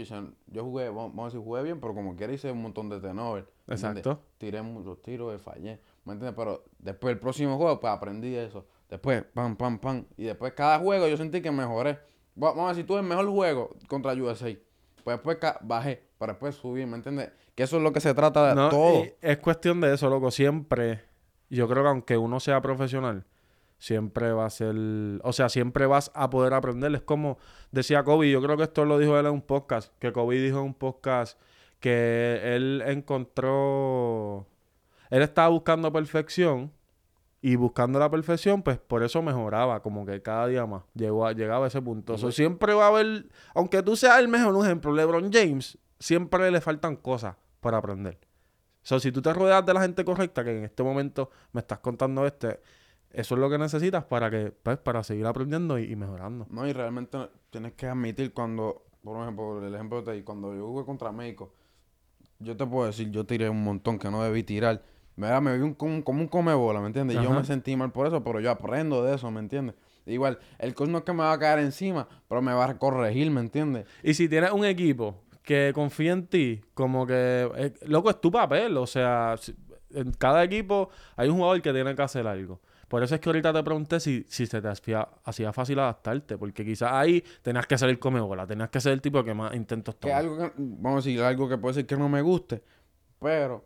yo, 0.48 0.64
jugué, 0.64 0.90
vamos 0.90 1.18
a 1.18 1.24
decir, 1.24 1.40
jugué 1.40 1.62
bien, 1.62 1.80
pero 1.80 1.94
como 1.94 2.14
quiera 2.14 2.34
hice 2.34 2.50
un 2.52 2.60
montón 2.60 2.90
de 2.90 3.00
tenores. 3.00 3.46
¿me 3.66 3.74
entiendes? 3.74 4.04
Exacto. 4.04 4.22
Tiré 4.36 4.60
muchos 4.60 5.00
tiros, 5.00 5.34
y 5.34 5.38
fallé, 5.42 5.80
¿me 6.04 6.12
entiendes? 6.12 6.34
Pero 6.36 6.64
después 6.78 7.12
el 7.14 7.18
próximo 7.18 7.56
juego, 7.56 7.80
pues 7.80 7.90
aprendí 7.90 8.34
eso. 8.36 8.66
Después, 8.88 9.24
pam, 9.34 9.56
pam, 9.56 9.78
pam. 9.78 10.04
Y 10.16 10.24
después 10.24 10.52
cada 10.54 10.78
juego 10.78 11.06
yo 11.08 11.16
sentí 11.16 11.40
que 11.40 11.50
mejoré. 11.50 11.98
Va- 12.42 12.50
Vamos 12.52 12.66
a 12.66 12.68
decir, 12.70 12.86
tuve 12.86 13.00
el 13.00 13.06
mejor 13.06 13.26
juego 13.28 13.76
contra 13.88 14.12
USA. 14.14 14.56
Pues 15.04 15.16
después 15.16 15.38
bajé, 15.62 16.02
para 16.18 16.32
después 16.32 16.54
subir, 16.54 16.86
¿me 16.86 16.96
entiendes? 16.96 17.30
Que 17.54 17.64
eso 17.64 17.76
es 17.78 17.82
lo 17.82 17.92
que 17.92 18.00
se 18.00 18.14
trata 18.14 18.48
de 18.48 18.54
No, 18.54 18.68
todo. 18.70 19.04
es 19.20 19.38
cuestión 19.38 19.80
de 19.80 19.92
eso, 19.94 20.08
loco. 20.08 20.30
Siempre, 20.30 21.02
yo 21.50 21.68
creo 21.68 21.82
que 21.82 21.88
aunque 21.88 22.16
uno 22.16 22.40
sea 22.40 22.60
profesional, 22.60 23.24
siempre 23.78 24.32
va 24.32 24.46
a 24.46 24.50
ser, 24.50 24.74
o 25.22 25.32
sea, 25.32 25.48
siempre 25.48 25.86
vas 25.86 26.10
a 26.14 26.30
poder 26.30 26.54
aprender. 26.54 26.94
Es 26.94 27.02
como 27.02 27.38
decía 27.72 28.04
Kobe, 28.04 28.30
yo 28.30 28.42
creo 28.42 28.56
que 28.56 28.64
esto 28.64 28.84
lo 28.84 28.98
dijo 28.98 29.18
él 29.18 29.26
en 29.26 29.32
un 29.32 29.42
podcast, 29.42 29.92
que 29.98 30.12
Kobe 30.12 30.36
dijo 30.36 30.58
en 30.58 30.64
un 30.64 30.74
podcast 30.74 31.38
que 31.80 32.40
él 32.56 32.82
encontró, 33.48 34.46
él 35.10 35.22
estaba 35.22 35.48
buscando 35.48 35.92
perfección 35.92 36.72
y 37.40 37.56
buscando 37.56 37.98
la 37.98 38.10
perfección, 38.10 38.62
pues 38.62 38.78
por 38.78 39.02
eso 39.02 39.22
mejoraba, 39.22 39.80
como 39.80 40.04
que 40.04 40.20
cada 40.22 40.46
día 40.46 40.66
más 40.66 40.82
llegó 40.94 41.26
a, 41.26 41.32
llegaba 41.32 41.66
a 41.66 41.68
ese 41.68 41.80
punto. 41.80 42.14
O 42.14 42.18
sea, 42.18 42.32
siempre 42.32 42.74
va 42.74 42.86
a 42.86 42.88
haber, 42.88 43.28
aunque 43.54 43.82
tú 43.82 43.96
seas 43.96 44.18
el 44.18 44.28
mejor, 44.28 44.54
un 44.54 44.64
ejemplo, 44.64 44.92
LeBron 44.92 45.32
James, 45.32 45.78
siempre 45.98 46.50
le 46.50 46.60
faltan 46.60 46.96
cosas 46.96 47.36
para 47.60 47.78
aprender. 47.78 48.18
So, 48.82 48.98
si 48.98 49.12
tú 49.12 49.22
te 49.22 49.32
rodeas 49.32 49.64
de 49.64 49.74
la 49.74 49.82
gente 49.82 50.04
correcta, 50.04 50.42
que 50.42 50.56
en 50.56 50.64
este 50.64 50.82
momento 50.82 51.30
me 51.52 51.60
estás 51.60 51.78
contando 51.78 52.26
este, 52.26 52.60
eso 53.10 53.34
es 53.34 53.40
lo 53.40 53.50
que 53.50 53.58
necesitas 53.58 54.04
para 54.04 54.30
que, 54.30 54.52
pues, 54.62 54.78
para 54.78 55.02
seguir 55.04 55.26
aprendiendo 55.26 55.78
y, 55.78 55.92
y 55.92 55.96
mejorando. 55.96 56.46
No, 56.50 56.66
y 56.66 56.72
realmente 56.72 57.18
tienes 57.50 57.74
que 57.74 57.86
admitir 57.86 58.32
cuando, 58.32 58.86
por 59.02 59.22
ejemplo, 59.22 59.64
el 59.64 59.74
ejemplo 59.74 60.02
de 60.02 60.24
cuando 60.24 60.54
yo 60.54 60.66
jugué 60.66 60.84
contra 60.84 61.12
México, 61.12 61.52
yo 62.38 62.56
te 62.56 62.66
puedo 62.66 62.86
decir, 62.86 63.10
yo 63.10 63.24
tiré 63.26 63.48
un 63.48 63.62
montón 63.62 63.98
que 63.98 64.10
no 64.10 64.22
debí 64.22 64.42
tirar. 64.42 64.82
Mira, 65.18 65.40
me 65.40 65.56
vi 65.56 65.62
un, 65.64 65.74
como, 65.74 66.04
como 66.04 66.20
un 66.20 66.28
come 66.28 66.54
bola, 66.54 66.80
¿me 66.80 66.86
entiendes? 66.86 67.16
Y 67.16 67.22
Yo 67.22 67.32
me 67.32 67.44
sentí 67.44 67.76
mal 67.76 67.90
por 67.90 68.06
eso, 68.06 68.22
pero 68.22 68.38
yo 68.38 68.50
aprendo 68.52 69.02
de 69.02 69.16
eso, 69.16 69.30
¿me 69.32 69.40
entiendes? 69.40 69.74
Igual, 70.06 70.38
el 70.60 70.74
coach 70.74 70.88
no 70.88 70.98
es 70.98 71.04
que 71.04 71.12
me 71.12 71.24
va 71.24 71.32
a 71.32 71.38
caer 71.38 71.58
encima, 71.58 72.08
pero 72.28 72.40
me 72.40 72.52
va 72.52 72.64
a 72.66 72.78
corregir, 72.78 73.30
¿me 73.30 73.40
entiendes? 73.40 73.84
Y 74.02 74.14
si 74.14 74.28
tienes 74.28 74.52
un 74.52 74.64
equipo 74.64 75.16
que 75.42 75.72
confía 75.74 76.12
en 76.12 76.26
ti, 76.28 76.60
como 76.72 77.04
que, 77.06 77.50
eh, 77.56 77.74
loco, 77.86 78.10
es 78.10 78.20
tu 78.20 78.30
papel. 78.30 78.76
O 78.76 78.86
sea, 78.86 79.34
si- 79.40 79.56
en 79.90 80.12
cada 80.12 80.44
equipo 80.44 80.88
hay 81.16 81.28
un 81.28 81.36
jugador 81.36 81.60
que 81.62 81.72
tiene 81.72 81.94
que 81.96 82.02
hacer 82.02 82.26
algo. 82.26 82.60
Por 82.86 83.02
eso 83.02 83.14
es 83.14 83.20
que 83.20 83.28
ahorita 83.28 83.52
te 83.52 83.62
pregunté 83.62 83.98
si, 84.00 84.24
si 84.28 84.46
se 84.46 84.62
te 84.62 84.68
hacía, 84.68 85.06
hacía 85.24 85.52
fácil 85.52 85.78
adaptarte, 85.78 86.38
porque 86.38 86.64
quizás 86.64 86.92
ahí 86.92 87.22
tenías 87.42 87.66
que 87.66 87.74
el 87.74 87.98
come 87.98 88.20
bola, 88.20 88.46
tenías 88.46 88.70
que 88.70 88.80
ser 88.80 88.92
el 88.92 89.02
tipo 89.02 89.22
que 89.24 89.34
más 89.34 89.54
intentos 89.54 89.96
Que 89.96 90.00
toma. 90.02 90.16
algo 90.18 90.38
que, 90.38 90.52
vamos 90.56 91.04
a 91.04 91.08
decir, 91.08 91.20
algo 91.22 91.48
que 91.48 91.58
puede 91.58 91.74
ser 91.74 91.86
que 91.86 91.96
no 91.96 92.08
me 92.08 92.22
guste, 92.22 92.62
pero 93.20 93.64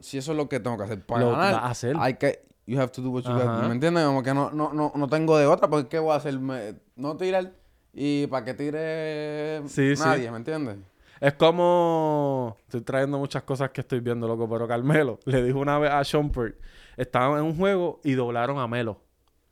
si 0.00 0.18
eso 0.18 0.32
es 0.32 0.36
lo 0.36 0.48
que 0.48 0.60
tengo 0.60 0.76
que 0.76 0.84
hacer 0.84 1.04
para 1.04 1.20
Lo 1.22 1.30
ganar, 1.32 1.54
vas 1.54 1.62
a 1.64 1.70
hacer. 1.70 1.96
hay 1.98 2.14
que, 2.14 2.42
you 2.66 2.78
have 2.80 2.90
to 2.92 3.02
do 3.02 3.10
what 3.10 3.22
you 3.22 3.32
got, 3.32 3.64
¿me 3.66 3.72
entiendes? 3.72 4.04
Como 4.04 4.22
que 4.22 4.34
no, 4.34 4.50
no, 4.50 4.72
no, 4.72 4.92
no 4.94 5.06
tengo 5.08 5.36
de 5.38 5.46
otra, 5.46 5.68
porque 5.68 5.88
¿qué 5.88 5.98
voy 5.98 6.12
a 6.12 6.16
hacer? 6.16 6.38
Me- 6.38 6.74
no 6.96 7.16
tirar 7.16 7.52
y 7.92 8.26
para 8.28 8.44
que 8.44 8.54
tire 8.54 9.62
Sí, 9.68 9.96
sí. 9.96 10.02
nadie, 10.04 10.30
¿me 10.30 10.36
entiendes? 10.38 10.76
Es 11.20 11.34
como. 11.34 12.56
Estoy 12.66 12.80
trayendo 12.80 13.18
muchas 13.18 13.42
cosas 13.42 13.70
que 13.70 13.82
estoy 13.82 14.00
viendo, 14.00 14.26
loco. 14.26 14.48
Pero 14.48 14.66
Carmelo 14.66 15.18
le 15.26 15.42
dijo 15.42 15.58
una 15.58 15.78
vez 15.78 15.90
a 15.90 16.02
Shumpert. 16.02 16.56
Estaban 16.96 17.38
en 17.40 17.44
un 17.44 17.56
juego 17.56 18.00
y 18.04 18.12
doblaron 18.12 18.58
a 18.58 18.66
Melo. 18.66 19.02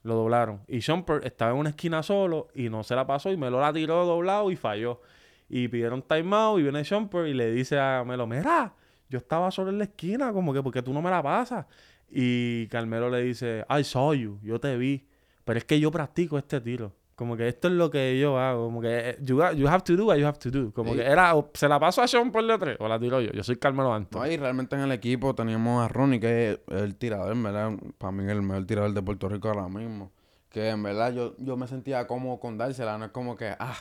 Lo 0.02 0.14
doblaron. 0.14 0.62
Y 0.66 0.78
Shumpert 0.78 1.26
estaba 1.26 1.50
en 1.50 1.59
una 1.59 1.68
esquina 1.70 2.02
solo 2.02 2.48
y 2.54 2.70
no 2.70 2.85
se 2.85 2.94
la 2.94 3.07
pasó. 3.07 3.31
Y 3.31 3.37
Melo 3.37 3.61
la 3.61 3.70
tiró 3.72 4.07
doblado 4.07 4.50
y 4.50 4.57
falló. 4.57 5.02
Y 5.50 5.68
pidieron 5.68 6.00
timeout 6.00 6.59
y 6.59 6.62
viene 6.62 6.83
Shumpert 6.85 7.28
y 7.28 7.35
le 7.35 7.50
dice 7.50 7.78
a 7.78 8.02
Melo: 8.07 8.26
Mira, 8.26 8.72
yo 9.08 9.18
estaba 9.18 9.50
solo 9.50 9.70
en 9.70 9.78
la 9.78 9.84
esquina, 9.84 10.32
como 10.32 10.52
que 10.52 10.62
porque 10.62 10.82
tú 10.82 10.92
no 10.92 11.02
me 11.02 11.10
la 11.10 11.22
pasas. 11.22 11.66
Y 12.10 12.66
Carmelo 12.68 13.10
le 13.10 13.22
dice: 13.22 13.64
I 13.68 13.84
saw 13.84 14.14
you, 14.14 14.38
yo 14.42 14.58
te 14.60 14.76
vi. 14.76 15.06
Pero 15.44 15.58
es 15.58 15.64
que 15.64 15.78
yo 15.80 15.90
practico 15.90 16.38
este 16.38 16.60
tiro. 16.60 16.94
Como 17.14 17.36
que 17.36 17.48
esto 17.48 17.66
es 17.68 17.74
lo 17.74 17.90
que 17.90 18.18
yo 18.18 18.38
hago. 18.38 18.66
Como 18.66 18.80
que 18.80 19.10
eh, 19.10 19.18
you, 19.22 19.40
you 19.56 19.66
have 19.66 19.82
to 19.82 19.96
do 19.96 20.06
what 20.06 20.16
you 20.18 20.26
have 20.26 20.38
to 20.38 20.50
do. 20.50 20.72
Como 20.72 20.92
Sí. 20.92 20.98
que 20.98 21.04
era, 21.06 21.34
o 21.34 21.50
se 21.52 21.68
la 21.68 21.80
paso 21.80 22.00
a 22.00 22.06
Sean 22.06 22.30
por 22.30 22.44
la 22.44 22.58
tres 22.58 22.76
o 22.80 22.86
la 22.86 22.98
tiro 23.00 23.20
yo. 23.20 23.32
Yo 23.32 23.42
soy 23.42 23.56
Carmelo 23.56 23.92
Anthony. 23.92 24.20
No, 24.20 24.26
y 24.30 24.36
realmente 24.36 24.76
en 24.76 24.82
el 24.82 24.92
equipo 24.92 25.34
teníamos 25.34 25.84
a 25.84 25.88
Ronnie, 25.88 26.20
que 26.20 26.52
es 26.52 26.60
el 26.68 26.94
tirador, 26.94 27.32
en 27.32 27.42
verdad, 27.42 27.72
para 27.98 28.12
mí 28.12 28.30
el 28.30 28.42
mejor 28.42 28.66
tirador 28.66 28.92
de 28.92 29.02
Puerto 29.02 29.28
Rico 29.28 29.48
ahora 29.48 29.68
mismo. 29.68 30.12
Que 30.48 30.68
en 30.70 30.82
verdad 30.82 31.12
yo, 31.12 31.34
yo 31.38 31.56
me 31.56 31.66
sentía 31.66 32.06
cómodo 32.06 32.38
con 32.38 32.56
dársela, 32.56 32.96
no 32.98 33.06
es 33.06 33.10
como 33.10 33.36
que, 33.36 33.52
ah, 33.58 33.76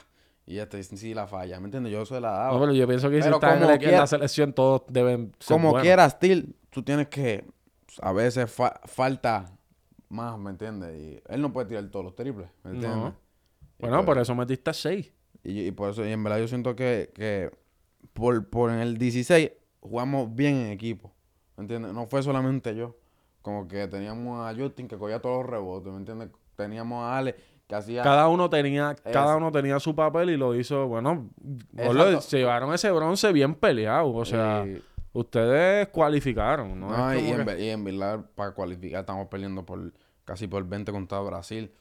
y 0.47 0.57
este 0.59 0.81
sí 0.81 1.13
la 1.13 1.27
falla, 1.27 1.59
¿me 1.59 1.65
entiendes? 1.65 1.91
Yo 1.93 2.05
se 2.05 2.19
la 2.19 2.31
daba. 2.31 2.53
No, 2.53 2.59
pero 2.61 2.73
yo 2.73 2.87
pienso 2.87 3.09
que 3.09 3.21
si 3.21 3.27
en, 3.27 3.33
como 3.33 3.69
en 3.69 3.77
quiera- 3.77 3.99
la 3.99 4.07
selección 4.07 4.53
todos 4.53 4.81
deben 4.87 5.33
ser 5.39 5.55
como 5.55 5.69
buenos. 5.71 5.83
quiera, 5.83 6.09
still, 6.09 6.55
tú 6.71 6.81
tienes 6.83 7.07
que, 7.09 7.45
a 8.01 8.11
veces 8.13 8.49
fa- 8.51 8.79
falta 8.85 9.51
más, 10.09 10.39
¿me 10.39 10.49
entiendes? 10.51 10.97
Y 10.97 11.21
él 11.31 11.41
no 11.41 11.51
puede 11.53 11.67
tirar 11.67 11.85
todos 11.89 12.05
los 12.05 12.15
triples, 12.15 12.47
¿me 12.63 12.71
entiendes? 12.71 12.97
No. 12.97 13.15
Bueno, 13.79 13.97
pues- 13.97 14.05
por 14.05 14.17
eso 14.19 14.33
metiste 14.35 14.73
seis. 14.73 15.13
Y, 15.43 15.67
y 15.67 15.71
por 15.71 15.91
eso, 15.91 16.03
y 16.05 16.11
en 16.11 16.23
verdad 16.23 16.39
yo 16.39 16.47
siento 16.47 16.75
que, 16.75 17.11
que 17.13 17.51
por, 18.13 18.49
por 18.49 18.71
en 18.71 18.79
el 18.79 18.97
16 18.97 19.51
jugamos 19.81 20.33
bien 20.33 20.55
en 20.55 20.71
equipo. 20.71 21.13
¿Me 21.57 21.63
entiendes? 21.63 21.93
No 21.93 22.05
fue 22.07 22.23
solamente 22.23 22.75
yo. 22.75 22.95
Como 23.41 23.67
que 23.67 23.87
teníamos 23.87 24.45
a 24.45 24.53
Justin 24.59 24.87
que 24.87 24.97
cogía 24.97 25.19
todos 25.21 25.37
los 25.43 25.45
rebotes, 25.51 25.91
¿me 25.91 25.99
entiendes? 25.99 26.29
Teníamos 26.55 27.03
a 27.03 27.17
Ale 27.17 27.35
que 27.67 27.75
hacía... 27.75 28.01
Cada 28.03 28.27
uno 28.29 28.49
tenía, 28.49 28.95
cada 29.11 29.35
uno 29.35 29.51
tenía 29.51 29.79
su 29.79 29.93
papel 29.95 30.29
y 30.29 30.37
lo 30.37 30.55
hizo, 30.55 30.87
bueno, 30.87 31.29
se 32.21 32.37
llevaron 32.37 32.73
ese 32.73 32.91
bronce 32.91 33.31
bien 33.33 33.55
peleado. 33.55 34.13
O 34.13 34.25
sea, 34.25 34.65
y- 34.65 34.81
ustedes 35.13 35.87
cualificaron, 35.89 36.79
¿no? 36.79 37.13
y, 37.13 37.27
en, 37.29 37.37
que- 37.37 37.43
ver- 37.43 37.59
y 37.59 37.69
en 37.69 37.83
verdad, 37.83 38.25
para 38.35 38.51
cualificar, 38.51 39.01
estamos 39.01 39.27
perdiendo 39.27 39.65
por 39.65 39.91
casi 40.25 40.47
por 40.47 40.63
20 40.67 40.91
contra 40.91 41.19
Brasil. 41.19 41.71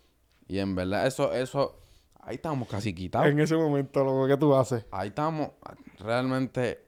Y 0.48 0.58
en 0.58 0.74
verdad, 0.74 1.06
eso, 1.06 1.32
eso, 1.32 1.78
ahí 2.20 2.36
estamos 2.36 2.68
casi 2.68 2.92
quitados. 2.94 3.28
en 3.28 3.38
ese 3.40 3.56
momento, 3.56 4.04
lo 4.04 4.26
que 4.26 4.36
tú 4.36 4.54
haces. 4.54 4.84
Ahí 4.90 5.08
estamos, 5.08 5.50
realmente. 6.00 6.80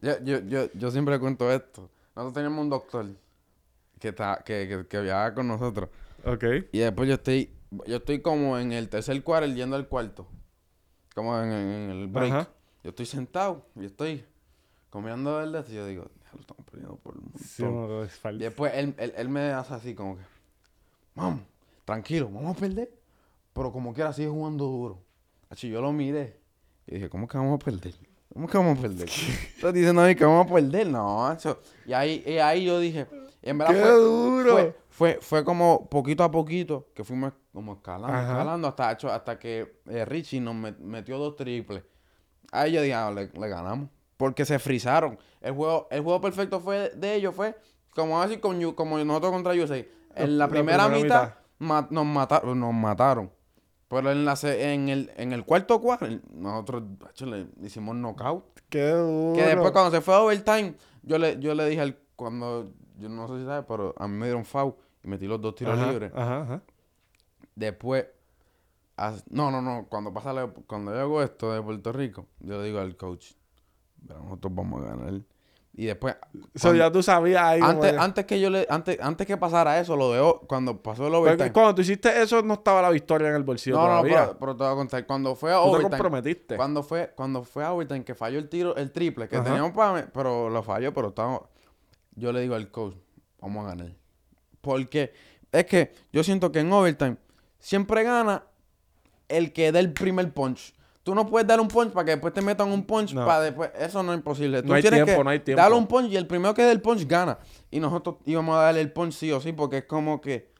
Yo, 0.00 0.12
yo, 0.22 0.38
yo, 0.40 0.70
yo 0.74 0.90
siempre 0.90 1.18
cuento 1.18 1.50
esto. 1.50 1.88
Nosotros 2.14 2.34
teníamos 2.34 2.62
un 2.62 2.70
doctor 2.70 3.06
que, 3.98 4.08
está, 4.08 4.42
que, 4.44 4.68
que, 4.68 4.86
que 4.86 5.00
viajaba 5.00 5.34
con 5.34 5.48
nosotros. 5.48 5.88
Ok. 6.24 6.44
Y 6.72 6.78
después 6.78 7.08
yo 7.08 7.14
estoy, 7.14 7.50
yo 7.86 7.96
estoy 7.96 8.20
como 8.20 8.58
en 8.58 8.72
el 8.72 8.88
tercer 8.88 9.22
cuarto 9.22 9.48
yendo 9.52 9.76
al 9.76 9.88
cuarto. 9.88 10.26
Como 11.14 11.38
en, 11.40 11.50
en 11.52 11.90
el 11.90 12.06
break. 12.08 12.32
Ajá. 12.32 12.48
Yo 12.84 12.90
estoy 12.90 13.06
sentado 13.06 13.66
y 13.74 13.84
estoy 13.86 14.24
comiendo 14.90 15.40
el. 15.40 15.56
Y 15.68 15.74
yo 15.74 15.86
digo, 15.86 16.04
"Ya 16.24 16.30
lo 16.34 16.40
estamos 16.40 16.64
perdiendo 16.64 16.96
por 16.96 17.16
un 17.16 17.22
montón". 17.24 17.42
Sí, 17.42 17.62
no, 17.64 18.02
es 18.04 18.14
Y 18.14 18.18
falso. 18.20 18.38
después 18.44 18.72
él, 18.74 18.94
él, 18.98 19.12
él 19.16 19.28
me 19.28 19.50
hace 19.52 19.74
así 19.74 19.94
como 19.94 20.16
que, 20.16 20.22
vamos, 21.14 21.40
tranquilo, 21.84 22.28
vamos 22.32 22.56
a 22.56 22.60
perder. 22.60 22.92
Pero 23.52 23.72
como 23.72 23.92
quiera 23.94 24.12
sigue 24.12 24.28
jugando 24.28 24.66
duro. 24.66 25.02
Así 25.48 25.68
yo 25.68 25.80
lo 25.80 25.92
miré 25.92 26.38
y 26.86 26.94
dije, 26.96 27.08
¿cómo 27.08 27.26
que 27.26 27.38
vamos 27.38 27.60
a 27.60 27.64
perder? 27.64 27.94
¿Cómo 28.32 28.46
que 28.46 28.58
vamos 28.58 28.78
a 28.78 28.82
perder? 28.82 29.08
Estás 29.56 29.72
diciendo 29.72 30.02
a 30.02 30.06
mí 30.06 30.14
que 30.14 30.24
vamos 30.24 30.46
a 30.50 30.54
perder, 30.54 30.86
no, 30.88 31.18
macho. 31.20 31.60
Y 31.86 31.92
ahí, 31.94 32.22
y 32.26 32.38
ahí 32.38 32.64
yo 32.66 32.78
dije, 32.78 33.06
en 33.42 33.56
verdad 33.58 33.74
¡Qué 33.74 33.80
fue, 33.80 33.90
duro! 33.92 34.52
Fue, 34.56 34.76
fue, 34.90 35.18
fue 35.22 35.44
como 35.44 35.88
poquito 35.88 36.22
a 36.22 36.30
poquito 36.30 36.88
que 36.94 37.02
fuimos 37.04 37.32
como 37.56 37.72
escalando, 37.74 38.16
Ajá. 38.16 38.32
escalando 38.32 38.68
hasta, 38.68 38.92
hecho, 38.92 39.10
hasta 39.10 39.38
que 39.38 39.80
eh, 39.86 40.04
Richie 40.04 40.40
nos 40.40 40.54
met- 40.54 40.78
metió 40.78 41.18
dos 41.18 41.34
triples. 41.36 41.82
Ahí 42.52 42.72
yo 42.72 42.82
dije, 42.82 42.94
ah, 42.94 43.10
le, 43.10 43.28
le 43.28 43.48
ganamos. 43.48 43.88
Porque 44.16 44.44
se 44.44 44.58
frizaron. 44.58 45.18
El 45.40 45.54
juego, 45.54 45.88
el 45.90 46.02
juego 46.02 46.20
perfecto 46.20 46.60
fue 46.60 46.90
de 46.90 47.14
ellos 47.14 47.34
fue 47.34 47.56
como 47.94 48.20
así 48.22 48.36
con, 48.38 48.60
Yu- 48.60 48.74
como 48.74 48.98
nosotros 48.98 49.32
contra 49.32 49.52
USA. 49.54 49.78
En 50.14 50.38
la, 50.38 50.44
La 50.46 50.48
primera, 50.50 50.84
primera 50.84 51.02
mitad, 51.02 51.22
mitad. 51.24 51.34
ma- 51.58 51.88
nos, 51.90 52.04
mataron, 52.06 52.60
nos 52.60 52.72
mataron. 52.74 53.32
Pero 53.88 54.10
en, 54.10 54.24
la, 54.24 54.36
en, 54.42 54.88
el, 54.88 55.12
en 55.16 55.32
el 55.32 55.44
cuarto 55.44 55.80
cuarto, 55.80 56.06
nosotros 56.32 56.82
macho, 57.00 57.24
le 57.26 57.46
hicimos 57.62 57.94
knockout. 57.96 58.44
¡Qué 58.68 58.90
duro! 58.90 59.32
Que 59.34 59.42
después 59.42 59.70
cuando 59.72 59.90
se 59.90 60.00
fue 60.00 60.14
a 60.14 60.20
overtime, 60.22 60.74
yo 61.02 61.18
le, 61.18 61.38
yo 61.38 61.54
le 61.54 61.66
dije 61.68 61.80
al, 61.82 61.96
cuando, 62.16 62.72
yo 62.98 63.08
no 63.08 63.28
sé 63.28 63.38
si 63.40 63.44
sabes, 63.46 63.64
pero 63.68 63.94
a 63.96 64.08
mí 64.08 64.16
me 64.16 64.26
dieron 64.26 64.44
foul 64.44 64.74
y 65.04 65.08
metí 65.08 65.26
los 65.26 65.40
dos 65.40 65.54
tiros 65.54 65.78
Ajá, 65.78 65.88
libres. 65.90 66.12
Ajá, 66.16 66.42
ajá. 66.42 66.62
Después, 67.56 68.06
as- 68.96 69.24
no, 69.30 69.50
no, 69.50 69.60
no, 69.60 69.86
cuando 69.88 70.12
pasa, 70.12 70.32
la- 70.32 70.46
cuando 70.46 70.92
yo 70.94 71.00
hago 71.00 71.22
esto 71.22 71.52
de 71.52 71.60
Puerto 71.62 71.92
Rico, 71.92 72.26
yo 72.40 72.58
le 72.60 72.66
digo 72.68 72.78
al 72.78 72.96
coach, 72.96 73.32
"Pero 74.06 74.20
nosotros 74.22 74.54
vamos 74.54 74.82
a 74.84 74.90
ganar. 74.90 75.20
Y 75.78 75.84
después, 75.86 76.16
Eso 76.54 76.74
ya 76.74 76.90
tú 76.90 77.02
sabías 77.02 77.42
ahí. 77.42 77.60
antes, 77.62 77.92
que- 77.92 77.98
antes 77.98 78.24
que 78.24 78.40
yo 78.40 78.48
le, 78.48 78.66
antes, 78.70 78.98
antes 79.00 79.26
que 79.26 79.36
pasara 79.36 79.78
eso, 79.78 79.94
lo 79.96 80.08
veo, 80.10 80.40
cuando 80.46 80.82
pasó 80.82 81.06
el 81.06 81.14
overtime. 81.14 81.52
cuando 81.52 81.74
tú 81.74 81.82
hiciste 81.82 82.22
eso, 82.22 82.40
no 82.42 82.54
estaba 82.54 82.80
la 82.80 82.88
victoria 82.90 83.28
en 83.28 83.34
el 83.34 83.42
bolsillo 83.42 83.76
No, 83.76 83.82
no, 83.82 83.88
todavía. 83.88 84.16
pero, 84.26 84.38
pero 84.38 84.56
te 84.56 84.64
voy 84.64 84.72
a 84.72 84.76
contar, 84.76 85.06
cuando 85.06 85.34
fue 85.34 85.50
a 85.52 85.56
tú 85.56 85.62
te 85.64 85.68
overtime, 85.68 85.90
comprometiste. 85.90 86.56
cuando 86.56 86.82
fue, 86.82 87.12
cuando 87.14 87.42
fue 87.44 87.62
a 87.64 87.72
overtime, 87.74 88.04
que 88.04 88.14
falló 88.14 88.38
el 88.38 88.48
tiro, 88.48 88.74
el 88.76 88.90
triple, 88.90 89.28
que 89.28 89.36
Ajá. 89.36 89.44
teníamos 89.44 89.72
para, 89.72 90.06
pero 90.12 90.48
lo 90.48 90.62
falló, 90.62 90.94
pero 90.94 91.08
estábamos, 91.08 91.42
yo 92.14 92.32
le 92.32 92.40
digo 92.40 92.54
al 92.54 92.70
coach, 92.70 92.94
vamos 93.40 93.66
a 93.66 93.68
ganar. 93.68 93.92
Porque 94.62 95.12
es 95.52 95.66
que 95.66 95.92
yo 96.10 96.24
siento 96.24 96.50
que 96.52 96.60
en 96.60 96.72
overtime 96.72 97.18
siempre 97.58 98.02
gana 98.02 98.44
el 99.28 99.52
que 99.52 99.72
dé 99.72 99.80
el 99.80 99.92
primer 99.92 100.32
punch. 100.32 100.74
Tú 101.02 101.14
no 101.14 101.24
puedes 101.26 101.46
dar 101.46 101.60
un 101.60 101.68
punch 101.68 101.92
para 101.92 102.04
que 102.04 102.10
después 102.12 102.34
te 102.34 102.42
metan 102.42 102.70
un 102.70 102.84
punch 102.84 103.12
No. 103.14 103.24
para 103.24 103.40
después. 103.40 103.70
Eso 103.78 104.02
no 104.02 104.12
es 104.12 104.18
imposible. 104.18 104.62
Tú 104.62 104.68
No 104.68 104.74
hay 104.74 104.82
tienes 104.82 105.04
tiempo, 105.04 105.20
que 105.20 105.24
no 105.24 105.30
hay 105.30 105.38
tiempo. 105.40 105.62
darle 105.62 105.76
un 105.78 105.86
punch 105.86 106.10
y 106.10 106.16
el 106.16 106.26
primero 106.26 106.52
que 106.52 106.62
dé 106.62 106.72
el 106.72 106.80
punch 106.80 107.06
gana. 107.06 107.38
Y 107.70 107.78
nosotros 107.78 108.16
íbamos 108.24 108.56
a 108.56 108.62
darle 108.62 108.80
el 108.80 108.92
punch 108.92 109.12
sí 109.12 109.30
o 109.30 109.40
sí, 109.40 109.52
porque 109.52 109.78
es 109.78 109.84
como 109.84 110.20
que 110.20 110.50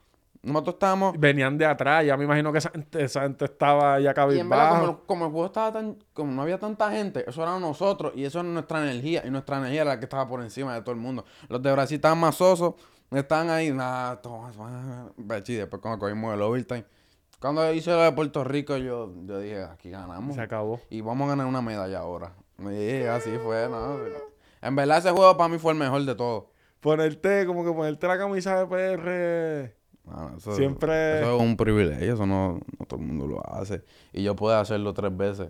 nosotros 0.42 0.74
estábamos 0.74 1.18
Venían 1.18 1.58
de 1.58 1.66
atrás, 1.66 2.06
ya 2.06 2.16
me 2.16 2.22
imagino 2.24 2.52
que 2.52 2.58
esa 2.58 2.70
gente, 2.70 3.02
esa 3.02 3.22
gente 3.22 3.46
estaba 3.46 3.98
ya 3.98 4.14
como, 4.14 4.28
cabizbajo. 4.28 4.84
el- 4.90 4.96
como 5.06 5.24
el 5.24 5.30
juego 5.32 5.46
estaba 5.46 5.72
tan, 5.72 5.98
como 6.12 6.30
no 6.30 6.42
había 6.42 6.60
tanta 6.60 6.92
gente, 6.92 7.24
eso 7.28 7.42
era 7.42 7.58
nosotros 7.58 8.12
y 8.14 8.24
eso 8.24 8.38
era 8.38 8.48
nuestra 8.48 8.80
energía. 8.88 9.24
Y 9.26 9.30
nuestra 9.30 9.58
energía 9.58 9.82
era 9.82 9.94
la 9.94 9.98
que 9.98 10.04
estaba 10.04 10.28
por 10.28 10.40
encima 10.42 10.72
de 10.74 10.82
todo 10.82 10.92
el 10.92 11.00
mundo. 11.00 11.24
Los 11.48 11.60
de 11.60 11.72
Brasil 11.72 11.96
estaban 11.96 12.18
más 12.18 12.36
sosos, 12.36 12.74
estaban 13.10 13.50
ahí, 13.50 13.72
nada, 13.72 14.20
toma, 14.20 14.50
toma. 14.52 15.10
Bechi, 15.16 15.54
después 15.54 15.80
cuando 15.82 15.98
cogimos 15.98 16.34
el 16.34 16.42
overtime. 16.42 16.84
Cuando 17.40 17.72
hice 17.72 17.90
lo 17.90 18.00
de 18.02 18.12
Puerto 18.12 18.42
Rico, 18.44 18.76
yo, 18.78 19.12
yo 19.26 19.38
dije, 19.38 19.62
aquí 19.64 19.90
ganamos. 19.90 20.34
Se 20.34 20.40
acabó. 20.40 20.80
Y 20.90 21.00
vamos 21.02 21.26
a 21.26 21.30
ganar 21.30 21.46
una 21.46 21.60
medalla 21.62 21.98
ahora. 22.00 22.32
Y 22.58 23.02
así 23.04 23.30
fue, 23.44 23.68
¿no? 23.68 23.98
En 24.62 24.74
verdad, 24.74 24.98
ese 24.98 25.10
juego 25.10 25.36
para 25.36 25.48
mí 25.48 25.58
fue 25.58 25.72
el 25.72 25.78
mejor 25.78 26.02
de 26.04 26.14
todos. 26.14 26.44
Ponerte, 26.80 27.44
como 27.46 27.64
que 27.64 27.72
ponerte 27.72 28.06
la 28.08 28.16
camisa 28.18 28.58
de 28.58 28.66
PR. 28.66 29.76
Mano, 30.04 30.36
eso- 30.38 30.54
Siempre- 30.56 31.20
Eso 31.20 31.36
es 31.36 31.42
un 31.42 31.56
privilegio, 31.56 32.14
eso 32.14 32.26
no, 32.26 32.54
no 32.78 32.86
todo 32.86 33.00
el 33.00 33.06
mundo 33.06 33.26
lo 33.26 33.42
hace. 33.54 33.84
Y 34.12 34.22
yo 34.22 34.34
puedo 34.36 34.56
hacerlo 34.56 34.94
tres 34.94 35.14
veces. 35.16 35.48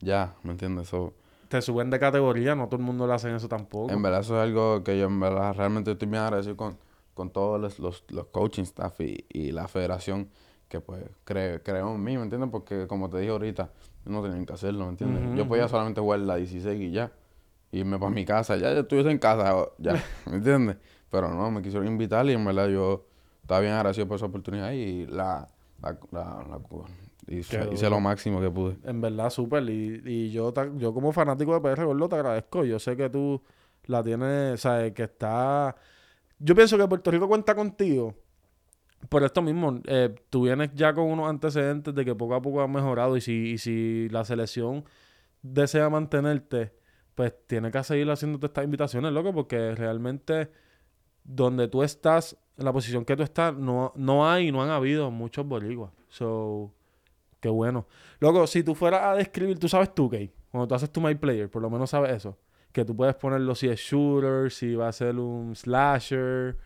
Ya, 0.00 0.34
¿me 0.42 0.52
entiendes? 0.52 0.88
Eso, 0.88 1.14
Te 1.48 1.62
suben 1.62 1.88
de 1.90 1.98
categoría, 1.98 2.54
no 2.54 2.66
todo 2.66 2.76
el 2.76 2.82
mundo 2.86 3.06
le 3.06 3.14
hacen 3.14 3.34
eso 3.34 3.48
tampoco. 3.48 3.92
en 3.92 4.02
verdad, 4.02 4.20
eso 4.20 4.36
es 4.36 4.42
algo 4.42 4.84
que 4.84 4.98
yo 4.98 5.06
en 5.06 5.18
verdad 5.20 5.54
realmente 5.54 5.90
estoy 5.92 6.08
bien 6.08 6.22
agradecido 6.22 6.56
con, 6.56 6.76
con 7.14 7.30
todos 7.30 7.60
los, 7.60 7.78
los, 7.78 8.04
los 8.10 8.26
coaching 8.26 8.62
staff 8.64 9.00
y, 9.00 9.24
y 9.28 9.52
la 9.52 9.68
federación 9.68 10.28
que 10.68 10.80
pues 10.80 11.04
cre- 11.26 11.60
creó 11.64 11.94
en 11.94 12.02
mí, 12.02 12.16
¿me 12.16 12.24
entiendes? 12.24 12.50
Porque 12.50 12.86
como 12.86 13.08
te 13.08 13.18
dije 13.18 13.30
ahorita, 13.30 13.70
no 14.04 14.22
tenían 14.22 14.44
que 14.46 14.52
hacerlo, 14.52 14.84
¿me 14.84 14.90
entiendes? 14.90 15.22
Ujú, 15.28 15.36
Yo 15.36 15.46
podía 15.48 15.68
solamente 15.68 16.00
jugar 16.00 16.20
la 16.20 16.36
16 16.36 16.80
y 16.80 16.90
ya. 16.90 17.12
Irme 17.72 17.98
para 17.98 18.10
mi 18.10 18.24
casa, 18.24 18.56
ya 18.56 18.72
yo 18.72 18.80
estuviese 18.80 19.10
en 19.10 19.18
casa, 19.18 19.66
ya, 19.78 19.94
¿me 20.26 20.36
entiendes? 20.36 20.76
Pero 21.10 21.28
no, 21.28 21.50
me 21.50 21.60
quisieron 21.62 21.86
invitar 21.88 22.24
y 22.26 22.32
en 22.32 22.44
verdad 22.44 22.68
yo 22.68 23.04
estaba 23.42 23.60
bien 23.60 23.72
agradecido 23.72 24.06
por 24.08 24.16
esa 24.16 24.26
oportunidad 24.26 24.70
y 24.72 25.06
la, 25.06 25.48
la, 25.82 25.98
la, 26.12 26.22
la- 26.48 26.60
hice, 27.26 27.68
hice 27.72 27.90
lo 27.90 28.00
máximo 28.00 28.40
que 28.40 28.50
pude. 28.50 28.76
En 28.84 29.00
verdad, 29.00 29.30
súper. 29.30 29.68
Y, 29.68 30.02
y 30.04 30.30
yo, 30.30 30.52
ta- 30.52 30.70
yo 30.76 30.92
como 30.94 31.12
fanático 31.12 31.52
de 31.54 31.60
PR 31.60 31.84
Gordo 31.84 32.08
te 32.08 32.14
agradezco. 32.16 32.64
Yo 32.64 32.78
sé 32.78 32.96
que 32.96 33.10
tú 33.10 33.42
la 33.86 34.02
tienes, 34.02 34.54
o 34.54 34.56
sea, 34.56 34.92
que 34.94 35.02
está... 35.04 35.74
Yo 36.44 36.54
pienso 36.54 36.76
que 36.76 36.86
Puerto 36.86 37.10
Rico 37.10 37.26
cuenta 37.26 37.54
contigo. 37.54 38.14
Por 39.08 39.24
esto 39.24 39.40
mismo, 39.40 39.80
eh, 39.86 40.14
tú 40.28 40.42
vienes 40.42 40.72
ya 40.74 40.92
con 40.92 41.04
unos 41.04 41.30
antecedentes 41.30 41.94
de 41.94 42.04
que 42.04 42.14
poco 42.14 42.34
a 42.34 42.42
poco 42.42 42.62
has 42.62 42.68
mejorado 42.68 43.16
y 43.16 43.22
si, 43.22 43.52
y 43.52 43.58
si 43.58 44.10
la 44.10 44.26
selección 44.26 44.84
desea 45.40 45.88
mantenerte, 45.88 46.74
pues 47.14 47.34
tiene 47.46 47.70
que 47.70 47.82
seguir 47.82 48.10
haciéndote 48.10 48.46
estas 48.46 48.62
invitaciones, 48.62 49.10
loco, 49.12 49.32
porque 49.32 49.74
realmente 49.74 50.50
donde 51.22 51.66
tú 51.66 51.82
estás, 51.82 52.36
en 52.58 52.66
la 52.66 52.74
posición 52.74 53.06
que 53.06 53.16
tú 53.16 53.22
estás, 53.22 53.54
no, 53.54 53.94
no 53.96 54.28
hay 54.28 54.52
no 54.52 54.62
han 54.62 54.68
habido 54.68 55.10
muchos 55.10 55.46
boricuas. 55.46 55.92
So, 56.10 56.74
qué 57.40 57.48
bueno. 57.48 57.86
Loco, 58.20 58.46
si 58.46 58.62
tú 58.62 58.74
fueras 58.74 59.02
a 59.04 59.14
describir, 59.14 59.58
tú 59.58 59.66
sabes 59.66 59.94
2K, 59.94 60.30
cuando 60.50 60.68
tú 60.68 60.74
haces 60.74 60.90
tu 60.90 61.00
My 61.00 61.14
Player, 61.14 61.50
por 61.50 61.62
lo 61.62 61.70
menos 61.70 61.88
sabes 61.88 62.12
eso. 62.12 62.36
Que 62.74 62.84
tú 62.84 62.96
puedes 62.96 63.14
ponerlo 63.14 63.54
si 63.54 63.68
es 63.68 63.78
shooter, 63.78 64.50
si 64.50 64.74
va 64.74 64.88
a 64.88 64.92
ser 64.92 65.14
un 65.14 65.54
slasher. 65.54 66.58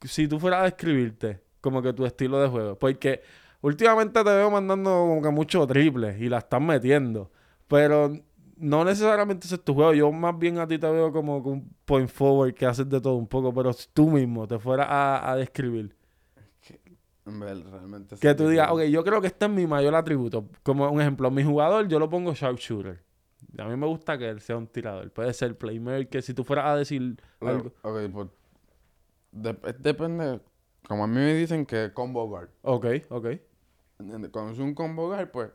Si 0.00 0.28
tú 0.28 0.38
fueras 0.38 0.60
a 0.60 0.64
describirte 0.66 1.40
como 1.60 1.82
que 1.82 1.92
tu 1.92 2.06
estilo 2.06 2.40
de 2.40 2.48
juego. 2.48 2.78
Porque 2.78 3.22
últimamente 3.60 4.22
te 4.22 4.30
veo 4.30 4.52
mandando 4.52 4.90
como 4.90 5.20
que 5.20 5.30
mucho 5.30 5.66
triple 5.66 6.16
y 6.20 6.28
la 6.28 6.38
estás 6.38 6.60
metiendo. 6.60 7.32
Pero 7.66 8.12
no 8.56 8.84
necesariamente 8.84 9.48
ese 9.48 9.56
es 9.56 9.64
tu 9.64 9.74
juego. 9.74 9.92
Yo 9.94 10.12
más 10.12 10.38
bien 10.38 10.58
a 10.58 10.68
ti 10.68 10.78
te 10.78 10.88
veo 10.88 11.10
como 11.12 11.38
un 11.38 11.74
point 11.84 12.08
forward 12.08 12.54
que 12.54 12.64
haces 12.64 12.88
de 12.88 13.00
todo 13.00 13.16
un 13.16 13.26
poco. 13.26 13.52
Pero 13.52 13.72
si 13.72 13.88
tú 13.92 14.10
mismo 14.10 14.46
te 14.46 14.60
fueras 14.60 14.86
a, 14.88 15.32
a 15.32 15.36
describir. 15.36 15.96
Realmente 17.24 18.16
Que 18.16 18.34
tú 18.34 18.48
digas, 18.48 18.70
ok, 18.70 18.82
yo 18.82 19.02
creo 19.02 19.20
que 19.20 19.26
este 19.26 19.46
es 19.46 19.50
mi 19.50 19.66
mayor 19.66 19.96
atributo. 19.96 20.48
Como 20.62 20.88
un 20.88 21.00
ejemplo, 21.00 21.32
mi 21.32 21.42
jugador 21.42 21.88
yo 21.88 21.98
lo 21.98 22.08
pongo 22.08 22.32
sharpshooter. 22.32 23.02
A 23.58 23.64
mí 23.64 23.76
me 23.76 23.86
gusta 23.86 24.16
que 24.18 24.28
él 24.28 24.40
sea 24.40 24.56
un 24.56 24.66
tirador. 24.66 25.10
Puede 25.10 25.32
ser 25.34 25.56
playmaker. 25.58 26.22
Si 26.22 26.32
tú 26.34 26.42
fueras 26.44 26.66
a 26.66 26.76
decir 26.76 27.20
algo. 27.40 27.72
Ok, 27.82 27.98
pues. 28.12 28.28
dep- 29.32 29.76
depende. 29.78 30.40
Como 30.88 31.04
a 31.04 31.06
mí 31.06 31.14
me 31.16 31.34
dicen 31.34 31.64
que 31.66 31.92
combo 31.92 32.26
guard. 32.26 32.48
Ok, 32.62 32.86
ok. 33.10 33.26
Cuando 34.32 34.50
es 34.52 34.58
un 34.58 34.74
combo 34.74 35.08
guard, 35.08 35.30
pues, 35.30 35.50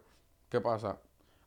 ¿qué 0.50 0.62
pasa? 0.62 1.00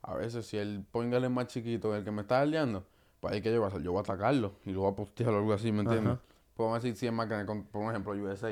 A 0.03 0.15
veces 0.15 0.45
si 0.45 0.57
el 0.57 0.83
point 0.91 1.11
guard 1.11 1.23
es 1.25 1.31
más 1.31 1.47
chiquito 1.47 1.91
que 1.91 1.97
el 1.97 2.03
que 2.03 2.11
me 2.11 2.21
está 2.21 2.41
aliando, 2.41 2.85
pues 3.19 3.33
ahí 3.33 3.41
que 3.41 3.51
yo 3.51 3.57
voy 3.59 3.65
a 3.65 3.67
hacer, 3.69 3.81
yo 3.81 3.91
voy 3.91 3.99
a 3.99 4.01
atacarlo 4.01 4.53
y 4.65 4.71
lo 4.71 4.81
voy 4.81 4.91
a 4.91 4.95
postear 4.95 5.29
o 5.29 5.37
algo 5.37 5.53
así, 5.53 5.71
¿me 5.71 5.81
entiendes? 5.81 6.13
Ajá. 6.13 6.21
Podemos 6.55 6.81
decir 6.83 6.95
si 6.97 7.07
es 7.07 7.13
más 7.13 7.27
grande, 7.27 7.51
por 7.71 7.89
ejemplo, 7.89 8.13
USA. 8.13 8.51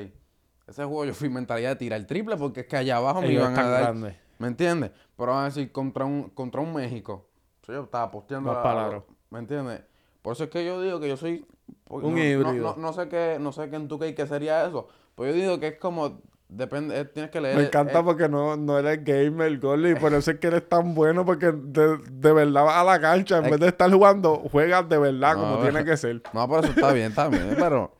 Ese 0.66 0.84
juego 0.84 1.04
yo 1.04 1.14
fui 1.14 1.28
mentalidad 1.28 1.70
de 1.70 1.76
tirar 1.76 1.98
el 2.00 2.06
triple 2.06 2.36
porque 2.36 2.60
es 2.60 2.66
que 2.66 2.76
allá 2.76 2.96
abajo 2.96 3.20
me 3.20 3.28
Ellos 3.28 3.42
iban 3.50 3.58
a 3.58 3.68
dar. 3.68 3.94
¿me 3.94 4.46
entiendes? 4.46 4.90
Pero 5.16 5.32
vamos 5.32 5.42
a 5.42 5.46
decir 5.46 5.70
contra 5.72 6.04
un, 6.04 6.30
contra 6.30 6.60
un 6.60 6.72
México. 6.72 7.28
Yo 7.72 7.82
estaba 7.84 8.10
posteando 8.10 8.52
Más 8.52 8.64
largo. 8.64 9.06
¿me 9.30 9.38
entiendes? 9.38 9.82
Por 10.22 10.32
eso 10.34 10.44
es 10.44 10.50
que 10.50 10.64
yo 10.64 10.80
digo 10.82 11.00
que 11.00 11.08
yo 11.08 11.16
soy 11.16 11.46
porque 11.84 12.06
Un 12.06 12.14
no, 12.14 12.22
híbrido. 12.24 12.74
No, 12.76 12.82
no 12.82 12.92
sé 12.92 13.08
qué, 13.08 13.38
no 13.40 13.52
sé 13.52 13.70
qué 13.70 13.76
en 13.76 13.88
tu 13.88 13.98
case 13.98 14.14
qué 14.14 14.26
sería 14.26 14.66
eso. 14.66 14.88
Pues 15.14 15.34
yo 15.34 15.40
digo 15.40 15.60
que 15.60 15.68
es 15.68 15.78
como 15.78 16.20
depende, 16.48 17.04
tienes 17.06 17.30
que 17.30 17.40
leer. 17.40 17.56
Me 17.56 17.62
encanta 17.64 18.00
eh, 18.00 18.02
porque 18.04 18.28
no, 18.28 18.56
no 18.56 18.78
eres 18.78 19.04
gamer, 19.04 19.58
Gordy. 19.58 19.94
Por 19.94 20.12
eso 20.14 20.30
es 20.32 20.38
que 20.38 20.48
eres 20.48 20.68
tan 20.68 20.94
bueno. 20.94 21.24
Porque 21.24 21.52
de, 21.52 21.98
de 22.10 22.32
verdad 22.32 22.64
vas 22.64 22.76
a 22.76 22.84
la 22.84 23.00
cancha. 23.00 23.38
En 23.38 23.44
Es- 23.46 23.50
vez 23.52 23.60
de 23.60 23.68
estar 23.68 23.90
jugando, 23.90 24.36
juegas 24.50 24.88
de 24.88 24.98
verdad 24.98 25.36
No, 25.36 25.40
como 25.42 25.62
tiene 25.62 25.84
que 25.84 25.96
ser. 25.96 26.22
No, 26.32 26.46
pero 26.48 26.60
eso 26.60 26.70
está 26.72 26.92
bien, 26.92 27.14
bien, 27.30 27.56
pero 27.58 27.92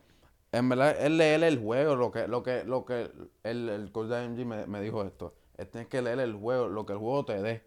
en 0.51 0.67
verdad 0.67 0.95
es 0.99 1.09
leer 1.11 1.43
el 1.43 1.59
juego, 1.59 1.95
lo 1.95 2.11
que, 2.11 2.27
lo 2.27 2.43
que, 2.43 2.65
lo 2.65 2.83
que 2.85 3.09
el, 3.43 3.69
el 3.69 3.91
coach 3.93 4.09
de 4.09 4.17
AMG 4.17 4.45
me, 4.45 4.67
me 4.67 4.81
dijo 4.81 5.01
esto. 5.03 5.33
Es 5.57 5.71
tienes 5.71 5.87
que 5.89 6.01
leer 6.01 6.19
el 6.19 6.33
juego, 6.35 6.67
lo 6.67 6.85
que 6.85 6.93
el 6.93 6.99
juego 6.99 7.23
te 7.23 7.41
dé. 7.41 7.63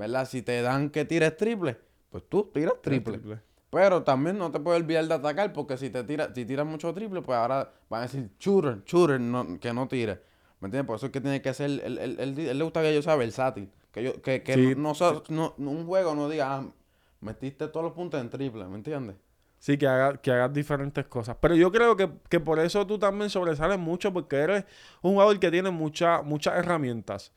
¿Verdad? 0.00 0.26
Si 0.26 0.40
te 0.40 0.62
dan 0.62 0.88
que 0.88 1.04
tires 1.04 1.36
triple, 1.36 1.76
pues 2.10 2.24
tú 2.26 2.50
tiras 2.54 2.72
triple. 2.80 3.20
Pero 3.68 4.02
también 4.02 4.38
no 4.38 4.50
te 4.50 4.58
puedes 4.58 4.80
olvidar 4.80 5.04
de 5.06 5.12
atacar, 5.14 5.52
porque 5.52 5.76
si 5.76 5.90
te 5.90 6.02
tiras, 6.04 6.30
si 6.34 6.46
tiras 6.46 6.64
mucho 6.66 6.92
triple, 6.94 7.20
pues 7.20 7.36
ahora 7.36 7.70
van 7.90 8.00
a 8.00 8.02
decir 8.04 8.30
shooter, 8.40 8.82
shooter, 8.84 9.20
no, 9.20 9.60
que 9.60 9.72
no 9.74 9.86
tire. 9.88 10.22
¿Me 10.60 10.66
entiendes? 10.68 10.86
Por 10.86 10.96
eso 10.96 11.06
es 11.06 11.12
que 11.12 11.20
tiene 11.20 11.42
que 11.42 11.52
ser, 11.52 11.68
él, 11.70 11.80
él- 11.98 12.16
él- 12.18 12.38
él 12.38 12.58
le 12.58 12.64
gusta 12.64 12.80
que 12.82 12.94
yo 12.94 13.02
sea 13.02 13.14
versátil. 13.16 13.70
Que 13.92 14.02
yo, 14.02 14.22
que, 14.22 14.42
que 14.42 14.54
Sí. 14.54 14.74
no, 14.76 14.94
no 14.98 15.54
no- 15.58 15.70
un 15.70 15.86
juego 15.86 16.14
no 16.14 16.28
diga, 16.30 16.56
ah, 16.56 16.64
metiste 17.20 17.68
todos 17.68 17.84
los 17.84 17.92
puntos 17.92 18.18
en 18.20 18.30
triple, 18.30 18.64
¿me 18.66 18.76
entiendes? 18.76 19.16
Sí, 19.58 19.76
que, 19.76 19.86
haga- 19.86 20.16
que 20.16 20.30
hagas 20.32 20.52
diferentes 20.54 21.04
cosas. 21.06 21.36
Pero 21.40 21.54
yo 21.54 21.70
creo 21.70 21.94
que, 21.94 22.10
que 22.30 22.40
por 22.40 22.58
eso 22.58 22.86
tú 22.86 22.98
también 22.98 23.28
sobresales 23.28 23.78
mucho, 23.78 24.12
porque 24.12 24.36
eres 24.36 24.64
un 25.02 25.12
jugador 25.12 25.38
que 25.38 25.50
tiene 25.50 25.70
mucha- 25.70 26.22
muchas 26.22 26.56
herramientas. 26.56 27.32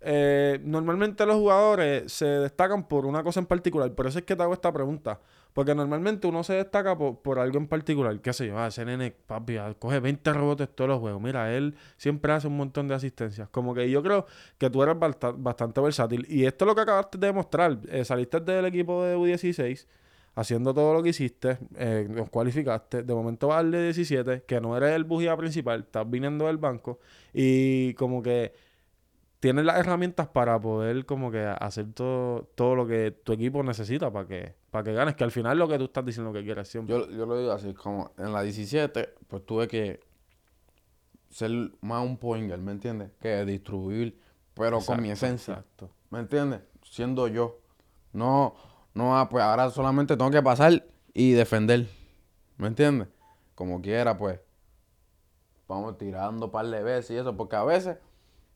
Eh, 0.00 0.60
normalmente 0.62 1.24
los 1.26 1.36
jugadores 1.36 2.12
se 2.12 2.26
destacan 2.26 2.86
por 2.86 3.06
una 3.06 3.22
cosa 3.22 3.40
en 3.40 3.46
particular. 3.46 3.92
Por 3.94 4.06
eso 4.06 4.18
es 4.18 4.24
que 4.24 4.36
te 4.36 4.42
hago 4.42 4.52
esta 4.52 4.72
pregunta. 4.72 5.20
Porque 5.52 5.74
normalmente 5.74 6.26
uno 6.26 6.44
se 6.44 6.52
destaca 6.52 6.98
por, 6.98 7.20
por 7.22 7.38
algo 7.38 7.56
en 7.56 7.66
particular. 7.66 8.20
¿Qué 8.20 8.32
sé 8.34 8.46
yo? 8.48 8.58
Ah, 8.58 8.66
ese 8.66 8.84
nene, 8.84 9.10
papi, 9.26 9.56
ah, 9.56 9.74
coge 9.78 10.00
20 10.00 10.32
rebotes 10.34 10.68
todos 10.74 10.88
los 10.90 11.00
juegos. 11.00 11.20
Mira, 11.22 11.54
él 11.56 11.74
siempre 11.96 12.32
hace 12.32 12.46
un 12.46 12.58
montón 12.58 12.88
de 12.88 12.94
asistencias. 12.94 13.48
Como 13.48 13.74
que 13.74 13.88
yo 13.90 14.02
creo 14.02 14.26
que 14.58 14.68
tú 14.68 14.82
eres 14.82 14.98
basta- 14.98 15.32
bastante 15.34 15.80
versátil. 15.80 16.26
Y 16.28 16.44
esto 16.44 16.64
es 16.64 16.66
lo 16.66 16.74
que 16.74 16.82
acabaste 16.82 17.16
de 17.16 17.26
demostrar. 17.28 17.78
Eh, 17.88 18.04
saliste 18.04 18.38
del 18.40 18.66
equipo 18.66 19.02
de 19.02 19.16
U16 19.16 19.86
haciendo 20.34 20.74
todo 20.74 20.92
lo 20.92 21.02
que 21.02 21.08
hiciste, 21.08 21.56
eh, 21.76 22.06
nos 22.10 22.28
cualificaste, 22.28 23.02
de 23.02 23.14
momento 23.14 23.48
vas 23.48 23.60
al 23.60 23.70
de 23.70 23.84
17, 23.84 24.42
que 24.46 24.60
no 24.60 24.76
eres 24.76 24.90
el 24.94 25.04
bujía 25.04 25.34
principal, 25.34 25.80
estás 25.80 26.08
viniendo 26.10 26.44
del 26.46 26.58
banco 26.58 26.98
y 27.32 27.94
como 27.94 28.22
que 28.22 28.52
tienes 29.40 29.64
las 29.64 29.78
herramientas 29.78 30.28
para 30.28 30.60
poder 30.60 31.04
como 31.06 31.30
que 31.30 31.44
hacer 31.44 31.92
todo, 31.92 32.44
todo 32.54 32.74
lo 32.74 32.86
que 32.86 33.10
tu 33.10 33.32
equipo 33.32 33.62
necesita 33.62 34.10
para 34.10 34.26
que, 34.26 34.54
para 34.70 34.84
que 34.84 34.92
ganes, 34.92 35.14
que 35.14 35.24
al 35.24 35.30
final 35.30 35.58
lo 35.58 35.68
que 35.68 35.78
tú 35.78 35.84
estás 35.84 36.04
diciendo 36.04 36.32
que 36.32 36.44
quieres 36.44 36.68
siempre. 36.68 36.94
Yo, 36.94 37.10
yo 37.10 37.26
lo 37.26 37.38
digo 37.38 37.52
así, 37.52 37.74
como 37.74 38.12
en 38.18 38.32
la 38.32 38.42
17, 38.42 39.14
pues 39.28 39.44
tuve 39.44 39.68
que 39.68 40.00
ser 41.30 41.50
más 41.80 42.04
un 42.04 42.16
point 42.16 42.48
guard, 42.48 42.60
¿me 42.60 42.72
entiendes? 42.72 43.10
Que 43.20 43.44
distribuir, 43.44 44.18
pero 44.54 44.80
con 44.80 45.02
mi 45.02 45.10
esencia, 45.10 45.54
Exacto. 45.54 45.90
¿me 46.10 46.20
entiendes? 46.20 46.60
Siendo 46.82 47.28
yo. 47.28 47.58
No, 48.12 48.54
no, 48.94 49.18
ah, 49.18 49.28
pues 49.28 49.44
ahora 49.44 49.70
solamente 49.70 50.16
tengo 50.16 50.30
que 50.30 50.42
pasar 50.42 50.86
y 51.12 51.32
defender, 51.32 51.86
¿me 52.56 52.68
entiendes? 52.68 53.08
Como 53.54 53.82
quiera, 53.82 54.16
pues, 54.16 54.40
vamos 55.68 55.98
tirando 55.98 56.46
un 56.46 56.52
par 56.52 56.66
de 56.66 56.82
veces 56.82 57.10
y 57.10 57.16
eso, 57.16 57.36
porque 57.36 57.56
a 57.56 57.64
veces 57.64 57.98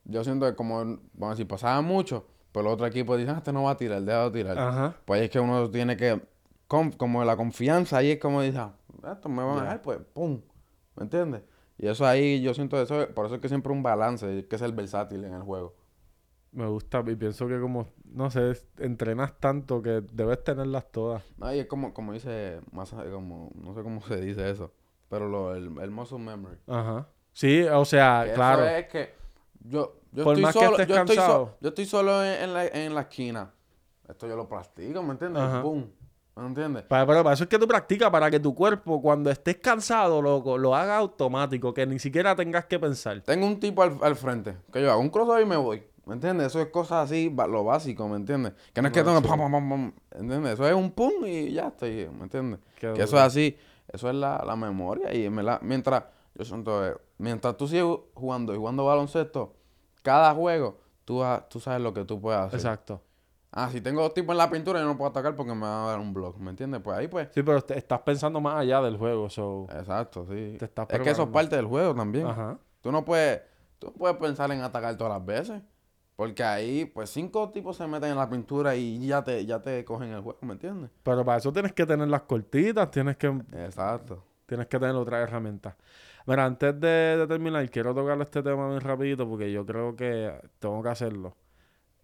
yo 0.05 0.23
siento 0.23 0.45
que 0.47 0.55
como, 0.55 0.77
vamos 0.83 0.99
a 1.21 1.29
decir, 1.31 1.47
pasaba 1.47 1.81
mucho, 1.81 2.25
pero 2.51 2.67
el 2.67 2.73
otro 2.73 2.85
equipo 2.85 3.15
dice, 3.17 3.31
ah, 3.31 3.37
este 3.37 3.53
no 3.53 3.63
va 3.63 3.71
a 3.71 3.77
tirar, 3.77 4.01
déjalo 4.01 4.31
tirar. 4.31 4.57
Ajá. 4.57 4.95
Pues 5.05 5.19
ahí 5.19 5.25
es 5.25 5.31
que 5.31 5.39
uno 5.39 5.69
tiene 5.69 5.95
que, 5.97 6.21
como 6.67 7.23
la 7.23 7.35
confianza, 7.37 7.97
ahí 7.97 8.11
es 8.11 8.19
como 8.19 8.41
dice, 8.41 8.57
ah, 8.59 8.73
esto 9.11 9.29
me 9.29 9.43
van 9.43 9.55
Ya. 9.55 9.59
a 9.61 9.63
dejar, 9.63 9.81
pues, 9.81 9.99
pum, 10.13 10.41
¿me 10.95 11.03
entiendes? 11.03 11.43
Y 11.77 11.87
eso 11.87 12.05
ahí, 12.05 12.41
yo 12.41 12.53
siento 12.53 12.79
eso, 12.81 13.07
por 13.15 13.25
eso 13.25 13.35
es 13.35 13.41
que 13.41 13.47
siempre 13.49 13.71
un 13.71 13.81
balance, 13.83 14.25
hay 14.25 14.43
que 14.43 14.57
ser 14.57 14.71
versátil 14.71 15.23
en 15.23 15.33
el 15.33 15.41
juego. 15.41 15.75
Me 16.51 16.67
gusta 16.67 17.01
y 17.07 17.15
pienso 17.15 17.47
que 17.47 17.59
como, 17.61 17.87
no 18.03 18.29
sé, 18.29 18.53
entrenas 18.77 19.39
tanto 19.39 19.81
que 19.81 20.01
debes 20.11 20.43
tenerlas 20.43 20.91
todas. 20.91 21.23
Ahí 21.39 21.59
es 21.59 21.65
como, 21.67 21.93
como 21.93 22.11
dice, 22.11 22.59
más 22.73 22.91
como, 22.91 23.49
no 23.55 23.73
sé 23.73 23.81
cómo 23.83 24.01
se 24.01 24.19
dice 24.19 24.49
eso, 24.51 24.73
pero 25.09 25.29
lo, 25.29 25.55
el, 25.55 25.71
el 25.79 25.91
muscle 25.91 26.19
memory. 26.19 26.57
Ajá. 26.67 27.07
Sí, 27.31 27.63
o 27.63 27.85
sea, 27.85 28.23
Que 28.27 28.33
claro. 28.33 28.65
Eso 28.65 28.75
es 28.75 28.87
que 28.87 29.20
yo, 29.63 29.95
yo 30.11 30.23
Por 30.23 30.33
estoy 30.33 30.43
más 30.43 30.53
que 30.53 30.59
solo, 30.65 30.71
estés 30.77 30.87
yo 30.87 30.95
estoy, 30.95 31.15
so- 31.15 31.21
cansado. 31.21 31.57
yo 31.61 31.69
estoy 31.69 31.85
solo 31.85 32.23
en, 32.25 32.43
en 32.43 32.53
la, 32.53 32.65
en 32.67 32.95
la 32.95 33.01
esquina. 33.01 33.51
Esto 34.07 34.27
yo 34.27 34.35
lo 34.35 34.47
practico, 34.47 35.01
¿me 35.03 35.11
entiendes? 35.13 35.41
Ajá. 35.41 35.61
Pum, 35.61 35.85
¿me 36.35 36.45
entiendes? 36.47 36.83
Para, 36.83 37.05
pero 37.05 37.23
para 37.23 37.33
eso 37.33 37.43
es 37.43 37.49
que 37.49 37.57
tú 37.59 37.67
practicas, 37.67 38.09
para 38.09 38.29
que 38.29 38.39
tu 38.39 38.53
cuerpo, 38.53 39.01
cuando 39.01 39.29
estés 39.31 39.57
cansado, 39.57 40.21
loco, 40.21 40.57
lo 40.57 40.75
haga 40.75 40.97
automático, 40.97 41.73
que 41.73 41.85
ni 41.85 41.97
siquiera 41.99 42.35
tengas 42.35 42.65
que 42.65 42.77
pensar. 42.79 43.21
Tengo 43.21 43.45
un 43.47 43.59
tipo 43.59 43.83
al, 43.83 43.97
al 44.01 44.15
frente, 44.15 44.57
que 44.73 44.81
yo 44.81 44.91
hago 44.91 44.99
un 45.01 45.09
crossover 45.09 45.43
y 45.43 45.45
me 45.45 45.55
voy. 45.57 45.83
¿Me 46.03 46.15
entiendes? 46.15 46.47
Eso 46.47 46.59
es 46.59 46.67
cosas 46.67 47.05
así, 47.05 47.29
lo 47.47 47.63
básico, 47.63 48.09
¿me 48.09 48.17
entiendes? 48.17 48.53
Que 48.73 48.81
no 48.81 48.87
es 48.87 48.93
que 48.93 49.03
tengo 49.03 49.21
pam, 49.21 49.37
pam, 49.39 49.51
pam, 49.51 49.69
pam, 49.69 49.93
¿entiendes? 50.15 50.53
Eso 50.55 50.67
es 50.67 50.73
un 50.73 50.91
pum 50.91 51.11
y 51.25 51.51
ya 51.53 51.67
estoy, 51.67 52.09
¿me 52.17 52.23
entiendes? 52.23 52.59
Qué 52.79 52.91
Que 52.93 53.03
eso 53.03 53.15
es 53.17 53.21
así, 53.21 53.55
eso 53.87 54.09
es 54.09 54.15
la, 54.15 54.43
la 54.45 54.55
memoria 54.55 55.13
y 55.13 55.29
me 55.29 55.43
la- 55.43 55.59
mientras, 55.61 56.03
yo 56.33 56.43
siento, 56.43 56.85
eh, 56.85 56.95
mientras 57.21 57.55
tú 57.57 57.67
sigues 57.67 57.85
jugando 58.13 58.53
y 58.53 58.57
jugando 58.57 58.85
baloncesto, 58.85 59.53
cada 60.03 60.33
juego, 60.33 60.79
tú, 61.05 61.23
tú 61.49 61.59
sabes 61.59 61.81
lo 61.81 61.93
que 61.93 62.03
tú 62.05 62.19
puedes 62.19 62.39
hacer. 62.39 62.59
Exacto. 62.59 63.01
Ah, 63.53 63.69
si 63.69 63.81
tengo 63.81 64.01
dos 64.01 64.13
tipos 64.13 64.33
en 64.33 64.37
la 64.37 64.49
pintura, 64.49 64.79
yo 64.79 64.85
no 64.85 64.97
puedo 64.97 65.11
atacar 65.11 65.35
porque 65.35 65.53
me 65.53 65.61
van 65.61 65.83
a 65.83 65.87
dar 65.87 65.99
un 65.99 66.13
block, 66.13 66.37
¿me 66.37 66.51
entiendes? 66.51 66.81
Pues 66.81 66.97
ahí 66.97 67.07
pues, 67.09 67.27
Sí, 67.33 67.43
pero 67.43 67.61
te- 67.61 67.77
estás 67.77 67.99
pensando 67.99 68.39
más 68.39 68.55
allá 68.55 68.81
del 68.81 68.97
juego, 68.97 69.29
so... 69.29 69.67
exacto, 69.69 70.25
sí. 70.29 70.55
Te 70.57 70.65
estás 70.65 70.87
es 70.89 70.99
que 71.01 71.09
eso 71.09 71.23
es 71.23 71.29
parte 71.29 71.57
del 71.57 71.65
juego 71.65 71.93
también. 71.93 72.27
Ajá. 72.27 72.57
Tú 72.79 72.91
no 72.93 73.03
puedes, 73.03 73.41
tú 73.77 73.87
no 73.87 73.93
puedes 73.93 74.15
pensar 74.17 74.51
en 74.51 74.61
atacar 74.61 74.95
todas 74.97 75.13
las 75.13 75.25
veces. 75.25 75.61
Porque 76.15 76.43
ahí, 76.43 76.85
pues, 76.85 77.09
cinco 77.09 77.49
tipos 77.49 77.75
se 77.77 77.87
meten 77.87 78.11
en 78.11 78.17
la 78.17 78.29
pintura 78.29 78.75
y 78.75 79.05
ya 79.05 79.23
te, 79.23 79.43
ya 79.45 79.59
te 79.61 79.83
cogen 79.83 80.11
el 80.11 80.21
juego, 80.21 80.37
¿me 80.43 80.53
entiendes? 80.53 80.91
Pero 81.03 81.25
para 81.25 81.39
eso 81.39 81.51
tienes 81.51 81.73
que 81.73 81.85
tener 81.85 82.07
las 82.07 82.21
cortitas, 82.21 82.89
tienes 82.91 83.17
que, 83.17 83.27
Exacto. 83.53 84.23
tienes 84.45 84.67
que 84.67 84.79
tener 84.79 84.95
otras 84.95 85.27
herramientas. 85.27 85.75
Mira, 86.25 86.45
antes 86.45 86.79
de, 86.79 87.25
terminar, 87.27 87.69
quiero 87.69 87.93
tocar 87.95 88.19
este 88.21 88.43
tema 88.43 88.67
muy 88.67 88.79
rapidito 88.79 89.27
porque 89.27 89.51
yo 89.51 89.65
creo 89.65 89.95
que 89.95 90.31
tengo 90.59 90.81
que 90.83 90.89
hacerlo. 90.89 91.35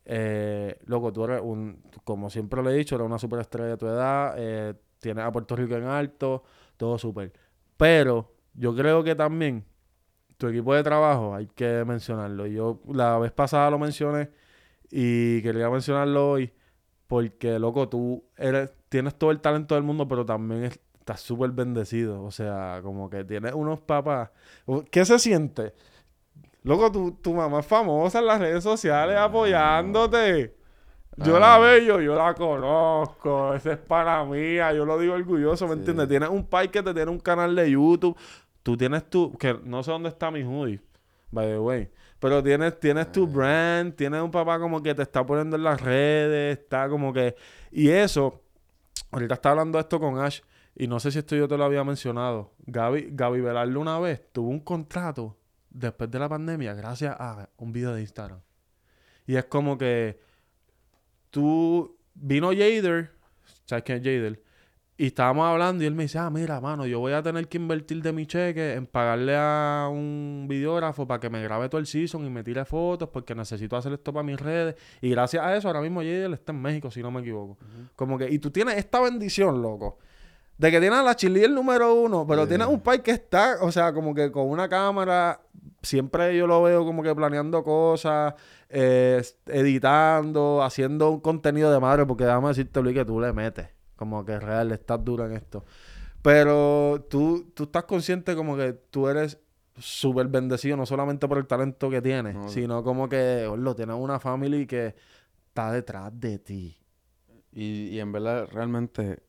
Eh, 0.06 0.80
loco, 0.86 1.14
tú 1.14 1.26
eres 1.26 1.42
un, 1.44 1.82
como 2.04 2.30
siempre 2.30 2.64
le 2.64 2.72
he 2.72 2.76
dicho, 2.76 2.96
eres 2.96 3.06
una 3.08 3.20
superestrella 3.20 3.70
de 3.72 3.78
tu 3.78 3.88
edad, 3.88 4.36
eh, 4.38 4.76
tienes 5.00 5.26
a 5.26 5.32
Puerto 5.32 5.56
Rico 5.56 5.76
en 5.76 5.86
alto, 5.86 6.44
todo 6.78 6.98
súper. 6.98 7.34
Pero 7.78 8.34
yo 8.54 8.76
creo 8.76 9.04
que 9.04 9.16
también 9.16 9.66
tu 10.38 10.48
equipo 10.48 10.74
de 10.76 10.84
trabajo 10.84 11.36
hay 11.36 11.48
que 11.48 11.84
mencionarlo. 11.86 12.48
Yo 12.48 12.82
la 12.94 13.18
vez 13.20 13.32
pasada 13.32 13.70
lo 13.72 13.80
mencioné 13.80 14.30
y 14.92 15.42
quería 15.44 15.70
mencionarlo 15.70 16.32
hoy 16.32 16.54
porque, 17.08 17.60
loco, 17.60 17.90
tú 17.90 18.26
eres, 18.38 18.74
tienes 18.90 19.16
todo 19.18 19.32
el 19.32 19.42
talento 19.42 19.76
del 19.76 19.84
mundo, 19.84 20.08
pero 20.08 20.26
también 20.26 20.66
es- 20.66 20.80
estás 21.08 21.22
súper 21.22 21.52
bendecido. 21.52 22.22
O 22.24 22.32
sea, 22.32 22.82
como 22.84 23.10
que 23.10 23.24
tienes 23.24 23.54
unos 23.54 23.80
papás. 23.80 24.30
¿Qué 24.92 25.06
se 25.06 25.18
siente? 25.20 25.74
Loco, 26.64 26.92
tu, 26.92 27.12
tu 27.14 27.34
mamá 27.34 27.62
es 27.62 27.66
famosa 27.66 28.20
en 28.20 28.26
las 28.26 28.40
redes 28.40 28.62
sociales 28.64 29.16
apoyándote. 29.18 30.54
Yo 31.16 31.40
la 31.40 31.56
Ah. 31.56 31.60
veo, 31.60 31.80
yo, 31.82 32.02
yo 32.02 32.14
la 32.16 32.34
conozco. 32.34 33.54
Esa 33.54 33.72
es 33.74 33.78
para 33.78 34.24
mía. 34.26 34.74
Yo 34.74 34.86
lo 34.86 35.00
digo 35.00 35.14
orgulloso, 35.14 35.66
¿me 35.66 35.74
Sí. 35.76 35.80
entiendes? 35.80 36.10
Tienes 36.10 36.30
un 36.30 36.46
pai 36.46 36.70
que 36.70 36.84
te 36.84 36.94
tiene 36.94 37.10
un 37.10 37.20
canal 37.20 37.56
de 37.56 37.72
YouTube. 37.72 38.16
Tú 38.62 38.76
tienes 38.76 39.10
tu... 39.10 39.36
Que 39.38 39.58
no 39.64 39.82
sé 39.84 39.92
dónde 39.92 40.10
está 40.10 40.30
mi 40.30 40.44
hoodie, 40.44 40.82
by 41.32 41.48
the 41.48 41.58
way. 41.60 41.90
Pero 42.20 42.44
tienes, 42.44 42.78
tienes 42.80 43.12
tu 43.14 43.26
brand. 43.26 43.96
Tienes 43.96 44.22
un 44.22 44.30
papá 44.30 44.60
como 44.60 44.84
que 44.84 44.94
te 44.94 45.04
está 45.04 45.26
poniendo 45.26 45.56
en 45.56 45.64
las 45.64 45.80
redes. 45.82 46.60
Está 46.60 46.90
como 46.90 47.14
que... 47.14 47.36
Y 47.72 47.90
eso... 47.90 48.42
Ahorita 49.10 49.36
estaba 49.36 49.54
hablando 49.54 49.80
esto 49.80 50.00
con 50.02 50.20
Ash. 50.20 50.42
Y 50.80 50.88
no 50.88 51.00
sé 51.00 51.12
si 51.12 51.18
esto 51.18 51.36
yo 51.36 51.48
te 51.48 51.58
lo 51.58 51.64
había 51.64 51.84
mencionado. 51.84 52.54
Gaby, 52.68 53.10
Gaby 53.12 53.42
Velarde 53.42 53.76
una 53.78 53.98
vez 54.00 54.32
tuvo 54.32 54.50
un 54.50 54.60
contrato 54.60 55.36
después 55.72 56.12
de 56.12 56.20
la 56.20 56.30
pandemia 56.30 56.76
gracias 56.76 57.16
a 57.18 57.50
un 57.58 57.74
video 57.74 57.96
de 57.96 58.02
Instagram. 58.02 58.40
Y 59.26 59.38
es 59.38 59.46
como 59.46 59.76
que 59.80 60.20
tú 61.32 61.98
vino 62.14 62.50
Jader, 62.50 63.12
¿sabes 63.66 63.84
quién 63.86 63.98
es 63.98 64.04
Jader? 64.04 64.44
Y 65.00 65.08
estábamos 65.08 65.46
hablando 65.46 65.84
y 65.84 65.88
él 65.88 65.96
me 65.96 66.04
dice, 66.04 66.20
ah, 66.20 66.30
mira, 66.30 66.62
mano, 66.62 66.86
yo 66.86 67.00
voy 67.00 67.14
a 67.14 67.24
tener 67.24 67.48
que 67.48 67.58
invertir 67.58 68.04
de 68.04 68.14
mi 68.14 68.28
cheque 68.28 68.74
en 68.74 68.86
pagarle 68.86 69.36
a 69.36 69.90
un 69.92 70.46
videógrafo 70.48 71.08
para 71.08 71.20
que 71.20 71.30
me 71.30 71.42
grabe 71.42 71.70
todo 71.70 71.80
el 71.80 71.88
season 71.88 72.24
y 72.26 72.30
me 72.30 72.44
tire 72.44 72.66
fotos 72.66 73.10
porque 73.10 73.34
necesito 73.34 73.76
hacer 73.78 73.94
esto 73.94 74.14
para 74.14 74.24
mis 74.24 74.40
redes. 74.40 74.76
Y 75.02 75.10
gracias 75.10 75.44
a 75.44 75.56
eso, 75.56 75.68
ahora 75.68 75.82
mismo 75.82 76.02
Jader 76.02 76.34
está 76.34 76.52
en 76.52 76.62
México, 76.62 76.92
si 76.92 77.02
no 77.02 77.10
me 77.10 77.22
equivoco. 77.22 77.58
Como 77.96 78.18
que, 78.18 78.30
y 78.30 78.38
tú 78.38 78.52
tienes 78.52 78.78
esta 78.78 79.02
bendición, 79.02 79.60
loco. 79.60 79.98
De 80.58 80.72
que 80.72 80.80
tienes 80.80 80.98
a 81.00 81.04
la 81.04 81.16
el 81.20 81.54
número 81.54 81.94
uno, 81.94 82.26
pero 82.28 82.44
Sí. 82.44 82.50
tienes 82.50 82.68
un 82.68 82.82
país 82.82 83.02
que 83.02 83.12
está, 83.12 83.58
o 83.62 83.72
sea, 83.72 83.94
como 83.94 84.14
que 84.16 84.32
con 84.32 84.50
una 84.50 84.68
cámara, 84.68 85.40
siempre 85.84 86.36
yo 86.36 86.48
lo 86.48 86.64
veo 86.64 86.84
como 86.84 87.04
que 87.04 87.14
planeando 87.14 87.64
cosas, 87.64 88.34
eh, 88.70 89.22
editando, 89.46 90.64
haciendo 90.64 91.12
un 91.12 91.20
contenido 91.20 91.72
de 91.72 91.80
madre, 91.80 92.06
porque 92.06 92.26
déjame 92.26 92.48
decirte, 92.50 92.82
Luis, 92.82 92.96
que 92.96 93.06
tú 93.06 93.20
le 93.20 93.34
metes. 93.34 93.68
Como 93.96 94.26
que 94.26 94.40
real, 94.40 94.72
estás 94.72 95.04
duro 95.04 95.26
en 95.26 95.34
esto. 95.34 95.64
Pero 96.22 97.06
tú, 97.10 97.52
tú 97.54 97.64
estás 97.64 97.84
consciente 97.86 98.36
como 98.36 98.58
que 98.58 98.74
tú 98.74 99.08
eres 99.08 99.40
súper 99.78 100.28
bendecido, 100.28 100.76
no 100.76 100.86
solamente 100.86 101.28
por 101.28 101.38
el 101.38 101.46
talento 101.46 101.90
que 101.90 102.02
tienes, 102.02 102.34
No. 102.36 102.50
sino 102.50 102.84
como 102.84 103.08
que, 103.08 103.48
lo 103.58 103.76
tienes 103.76 103.96
una 103.96 104.20
family 104.20 104.66
que 104.66 104.96
está 105.50 105.72
detrás 105.72 106.12
de 106.20 106.40
ti. 106.40 106.78
Y, 107.52 107.90
y 107.90 108.00
en 108.00 108.12
verdad, 108.12 108.48
realmente, 108.52 109.20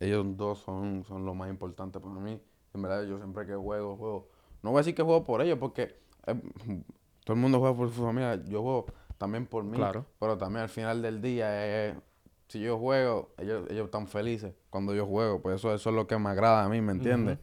ellos 0.00 0.24
dos 0.36 0.58
son, 0.60 1.04
son 1.04 1.24
lo 1.24 1.34
más 1.34 1.50
importante 1.50 1.98
para 2.00 2.14
mí. 2.14 2.40
En 2.74 2.82
verdad, 2.82 3.04
yo 3.04 3.16
siempre 3.18 3.46
que 3.46 3.54
juego, 3.54 3.96
juego. 3.96 4.28
No 4.62 4.70
voy 4.70 4.78
a 4.78 4.80
decir 4.80 4.94
que 4.94 5.02
juego 5.02 5.24
por 5.24 5.40
ellos, 5.42 5.58
porque 5.58 5.96
eh, 6.26 6.34
todo 7.24 7.34
el 7.34 7.40
mundo 7.40 7.58
juega 7.60 7.76
por 7.76 7.90
su 7.90 8.02
familia. 8.02 8.36
Yo 8.44 8.62
juego 8.62 8.86
también 9.16 9.46
por 9.46 9.64
mí. 9.64 9.76
Claro. 9.76 10.04
Pero 10.18 10.36
también 10.38 10.62
al 10.62 10.68
final 10.68 11.02
del 11.02 11.20
día, 11.20 11.46
eh, 11.50 11.94
si 12.48 12.60
yo 12.60 12.78
juego, 12.78 13.30
ellos, 13.38 13.66
ellos 13.70 13.86
están 13.86 14.06
felices 14.08 14.54
cuando 14.70 14.94
yo 14.94 15.06
juego. 15.06 15.40
Pues 15.42 15.56
eso, 15.56 15.74
eso 15.74 15.90
es 15.90 15.96
lo 15.96 16.06
que 16.06 16.18
me 16.18 16.30
agrada 16.30 16.64
a 16.64 16.68
mí, 16.68 16.80
¿me 16.80 16.92
entiendes? 16.92 17.38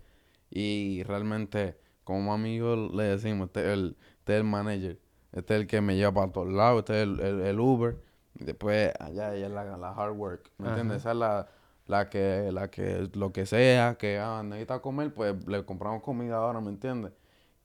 Y 0.49 1.03
realmente, 1.03 1.77
como 2.03 2.33
amigos, 2.33 2.93
le 2.93 3.03
decimos, 3.03 3.47
este 3.47 3.61
es 3.61 3.67
el, 3.73 3.97
este 4.19 4.33
es 4.33 4.37
el 4.39 4.43
manager. 4.45 4.99
Este 5.33 5.55
es 5.55 5.61
el 5.61 5.67
que 5.67 5.81
me 5.81 5.95
lleva 5.97 6.13
para 6.13 6.31
todos 6.31 6.47
lados. 6.53 6.79
Este 6.79 7.01
es 7.01 7.03
el, 7.03 7.19
el- 7.19 7.41
el 7.41 7.59
Uber. 7.59 7.97
Y 8.35 8.43
después, 8.45 8.91
allá 8.99 9.33
ella 9.35 9.47
es 9.47 9.51
la, 9.51 9.77
la 9.77 9.91
hard 9.91 10.15
work. 10.15 10.51
¿Me 10.57 10.69
entiendes? 10.69 10.97
Esa 10.97 11.11
es 11.11 11.17
la, 11.17 11.47
la 11.87 12.09
que, 12.09 12.49
la 12.51 12.69
que, 12.69 13.09
lo 13.13 13.31
que 13.31 13.45
sea, 13.45 13.95
que 13.95 14.19
ah, 14.19 14.41
necesita 14.43 14.79
comer, 14.79 15.13
pues 15.13 15.47
le 15.47 15.63
compramos 15.65 16.01
comida 16.01 16.37
ahora, 16.37 16.59
¿me 16.61 16.69
entiendes? 16.69 17.11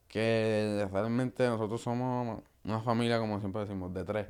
Que 0.08 0.86
realmente 0.92 1.46
nosotros 1.46 1.80
somos 1.80 2.42
una 2.64 2.80
familia, 2.80 3.18
como 3.18 3.38
siempre 3.40 3.62
decimos, 3.62 3.92
de 3.94 4.04
tres. 4.04 4.26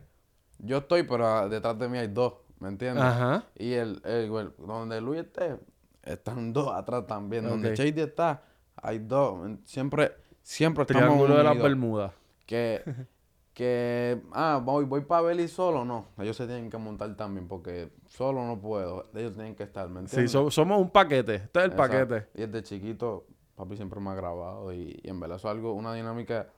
Yo 0.59 0.79
estoy, 0.79 1.03
pero 1.05 1.49
detrás 1.49 1.79
de 1.79 1.89
mí 1.89 1.99
hay 1.99 2.09
dos, 2.09 2.35
¿me 2.59 2.69
entiendes? 2.69 3.03
Ajá. 3.03 3.45
Y 3.57 3.73
el, 3.73 4.01
el, 4.05 4.31
el- 4.35 4.53
donde 4.59 5.01
Luis 5.01 5.21
esté, 5.21 5.57
están 6.03 6.53
dos 6.53 6.71
atrás 6.73 7.07
también. 7.07 7.49
Donde. 7.49 7.75
Shady 7.75 8.03
está, 8.03 8.43
hay 8.77 8.99
dos. 8.99 9.41
Siempre, 9.65 10.13
siempre 10.43 10.83
estamos 10.83 11.03
Triángulo 11.05 11.37
de 11.37 11.43
las 11.45 11.53
unidos. 11.53 11.69
Bermudas. 11.69 12.13
Que, 12.47 12.83
que, 13.61 14.23
ah, 14.33 14.59
voy, 14.65 14.87
voy 14.87 15.03
para 15.03 15.21
Beli 15.21 15.47
solo, 15.47 15.85
no. 15.85 16.07
Ellos 16.17 16.35
se 16.35 16.47
tienen 16.47 16.71
que 16.71 16.79
montar 16.79 17.15
también 17.15 17.47
porque 17.47 17.93
solo 18.09 18.43
no 18.47 18.59
puedo. 18.59 19.11
Ellos 19.15 19.35
tienen 19.35 19.55
que 19.55 19.65
estar, 19.65 19.87
¿me 19.91 20.01
Sí, 20.01 20.05
entiendes? 20.05 20.33
so- 20.33 20.51
somos 20.51 20.81
un 20.81 20.89
paquete. 20.89 21.35
Este 21.35 21.59
es 21.59 21.65
el 21.67 21.73
Exacto. 21.73 21.93
paquete. 21.93 22.29
Y 22.35 22.47
desde 22.47 22.63
chiquito, 22.63 23.27
papi 23.57 23.77
siempre 23.77 24.01
me 24.01 24.09
ha 24.09 24.15
grabado. 24.15 24.73
Y, 24.73 24.99
y 25.03 25.11
en 25.11 25.21
verdad 25.21 25.37
eso 25.37 25.49
es 25.49 25.55
algo, 25.55 25.75
una 25.75 25.93
dinámica 25.93 26.49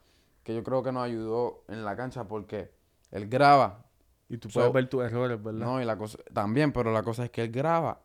que 0.45 0.55
yo 0.55 0.63
creo 0.63 0.85
que 0.85 0.93
nos 0.93 1.03
ayudó 1.03 1.65
en 1.67 1.85
la 1.85 1.97
cancha 1.97 2.23
porque 2.29 2.71
él 3.11 3.27
graba. 3.29 3.85
Y 4.29 4.39
tú 4.39 4.49
So- 4.49 4.61
puedes 4.61 4.73
ver 4.73 4.89
tus 4.89 5.03
errores, 5.03 5.43
¿verdad? 5.43 5.67
No, 5.67 5.83
y 5.83 5.85
la 5.85 5.99
cosa, 5.99 6.19
también, 6.33 6.73
pero 6.73 6.93
la 6.93 7.03
cosa 7.03 7.25
es 7.25 7.31
que 7.31 7.43
él 7.43 7.51
graba, 7.51 8.01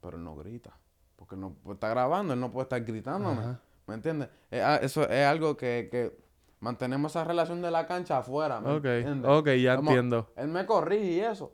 pero 0.00 0.16
él 0.16 0.22
no 0.22 0.36
grita. 0.36 0.78
Porque 1.16 1.34
él 1.34 1.40
no 1.40 1.54
puede 1.54 1.74
estar 1.74 1.90
grabando, 1.90 2.34
él 2.34 2.38
no 2.40 2.52
puede 2.52 2.62
estar 2.66 2.80
gritándome. 2.84 3.40
Ajá. 3.40 3.60
¿Me 3.88 3.94
entiendes? 3.94 4.28
Es 4.48 4.62
a- 4.62 4.76
eso 4.76 5.02
es 5.08 5.26
algo 5.26 5.56
que, 5.56 5.88
que 5.90 6.27
mantenemos 6.60 7.12
esa 7.12 7.24
relación 7.24 7.62
de 7.62 7.70
la 7.70 7.86
cancha 7.86 8.18
afuera. 8.18 8.60
¿me 8.60 8.70
ok, 8.72 8.84
entiendes? 8.84 9.30
ok, 9.30 9.48
ya 9.50 9.76
Como- 9.76 9.90
entiendo. 9.90 10.32
Él 10.36 10.48
me 10.48 10.66
corrige 10.66 11.04
y 11.04 11.20
eso. 11.20 11.52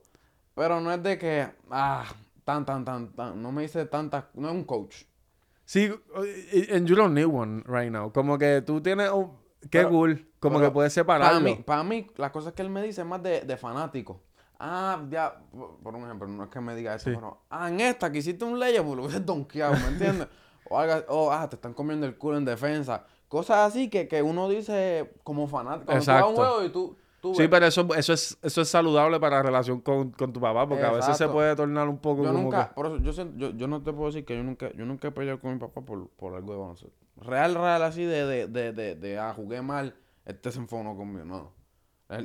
Pero 0.55 0.81
no 0.81 0.93
es 0.93 1.03
de 1.03 1.19
que, 1.19 1.49
ah, 1.71 2.05
tan, 2.45 2.65
tan, 2.65 2.85
tan, 2.85 3.13
tan. 3.13 3.43
No 3.43 3.51
me 3.53 3.63
dice 3.63 3.85
tantas. 3.87 4.25
No 4.35 4.49
es 4.49 4.55
un 4.55 4.65
coach. 4.65 5.03
Sí, 5.65 5.91
and 6.73 6.87
you 6.87 6.95
don't 6.95 7.15
need 7.15 7.27
one 7.27 7.63
right 7.67 7.91
now. 7.91 8.13
Como 8.13 8.39
que 8.39 8.63
tú 8.63 8.81
tienes 8.81 9.11
un... 9.11 9.33
Qué 9.63 9.79
Pero- 9.79 9.89
cool. 9.91 10.29
Como 10.39 10.61
que 10.61 10.71
puedes 10.71 10.93
Para 10.93 11.25
separarlo. 11.25 11.41
mí, 11.41 11.55
para 11.65 11.83
mí, 11.83 12.07
las 12.17 12.31
cosas 12.31 12.53
que 12.53 12.61
él 12.61 12.69
me 12.69 12.83
dice 12.83 13.01
es 13.01 13.07
más 13.07 13.23
de, 13.23 13.41
de 13.41 13.57
fanático. 13.57 14.21
Ah, 14.61 15.03
ya, 15.09 15.41
por 15.83 15.95
un 15.97 16.05
ejemplo, 16.05 16.29
no 16.29 16.45
es 16.45 16.51
que 16.51 16.61
me 16.61 16.77
diga 16.77 16.95
eso, 16.95 17.09
Sí. 17.09 17.17
pero, 17.17 17.45
ah, 17.49 17.69
en 17.71 17.81
esta 17.81 18.13
que 18.13 18.19
hiciste 18.19 18.45
un 18.45 18.61
ley, 18.61 18.75
pues 18.79 18.95
lo 18.95 19.05
hubieses 19.05 19.25
donkeado, 19.25 19.73
¿me 19.73 19.87
entiendes? 19.89 20.29
o, 20.69 20.79
algo, 20.79 20.95
o, 21.09 21.33
ah, 21.33 21.49
te 21.49 21.57
están 21.57 21.73
comiendo 21.73 22.07
el 22.07 22.17
culo 22.19 22.37
en 22.37 22.45
defensa. 22.45 23.07
Cosas 23.35 23.57
así 23.73 23.91
que, 23.91 24.07
que 24.07 24.23
uno 24.23 24.49
dice 24.49 25.11
como 25.25 25.49
fanático. 25.49 25.87
Cuando 25.87 26.05
tú 26.05 26.11
vas 26.13 26.23
a 26.23 26.27
un 26.27 26.31
Exacto. 26.31 26.37
juego 26.55 26.65
y 26.65 26.69
tú, 26.71 26.97
tú 27.21 27.35
Sí, 27.35 27.49
pero 27.49 27.67
eso, 27.67 27.85
eso, 27.97 28.13
es, 28.13 28.39
eso 28.43 28.61
es 28.63 28.69
saludable 28.69 29.19
para 29.19 29.39
la 29.39 29.43
relación 29.43 29.81
con, 29.81 30.13
con 30.13 30.33
tu 30.33 30.41
papá, 30.41 30.69
porque 30.69 30.85
a 30.85 30.93
veces 30.93 31.07
se 31.17 31.25
Exacto. 31.25 31.33
puede 31.33 31.57
tornar 31.57 31.89
un 31.89 31.99
poco 31.99 32.23
Yo 32.23 32.29
como 32.31 32.43
nunca, 32.45 32.69
que- 32.69 32.75
por 32.75 32.87
eso, 32.87 32.99
yo, 32.99 33.13
siento- 33.13 33.37
yo, 33.37 33.51
yo 33.57 33.67
no 33.67 33.83
te 33.83 33.93
puedo 33.93 34.07
decir 34.07 34.25
que 34.25 34.37
yo 34.37 34.45
nunca, 34.45 34.73
yo 34.75 34.85
nunca 34.87 35.09
he 35.09 35.11
peleado 35.11 35.41
con 35.41 35.53
mi 35.53 35.59
papá 35.59 35.81
por, 35.81 36.09
por 36.11 36.33
algo 36.37 36.53
de 36.53 36.59
baloncesto. 36.61 36.97
Real, 37.17 37.55
real, 37.57 37.83
así 37.83 38.05
de, 38.05 38.25
de, 38.25 38.47
de, 38.47 38.73
de, 38.73 38.95
de, 38.95 39.19
ah, 39.19 39.33
jugué 39.35 39.61
mal, 39.63 39.97
este 40.25 40.53
se 40.53 40.61
enfonó 40.61 40.97
conmigo, 40.97 41.25
no. 41.25 41.53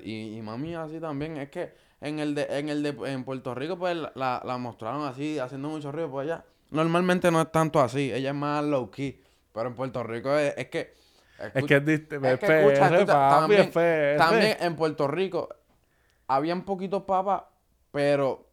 Y, 0.04 0.38
y 0.38 0.42
mami 0.44 0.76
así 0.76 1.00
también, 1.00 1.38
es 1.38 1.50
que 1.50 1.74
en 2.02 2.20
el 2.20 2.36
de, 2.36 2.44
en 2.52 2.70
el 2.70 2.84
de, 2.84 2.90
en 3.12 3.24
Puerto 3.24 3.56
Rico, 3.56 3.80
pues, 3.80 3.98
la, 3.98 4.44
la 4.46 4.58
mostraron 4.60 5.06
así, 5.08 5.40
haciendo 5.40 5.70
mucho 5.70 5.92
ruido, 5.92 6.12
pues 6.12 6.26
allá. 6.30 6.46
Normalmente 6.70 7.32
no 7.32 7.42
es 7.42 7.52
tanto 7.52 7.80
así, 7.80 8.12
ella 8.14 8.30
es 8.30 8.36
más 8.36 8.64
low 8.64 8.92
key, 8.92 9.20
pero 9.54 9.70
en 9.70 9.76
Puerto 9.76 10.04
Rico 10.04 10.36
es, 10.38 10.54
es 10.58 10.68
que... 10.70 10.94
Es 11.54 11.54
que 11.68 11.80
es, 12.34 12.40
que 12.40 12.46
escucha, 12.60 12.90
también- 13.40 13.62
también 14.18 14.58
en 14.60 14.76
Puerto 14.76 15.08
Rico 15.08 15.50
habían 16.28 16.64
poquitos 16.66 17.04
papas, 17.04 17.44
pero 17.92 18.46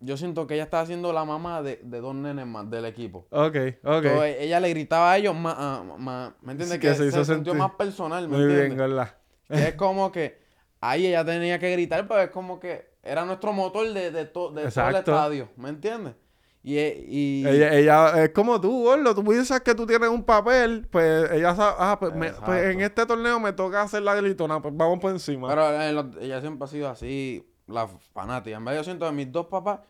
yo 0.00 0.16
siento 0.16 0.46
que 0.46 0.54
ella 0.54 0.64
estaba 0.64 0.82
haciendo 0.82 1.12
la 1.12 1.24
mamá 1.24 1.62
de, 1.62 1.80
de 1.82 2.00
dos 2.00 2.14
nenes 2.14 2.46
más 2.46 2.68
del 2.70 2.84
equipo. 2.84 3.26
Ok, 3.30 3.56
ok. 3.84 4.02
So, 4.04 4.24
e- 4.24 4.44
ella 4.44 4.60
le 4.60 4.68
gritaba 4.70 5.12
a 5.12 5.16
ellos 5.18 5.34
más, 5.34 5.54
ah, 5.58 5.84
más 5.98 6.32
¿me 6.42 6.52
entiendes? 6.52 6.76
Sí, 6.76 6.80
que, 6.80 6.88
que 6.88 6.94
se 6.94 7.24
se, 7.24 7.34
sintió 7.34 7.54
más 7.54 7.72
personal, 7.72 8.28
¿me 8.28 8.36
Muy 8.36 8.46
bien, 8.46 8.58
entiendes? 8.72 8.78
¿verdad? 8.88 9.14
Que 9.48 9.68
es 9.68 9.74
como 9.76 10.12
que 10.12 10.40
ahí 10.80 11.06
ella 11.06 11.24
tenía 11.24 11.58
que 11.58 11.72
gritar, 11.72 12.06
pero 12.06 12.20
es 12.22 12.30
como 12.30 12.60
que 12.60 12.90
era 13.02 13.24
nuestro 13.24 13.52
motor 13.52 13.92
de, 13.92 14.10
de, 14.10 14.24
to- 14.26 14.50
de 14.50 14.70
todo 14.70 14.88
el 14.88 14.96
estadio, 14.96 15.48
¿me 15.56 15.68
entiendes? 15.70 16.14
Y, 16.62 16.76
e- 16.76 17.04
y 17.08 17.46
Ella, 17.46 17.72
ella 17.74 18.24
es 18.24 18.30
como 18.30 18.60
tú, 18.60 18.82
gordo. 18.84 19.14
Tú 19.14 19.24
piensas 19.24 19.60
que 19.60 19.74
tú 19.74 19.86
tienes 19.86 20.08
un 20.08 20.24
papel, 20.24 20.86
pues 20.90 21.30
ella 21.30 21.54
sabe, 21.54 21.76
ah, 21.78 21.96
pues, 21.98 22.14
me- 22.14 22.30
pues 22.32 22.64
en 22.64 22.80
este 22.80 23.06
torneo 23.06 23.38
me 23.40 23.52
toca 23.52 23.82
hacer 23.82 24.02
la 24.02 24.14
gritona, 24.14 24.60
pues 24.60 24.76
vamos 24.76 24.98
por 24.98 25.10
encima. 25.12 25.48
Pero 25.48 25.92
los- 25.92 26.16
ella 26.20 26.40
siempre 26.40 26.64
ha 26.64 26.68
sido 26.68 26.88
así, 26.88 27.48
la 27.66 27.86
fanática. 28.12 28.56
En 28.56 28.64
verdad, 28.64 28.80
yo 28.80 28.84
siento 28.84 29.06
que 29.06 29.12
mis 29.12 29.30
dos 29.30 29.46
papás, 29.46 29.80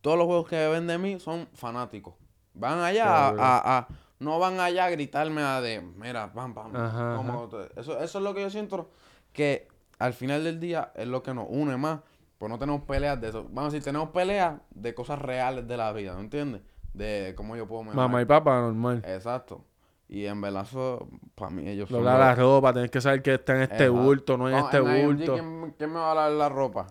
todos 0.00 0.16
los 0.16 0.26
juegos 0.26 0.48
que 0.48 0.68
ven 0.68 0.86
de 0.86 0.98
mí 0.98 1.18
son 1.18 1.48
fanáticos. 1.54 2.14
Van 2.54 2.78
allá 2.80 3.04
a, 3.04 3.30
Cabrón. 3.30 3.40
a- 3.44 3.78
a- 3.78 3.88
No 4.20 4.38
van 4.38 4.60
allá 4.60 4.84
a 4.86 4.90
gritarme 4.90 5.42
a 5.42 5.60
de, 5.60 5.80
mira, 5.80 6.32
pam, 6.32 6.54
pam. 6.54 6.74
Ajá, 6.74 7.16
como 7.16 7.48
Eso, 7.76 7.98
eso 7.98 8.18
es 8.18 8.24
lo 8.24 8.32
que 8.32 8.42
yo 8.42 8.48
siento 8.48 8.88
que 9.32 9.66
al 9.98 10.14
final 10.14 10.44
del 10.44 10.60
día 10.60 10.92
es 10.94 11.08
lo 11.08 11.22
que 11.22 11.34
nos 11.34 11.46
une 11.50 11.76
más. 11.76 12.00
Pues 12.44 12.50
no 12.52 12.58
tenemos 12.58 12.82
peleas 12.82 13.18
de 13.18 13.30
eso. 13.30 13.42
Vamos 13.44 13.72
a 13.72 13.76
decir, 13.76 13.82
tenemos 13.82 14.10
peleas 14.10 14.56
de 14.68 14.94
cosas 14.94 15.18
reales 15.18 15.66
de 15.66 15.78
la 15.78 15.90
vida, 15.94 16.12
¿me 16.14 16.20
entiendes? 16.20 16.60
De 16.92 17.32
cómo 17.34 17.56
yo 17.56 17.66
puedo 17.66 17.84
mejorar. 17.84 18.06
Mamá 18.06 18.20
y 18.20 18.26
papá, 18.26 18.60
normal. 18.60 19.02
Exacto. 19.06 19.64
Y 20.08 20.26
en 20.26 20.42
verdad, 20.42 20.66
eso, 20.68 21.08
para 21.36 21.50
mí, 21.50 21.66
ellos 21.66 21.88
son 21.88 22.00
Doblar 22.00 22.18
la 22.18 22.34
ropa, 22.34 22.74
tienes 22.74 22.90
que 22.90 23.00
saber 23.00 23.22
que 23.22 23.32
está 23.32 23.54
en 23.56 23.62
este 23.62 23.74
Exacto. 23.86 23.94
bulto, 23.94 24.36
no 24.36 24.48
en 24.50 24.56
No, 24.56 24.64
este 24.66 24.76
en 24.76 24.84
IMG, 24.84 25.04
bulto. 25.06 25.32
¿quién, 25.32 25.74
quién 25.78 25.90
me 25.94 25.98
va 26.00 26.12
a 26.12 26.14
lavar 26.16 26.32
la 26.32 26.48
ropa? 26.50 26.86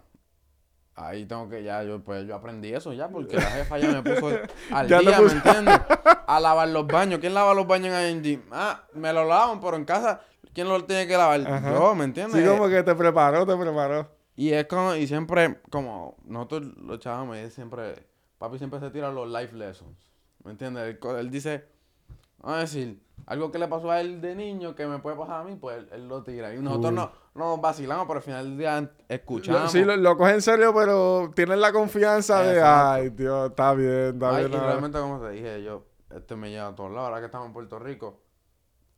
Ahí 0.96 1.26
tengo 1.28 1.48
que 1.48 1.62
ya, 1.64 1.84
yo 1.84 2.04
pues 2.04 2.26
yo 2.26 2.34
aprendí 2.36 2.74
eso 2.74 2.92
ya, 2.92 3.08
porque 3.10 3.36
la 3.36 3.42
jefa 3.44 3.78
ya 3.78 3.90
me 3.90 4.02
puso 4.02 4.30
al 4.72 4.88
Ya 4.88 4.98
te 4.98 5.06
día, 5.06 5.18
puso- 5.20 5.28
¿me 5.28 5.34
entiendes? 5.38 5.80
A 6.26 6.40
lavar 6.40 6.68
los 6.70 6.88
baños. 6.88 7.20
¿Quién 7.20 7.36
lava 7.36 7.54
los 7.54 7.68
baños 7.68 7.94
en 7.94 8.26
IMG? 8.26 8.42
Ah, 8.52 8.82
me 8.96 9.14
lo 9.14 9.24
lavan, 9.26 9.60
pero 9.60 9.76
en 9.78 9.86
casa, 9.86 10.22
¿quién 10.52 10.68
lo 10.68 10.84
tiene 10.84 11.06
que 11.06 11.16
lavar? 11.16 11.42
Ajá. 11.48 11.72
Yo, 11.74 11.94
¿me 11.94 12.06
entiendes? 12.06 12.42
Sí, 12.44 12.48
como 12.50 12.68
que 12.70 12.82
te 12.82 12.96
preparó, 12.96 13.46
te 13.46 13.56
preparó. 13.56 14.23
Y 14.36 14.52
es 14.52 14.66
como, 14.66 14.96
y 14.96 15.06
siempre, 15.08 15.62
como 15.70 16.18
nosotros 16.26 16.64
los 16.78 17.00
chavos, 17.00 17.38
siempre, 17.54 18.08
papi 18.38 18.58
siempre 18.58 18.80
se 18.80 18.90
tira 18.90 19.12
los 19.12 19.30
life 19.30 19.56
lessons. 19.56 20.10
¿Me 20.44 20.52
entiendes? 20.52 20.98
Él, 21.02 21.16
él 21.18 21.30
dice, 21.30 21.66
vamos 22.40 22.58
a 22.58 22.62
decir, 22.62 23.02
algo 23.28 23.52
que 23.52 23.60
le 23.60 23.68
pasó 23.68 23.92
a 23.92 24.02
él 24.02 24.20
de 24.22 24.36
niño 24.36 24.76
que 24.76 24.88
me 24.88 25.00
puede 25.00 25.16
pasar 25.16 25.42
a 25.42 25.44
mí, 25.44 25.56
pues 25.56 25.78
él, 25.78 25.90
él 25.94 26.08
lo 26.08 26.24
tira. 26.24 26.54
Y 26.54 26.58
nosotros 26.60 26.88
Cool. 26.92 26.96
no, 26.96 27.12
no 27.36 27.50
nos 27.52 27.62
vacilamos, 27.62 28.06
pero 28.08 28.18
al 28.18 28.24
final 28.24 28.46
del 28.50 28.58
día 28.58 28.92
escuchamos. 29.08 29.72
Sí, 29.72 29.84
lo, 29.86 29.96
lo 29.96 30.18
coges 30.18 30.34
en 30.34 30.42
serio, 30.42 30.74
pero 30.74 31.32
tienes 31.36 31.60
la 31.60 31.72
confianza 31.72 32.42
de, 32.44 32.62
ay, 32.62 33.10
Dios, 33.12 33.52
está 33.52 33.74
bien, 33.76 34.16
está 34.16 34.36
Ay, 34.36 34.42
bien. 34.46 34.52
y 34.52 34.56
ahora". 34.56 34.68
realmente, 34.68 35.00
como 35.00 35.20
te 35.22 35.30
dije, 35.30 35.64
yo, 35.64 35.86
este 36.10 36.36
me 36.36 36.50
lleva 36.50 36.70
a 36.70 36.76
todos 36.76 36.90
lados. 36.92 37.06
Ahora 37.08 37.20
que 37.20 37.28
estamos 37.28 37.48
en 37.48 37.54
Puerto 37.54 37.80
Rico, 37.80 38.20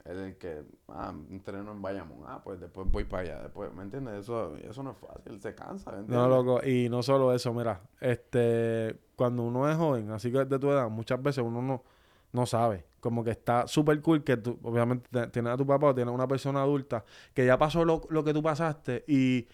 el 0.06 0.38
que, 0.38 0.64
ah, 0.90 1.14
entreno 1.30 1.72
en 1.72 1.82
Bayamón, 1.82 2.20
ah, 2.28 2.42
pues 2.44 2.60
después 2.60 2.88
voy 2.92 3.06
para 3.06 3.24
allá, 3.24 3.42
después, 3.44 3.74
¿me 3.74 3.84
entiendes? 3.84 4.20
Eso, 4.22 4.56
eso 4.58 4.84
no 4.84 4.92
es 4.92 4.98
fácil, 4.98 5.42
se 5.42 5.56
cansa, 5.56 5.92
¿me 5.92 6.00
entiendes? 6.00 6.28
No, 6.28 6.30
loco, 6.30 6.66
y 6.66 6.90
no 6.90 7.02
solo 7.02 7.34
eso, 7.34 7.54
mira, 7.54 7.82
este, 8.00 9.00
cuando 9.16 9.44
uno 9.44 9.70
es 9.70 9.76
joven, 9.78 10.12
así 10.12 10.32
que 10.32 10.46
de 10.46 10.60
tu 10.60 10.70
edad, 10.70 10.90
muchas 10.90 11.22
veces 11.22 11.44
uno 11.44 11.62
no, 11.62 11.84
no 12.32 12.46
sabe. 12.46 12.86
Como 13.00 13.24
que 13.24 13.32
está 13.32 13.68
súper 13.68 14.02
cool 14.02 14.24
que 14.24 14.38
tú, 14.38 14.60
obviamente, 14.64 15.08
te- 15.12 15.28
tienes 15.28 15.54
a 15.54 15.58
tu 15.58 15.66
papá 15.66 15.88
o 15.88 15.96
tienes 15.96 16.14
una 16.14 16.28
persona 16.28 16.62
adulta 16.62 17.04
que 17.34 17.46
ya 17.46 17.58
pasó 17.58 17.86
lo, 17.86 18.02
lo 18.10 18.24
que 18.24 18.34
tú 18.34 18.42
pasaste 18.44 19.04
y 19.08 19.48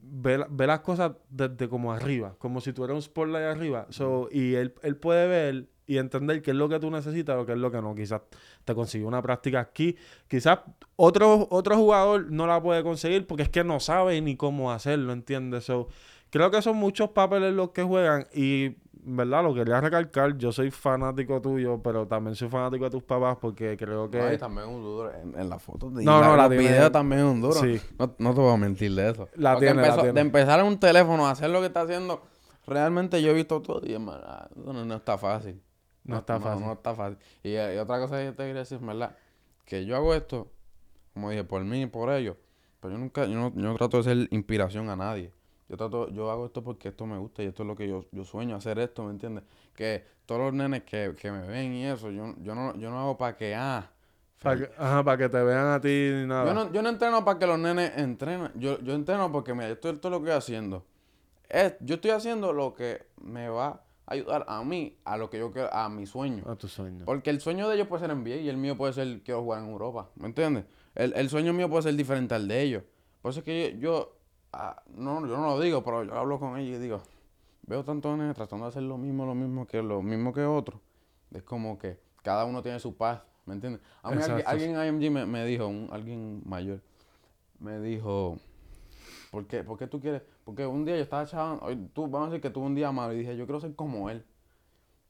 ve, 0.00 0.44
ve 0.50 0.66
las 0.66 0.80
cosas 0.80 1.12
desde 1.28 1.68
como 1.68 1.92
arriba, 1.92 2.34
como 2.38 2.60
si 2.60 2.72
tú 2.72 2.84
eras 2.84 2.94
un 2.96 3.02
spotlight 3.02 3.44
arriba. 3.46 3.86
So, 3.90 4.28
y 4.30 4.54
él, 4.54 4.74
él 4.82 4.96
puede 4.96 5.26
ver 5.26 5.68
y 5.88 5.98
entender 5.98 6.40
qué 6.42 6.52
es 6.52 6.56
lo 6.56 6.68
que 6.68 6.78
tú 6.78 6.90
necesitas 6.90 7.36
o 7.36 7.44
qué 7.44 7.52
es 7.52 7.58
lo 7.58 7.70
que 7.72 7.82
no. 7.82 7.94
Quizás 7.94 8.20
te 8.64 8.74
consiguió 8.74 9.08
una 9.08 9.20
práctica 9.22 9.58
aquí. 9.58 9.96
Quizás 10.28 10.60
otro, 10.94 11.48
otro 11.50 11.76
jugador 11.76 12.30
no 12.30 12.46
la 12.46 12.62
puede 12.62 12.82
conseguir 12.84 13.26
porque 13.26 13.42
es 13.44 13.48
que 13.48 13.64
no 13.64 13.80
sabe 13.80 14.20
ni 14.20 14.36
cómo 14.36 14.70
hacerlo, 14.70 15.12
¿entiendes? 15.12 15.64
So, 15.64 15.88
creo 16.30 16.50
que 16.50 16.62
son 16.62 16.76
muchos 16.76 17.10
papeles 17.10 17.54
los 17.54 17.70
que 17.70 17.82
juegan 17.82 18.26
y, 18.34 18.76
¿verdad? 18.92 19.42
Lo 19.42 19.54
quería 19.54 19.80
recalcar. 19.80 20.36
Yo 20.36 20.52
soy 20.52 20.70
fanático 20.70 21.40
tuyo, 21.40 21.80
pero 21.82 22.06
también 22.06 22.36
soy 22.36 22.48
fanático 22.50 22.84
de 22.84 22.90
tus 22.90 23.02
papás 23.02 23.38
porque 23.40 23.74
creo 23.78 24.10
que... 24.10 24.18
No, 24.18 24.30
y 24.32 24.36
también 24.36 24.68
un 24.68 24.82
duro 24.82 25.10
en, 25.14 25.40
en 25.40 25.48
las 25.48 25.62
fotos 25.62 25.94
de 25.94 26.04
No, 26.04 26.22
no, 26.22 26.36
la 26.36 26.48
tiene- 26.50 26.64
videos 26.68 26.92
también 26.92 27.22
es 27.22 27.26
un 27.32 27.40
duro. 27.40 27.54
Sí. 27.60 27.80
No, 27.98 28.14
no 28.18 28.34
te 28.34 28.40
voy 28.42 28.52
a 28.52 28.56
mentir 28.58 28.94
de 28.94 29.10
eso. 29.10 29.28
La 29.36 29.58
tiene, 29.58 29.80
la. 29.80 29.96
De 30.12 30.20
empezar 30.20 30.60
en 30.60 30.66
un 30.66 30.78
teléfono 30.78 31.26
a 31.26 31.30
hacer 31.30 31.48
lo 31.48 31.60
que 31.60 31.66
está 31.68 31.80
haciendo, 31.80 32.20
realmente 32.66 33.22
yo 33.22 33.30
he 33.30 33.34
visto 33.34 33.62
todo 33.62 33.80
y 33.86 33.92
eso 33.92 34.00
no, 34.56 34.84
no 34.84 34.94
está 34.96 35.16
fácil. 35.16 35.62
No 36.08 36.18
está 36.18 36.40
fácil. 36.40 36.64
No, 36.64 36.72
está 36.72 36.94
fácil. 36.94 37.18
Y, 37.42 37.50
y 37.50 37.76
otra 37.76 38.00
cosa 38.00 38.18
que 38.18 38.32
te 38.32 38.44
quería 38.44 38.54
decir, 38.54 38.78
¿verdad? 38.78 39.16
Que 39.64 39.84
yo 39.84 39.94
hago 39.94 40.14
esto, 40.14 40.50
como 41.12 41.30
dije, 41.30 41.44
por 41.44 41.62
mí 41.64 41.82
y 41.82 41.86
por 41.86 42.10
ellos. 42.10 42.36
Pero 42.80 42.94
yo 42.94 42.98
nunca, 42.98 43.26
yo 43.26 43.34
no, 43.34 43.52
yo 43.54 43.62
no 43.62 43.76
trato 43.76 43.98
de 43.98 44.02
ser 44.04 44.28
inspiración 44.30 44.88
a 44.88 44.96
nadie. 44.96 45.32
Yo 45.68 45.76
trato, 45.76 46.08
yo 46.08 46.30
hago 46.30 46.46
esto 46.46 46.64
porque 46.64 46.88
esto 46.88 47.04
me 47.04 47.18
gusta 47.18 47.42
y 47.42 47.46
esto 47.46 47.62
es 47.62 47.66
lo 47.66 47.76
que 47.76 47.86
yo, 47.86 48.06
yo 48.10 48.24
sueño 48.24 48.56
hacer 48.56 48.78
esto, 48.78 49.04
¿me 49.04 49.10
entiendes? 49.10 49.44
Que 49.74 50.02
todos 50.24 50.40
los 50.40 50.54
nenes 50.54 50.84
que, 50.84 51.14
que 51.20 51.30
me 51.30 51.46
ven 51.46 51.74
y 51.74 51.84
eso, 51.84 52.10
yo, 52.10 52.34
yo 52.38 52.54
no, 52.54 52.74
yo 52.76 52.88
no 52.90 52.98
hago 53.00 53.18
para 53.18 53.36
que, 53.36 53.54
ah, 53.54 53.90
que, 54.40 54.70
ajá, 54.78 55.04
para 55.04 55.18
que 55.18 55.28
te 55.28 55.42
vean 55.42 55.66
a 55.66 55.80
ti 55.80 55.88
ni 55.88 56.26
nada. 56.26 56.46
yo 56.46 56.54
no, 56.54 56.72
yo 56.72 56.80
no 56.80 56.88
entreno 56.88 57.22
para 57.22 57.38
que 57.38 57.46
los 57.46 57.58
nenes 57.58 57.92
entrenen. 57.98 58.50
Yo, 58.54 58.80
yo 58.80 58.94
entreno 58.94 59.30
porque, 59.30 59.52
mira, 59.52 59.68
esto, 59.68 59.90
esto 59.90 60.08
es 60.08 60.12
lo 60.12 60.22
que 60.22 60.30
estoy 60.30 60.38
haciendo. 60.38 60.86
Es, 61.50 61.74
yo 61.80 61.96
estoy 61.96 62.12
haciendo 62.12 62.54
lo 62.54 62.74
que 62.74 63.06
me 63.20 63.50
va 63.50 63.82
ayudar 64.08 64.44
a 64.48 64.62
mí, 64.64 64.96
a 65.04 65.16
lo 65.16 65.30
que 65.30 65.38
yo 65.38 65.52
quiero, 65.52 65.72
a 65.72 65.88
mi 65.88 66.06
sueño. 66.06 66.44
A 66.46 66.56
tu 66.56 66.68
sueño. 66.68 67.04
Porque 67.04 67.30
el 67.30 67.40
sueño 67.40 67.68
de 67.68 67.76
ellos 67.76 67.88
puede 67.88 68.06
ser 68.06 68.16
NBA 68.16 68.36
y 68.36 68.48
el 68.48 68.56
mío 68.56 68.76
puede 68.76 68.92
ser 68.92 69.22
quiero 69.22 69.42
jugar 69.42 69.62
en 69.62 69.70
Europa. 69.70 70.10
¿Me 70.16 70.26
entiendes? 70.26 70.64
El, 70.94 71.12
el 71.14 71.28
sueño 71.28 71.52
mío 71.52 71.68
puede 71.68 71.82
ser 71.82 71.94
diferente 71.94 72.34
al 72.34 72.48
de 72.48 72.62
ellos. 72.62 72.82
Por 73.22 73.30
eso 73.30 73.40
es 73.40 73.44
que 73.44 73.76
yo, 73.78 73.78
yo, 73.80 74.16
ah, 74.52 74.82
no, 74.94 75.20
yo 75.26 75.36
no 75.36 75.46
lo 75.46 75.60
digo, 75.60 75.84
pero 75.84 76.04
yo 76.04 76.14
hablo 76.14 76.38
con 76.38 76.58
ellos 76.58 76.78
y 76.78 76.82
digo, 76.82 77.02
veo 77.66 77.84
tantos 77.84 78.16
nenes 78.16 78.34
tratando 78.34 78.64
de 78.64 78.70
hacer 78.70 78.82
lo 78.82 78.96
mismo, 78.96 79.26
lo 79.26 79.34
mismo 79.34 79.66
que 79.66 79.82
lo 79.82 80.02
mismo 80.02 80.32
que 80.32 80.44
otros. 80.44 80.80
Es 81.32 81.42
como 81.42 81.78
que 81.78 82.00
cada 82.22 82.44
uno 82.44 82.62
tiene 82.62 82.80
su 82.80 82.96
paz, 82.96 83.20
¿me 83.44 83.54
entiendes? 83.54 83.82
A 84.02 84.10
mí 84.10 84.16
alguien, 84.16 84.38
Exacto. 84.38 84.50
alguien 84.50 84.76
en 84.76 85.02
IMG 85.02 85.10
me, 85.12 85.26
me 85.26 85.44
dijo, 85.44 85.66
un, 85.66 85.88
alguien 85.92 86.42
mayor, 86.46 86.80
me 87.58 87.78
dijo, 87.80 88.38
¿por 89.30 89.46
qué, 89.46 89.62
¿por 89.64 89.78
qué 89.78 89.86
tú 89.86 90.00
quieres? 90.00 90.22
Porque 90.44 90.66
un 90.66 90.84
día 90.84 90.96
yo 90.96 91.02
estaba 91.02 91.26
chavando, 91.26 91.64
hoy 91.64 91.76
tú, 91.92 92.02
vamos 92.08 92.28
a 92.28 92.30
decir 92.32 92.42
que 92.42 92.50
tuve 92.50 92.66
un 92.66 92.74
día 92.74 92.90
malo 92.92 93.12
y 93.12 93.18
dije, 93.18 93.36
yo 93.36 93.44
quiero 93.46 93.60
ser 93.60 93.74
como 93.74 94.10
él. 94.10 94.24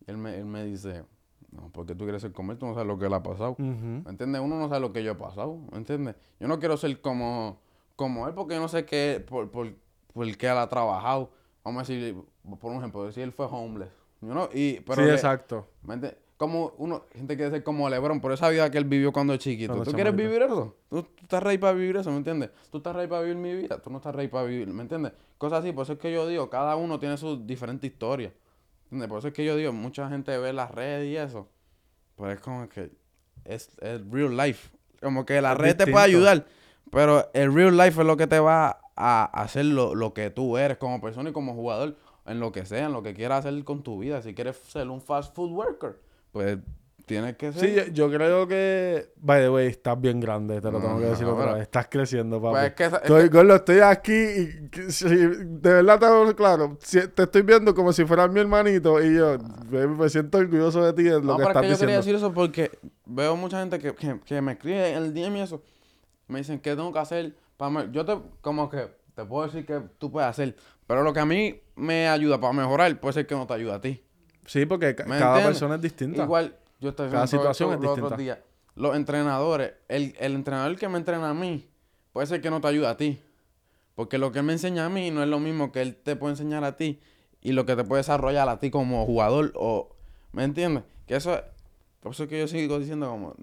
Y 0.06 0.10
él 0.10 0.16
me, 0.18 0.36
él 0.36 0.44
me 0.44 0.64
dice, 0.64 1.04
no, 1.52 1.70
porque 1.72 1.94
tú 1.94 2.04
quieres 2.04 2.22
ser 2.22 2.32
como 2.32 2.52
él, 2.52 2.58
tú 2.58 2.66
no 2.66 2.74
sabes 2.74 2.86
lo 2.88 2.98
que 2.98 3.06
él 3.06 3.14
ha 3.14 3.22
pasado. 3.22 3.52
Ujú. 3.52 4.02
¿Me 4.04 4.10
entiendes? 4.10 4.40
Uno 4.40 4.58
no 4.58 4.68
sabe 4.68 4.80
lo 4.80 4.92
que 4.92 5.02
yo 5.02 5.12
he 5.12 5.16
pasado, 5.16 5.58
¿me 5.70 5.78
entiendes? 5.78 6.16
Yo 6.40 6.48
no 6.48 6.58
quiero 6.58 6.76
ser 6.76 7.00
como, 7.00 7.58
como 7.96 8.26
él 8.28 8.34
porque 8.34 8.54
yo 8.54 8.60
no 8.60 8.68
sé 8.68 8.84
qué, 8.84 9.24
por, 9.26 9.50
por, 9.50 9.72
por 10.12 10.36
qué 10.36 10.46
él 10.48 10.58
ha 10.58 10.68
trabajado. 10.68 11.30
Vamos 11.64 11.80
a 11.88 11.92
decir, 11.92 12.16
por 12.60 12.70
un 12.72 12.78
ejemplo, 12.78 13.10
si 13.12 13.20
él 13.20 13.32
fue 13.32 13.46
homeless. 13.46 13.90
Yo 14.20 14.34
no, 14.34 14.48
y, 14.52 14.80
pero 14.80 15.02
sí, 15.02 15.08
le- 15.08 15.14
exacto. 15.14 15.68
¿me 15.82 15.94
entiendes? 15.94 16.18
Como 16.39 16.72
uno, 16.78 17.05
gente 17.12 17.36
quiere 17.36 17.51
ser 17.51 17.64
como 17.64 17.91
LeBron, 17.91 18.20
por 18.20 18.32
esa 18.32 18.49
vida 18.49 18.70
que 18.70 18.78
él 18.78 18.84
vivió 18.84 19.12
cuando 19.12 19.34
es 19.34 19.41
chiquito. 19.41 19.72
Cuando 19.72 19.91
¿Tú 19.91 19.93
quieres 19.95 20.14
vivir 20.14 20.41
eso? 20.41 20.76
¿Tú, 20.89 21.03
tú 21.03 21.22
estás 21.22 21.43
rey 21.43 21.59
para 21.59 21.72
vivir 21.72 21.97
eso, 21.97 22.11
¿me 22.11 22.16
entiendes? 22.16 22.51
Tú 22.70 22.78
estás 22.78 22.95
rey 22.95 23.09
para 23.09 23.22
vivir 23.22 23.36
mi 23.36 23.55
vida, 23.55 23.82
tú 23.82 23.91
no 23.91 23.99
estás 23.99 24.14
rey 24.14 24.28
para 24.28 24.45
vivir, 24.45 24.68
¿me 24.68 24.82
entiendes? 24.82 25.12
Cosas 25.36 25.61
así, 25.61 25.72
por 25.72 25.82
eso 25.82 25.95
es 25.95 25.99
que 25.99 26.12
yo 26.12 26.28
digo, 26.28 26.49
cada 26.49 26.76
uno 26.76 27.01
tiene 27.01 27.16
su 27.16 27.45
diferente 27.45 27.89
historia. 27.89 28.32
¿Entiendes? 28.84 29.09
Por 29.09 29.18
eso 29.18 29.28
es 29.28 29.34
que 29.34 29.45
yo 29.45 29.57
digo, 29.57 29.72
mucha 29.72 30.09
gente 30.09 30.39
ve 30.39 30.53
las 30.53 30.70
redes 30.70 31.09
y 31.09 31.16
eso. 31.16 31.49
Pues 32.14 32.36
es 32.36 32.41
como 32.41 32.68
que 32.68 32.93
es, 33.45 33.70
es 33.80 34.09
real 34.09 34.36
life. 34.36 34.70
Como 35.03 35.26
que 35.26 35.43
la 35.43 35.53
Es 35.53 35.59
red 35.59 35.76
te 35.76 35.86
puede 35.89 36.05
ayudar, 36.05 36.47
pero 36.93 37.28
el 37.34 37.53
real 37.53 37.76
life 37.76 38.01
es 38.01 38.07
lo 38.07 38.16
que 38.16 38.28
te 38.28 38.39
va 38.39 38.80
a 38.95 39.24
hacer 39.43 39.64
lo, 39.64 39.95
lo 39.97 40.14
que 40.14 40.30
tú 40.30 40.57
eres 40.57 40.78
como 40.78 41.01
persona 41.01 41.30
y 41.30 41.32
como 41.32 41.55
jugador, 41.55 41.97
en 42.26 42.41
lo 42.41 42.53
que 42.53 42.64
sea, 42.64 42.86
en 42.86 42.93
lo 42.93 43.03
que 43.03 43.14
quieras 43.14 43.45
hacer 43.45 43.64
con 43.64 43.82
tu 43.82 43.99
vida. 43.99 44.22
Si 44.22 44.34
quieres 44.34 44.57
ser 44.57 44.89
un 44.89 45.01
fast 45.01 45.34
food 45.34 45.51
worker, 45.51 45.99
pues 46.33 46.59
tienes 47.07 47.37
que 47.37 47.53
ser. 47.53 47.61
Sí, 47.62 47.74
yo, 47.74 48.09
yo 48.09 48.11
creo 48.16 48.47
que. 48.47 49.12
By 49.16 49.41
the 49.41 49.49
way, 49.51 49.66
estás 49.68 49.99
bien 50.01 50.20
grande, 50.20 50.61
te 50.61 50.66
lo 50.70 50.72
No, 50.72 50.81
tengo 50.81 50.99
que 50.99 51.05
no, 51.05 51.11
decir 51.11 51.26
otra 51.26 51.39
pero- 51.45 51.55
vez. 51.55 51.62
Estás 51.62 51.89
creciendo, 51.89 52.41
papi. 52.43 52.53
Pues 52.53 52.64
es 52.66 52.72
que 52.74 52.85
esa- 52.85 52.97
es 52.97 53.03
Estoy, 53.03 53.29
Gordo, 53.29 53.55
estoy 53.57 53.79
aquí 53.81 54.12
y 54.12 54.68
que- 54.68 54.91
si- 54.93 55.07
de 55.09 55.72
verdad 55.72 55.99
te 56.29 56.35
claro. 56.35 56.76
si- 56.83 57.09
te 57.09 57.22
estoy 57.22 57.43
viendo 57.43 57.74
como 57.74 57.93
si 57.95 58.05
fueras 58.05 58.31
mi 58.31 58.41
hermanito 58.41 59.03
y 59.03 59.16
yo 59.16 59.39
me, 59.70 59.87
me 59.87 60.09
siento 60.11 60.37
orgulloso 60.39 60.85
de 60.85 60.93
ti 60.93 61.05
de 61.05 61.12
lo 61.12 61.20
no, 61.22 61.37
que 61.39 61.43
estás 61.45 61.62
que 61.62 61.68
yo 61.70 61.79
quería 61.79 61.97
diciendo. 61.97 61.97
decir 61.97 62.14
eso 62.16 62.33
porque 62.35 62.70
veo 63.07 63.37
mucha 63.37 63.59
gente 63.61 63.79
que, 63.79 63.95
que, 63.95 64.20
que 64.20 64.41
me 64.43 64.53
escribe 64.53 64.91
en 64.91 65.03
el 65.05 65.14
DM 65.14 65.39
y 65.39 65.41
eso. 65.41 65.62
Me 66.26 66.41
dicen, 66.41 66.61
¿qué 66.61 66.76
tengo 66.76 66.93
que 66.93 66.99
hacer? 66.99 67.35
Para 67.57 67.70
me-?" 67.70 67.89
Yo 67.91 68.05
te, 68.05 68.18
como 68.43 68.68
que, 68.68 68.87
te 69.14 69.24
puedo 69.24 69.47
decir 69.47 69.64
que 69.64 69.81
tú 69.97 70.12
puedes 70.12 70.29
hacer. 70.29 70.55
Pero 70.87 71.03
lo 71.03 71.14
que 71.14 71.20
a 71.20 71.24
mí 71.26 71.59
me 71.74 72.07
ayuda 72.09 72.39
para 72.39 72.53
mejorar 72.53 73.01
puede 73.01 73.14
ser 73.14 73.26
que 73.26 73.35
no 73.35 73.47
te 73.47 73.55
ayuda 73.55 73.76
a 73.76 73.81
ti. 73.81 74.03
Sí, 74.49 74.66
porque 74.66 74.94
ca- 74.94 75.05
¿Me 75.05 75.18
cada 75.18 75.36
entiendes? 75.36 75.46
persona 75.59 75.74
es 75.76 75.80
distinta. 75.82 76.22
Igual, 76.24 76.57
yo 76.80 76.88
estoy 76.90 77.11
Cada 77.11 77.26
situación 77.26 77.70
esto 77.72 77.84
es 77.84 77.90
otros 77.90 78.11
distinta. 78.11 78.22
días. 78.22 78.38
Los 78.74 78.96
entrenadores, 78.96 79.72
el, 79.88 80.14
el 80.18 80.34
entrenador 80.34 80.76
que 80.76 80.88
me 80.88 80.99
entrena 80.99 81.30
a 81.30 81.34
mí, 81.34 81.68
puede 82.12 82.26
ser 82.26 82.40
que 82.40 82.51
no 82.51 82.61
te 82.61 82.68
ayude 82.68 82.86
a 82.86 82.96
ti. 82.96 83.20
Porque 83.94 84.18
lo 84.18 84.30
que 84.32 84.38
él 84.40 84.44
me 84.44 84.53
enseña 84.53 84.86
a 84.86 84.88
mí 84.88 85.11
no 85.11 85.22
es 85.22 85.28
lo 85.28 85.40
mismo 85.40 85.72
que 85.72 85.82
él 85.82 85.96
te 85.96 86.14
puede 86.16 86.32
enseñar 86.32 86.64
a 86.64 86.76
ti 86.76 87.01
y 87.40 87.53
lo 87.53 87.66
que 87.66 87.74
te 87.76 87.84
puede 87.84 88.01
desarrollar 88.01 88.49
a 88.49 88.59
ti 88.59 88.70
como 88.70 89.05
jugador. 89.07 89.53
o 89.57 89.94
¿Me 90.32 90.44
entiendes? 90.44 90.84
Que 91.07 91.16
eso 91.16 91.34
es- 91.34 91.42
Por 92.01 92.12
eso 92.12 92.22
es 92.24 92.28
que 92.28 92.38
yo 92.38 92.46
sigo 92.46 92.78
diciendo 92.78 93.09
como, 93.11 93.34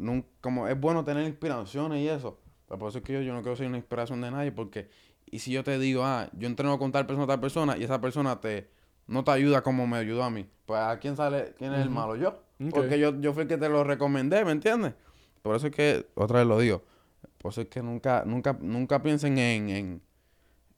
como 0.42 0.68
es 0.70 0.80
bueno 0.80 1.04
tener 1.04 1.26
inspiraciones 1.28 2.00
y 2.02 2.08
eso. 2.08 2.40
Pero 2.68 2.80
por 2.80 2.90
eso 2.90 3.00
es 3.00 3.04
que 3.04 3.14
yo, 3.14 3.22
yo 3.22 3.34
no 3.34 3.42
quiero 3.42 3.56
ser 3.58 3.68
una 3.68 3.78
inspiración 3.78 4.22
de 4.22 4.32
nadie 4.32 4.52
porque... 4.54 4.90
Y 5.30 5.40
si 5.40 5.52
yo 5.52 5.64
te 5.64 5.78
digo, 5.78 6.04
ah, 6.06 6.30
yo 6.34 6.48
entreno 6.48 6.80
con 6.80 6.92
tal 6.94 7.06
persona, 7.06 7.28
tal 7.28 7.40
persona, 7.42 7.76
y 7.78 7.84
esa 7.84 8.00
persona 8.00 8.40
te 8.40 8.70
no 9.08 9.24
te 9.24 9.32
ayuda 9.32 9.62
como 9.62 9.88
me 9.88 9.98
ayudó 9.98 10.24
a 10.24 10.30
mí, 10.30 10.48
pues 10.66 10.80
¿a 10.82 11.00
quién 11.00 11.16
sale? 11.16 11.54
¿Quién 11.58 11.74
es 11.74 11.82
el 11.82 11.90
malo? 11.90 12.16
Yo. 12.16 12.42
Porque 12.72 12.98
yo, 13.00 13.20
yo 13.20 13.34
fui 13.34 13.44
el 13.44 13.48
que 13.48 13.58
te 13.58 13.70
lo 13.70 13.84
recomendé, 13.84 14.46
¿me 14.46 14.52
entiendes? 14.52 14.94
Por 15.42 15.56
eso 15.56 15.68
es 15.68 15.76
que, 15.76 16.08
otra 16.16 16.40
vez 16.40 16.48
lo 16.48 16.58
digo, 16.58 16.84
por 17.38 17.52
eso 17.52 17.62
es 17.62 17.68
que 17.68 17.84
nunca, 17.84 18.24
nunca, 18.26 18.58
nunca 18.60 19.04
piensen 19.04 19.38
en, 19.38 19.70
en, 19.70 20.02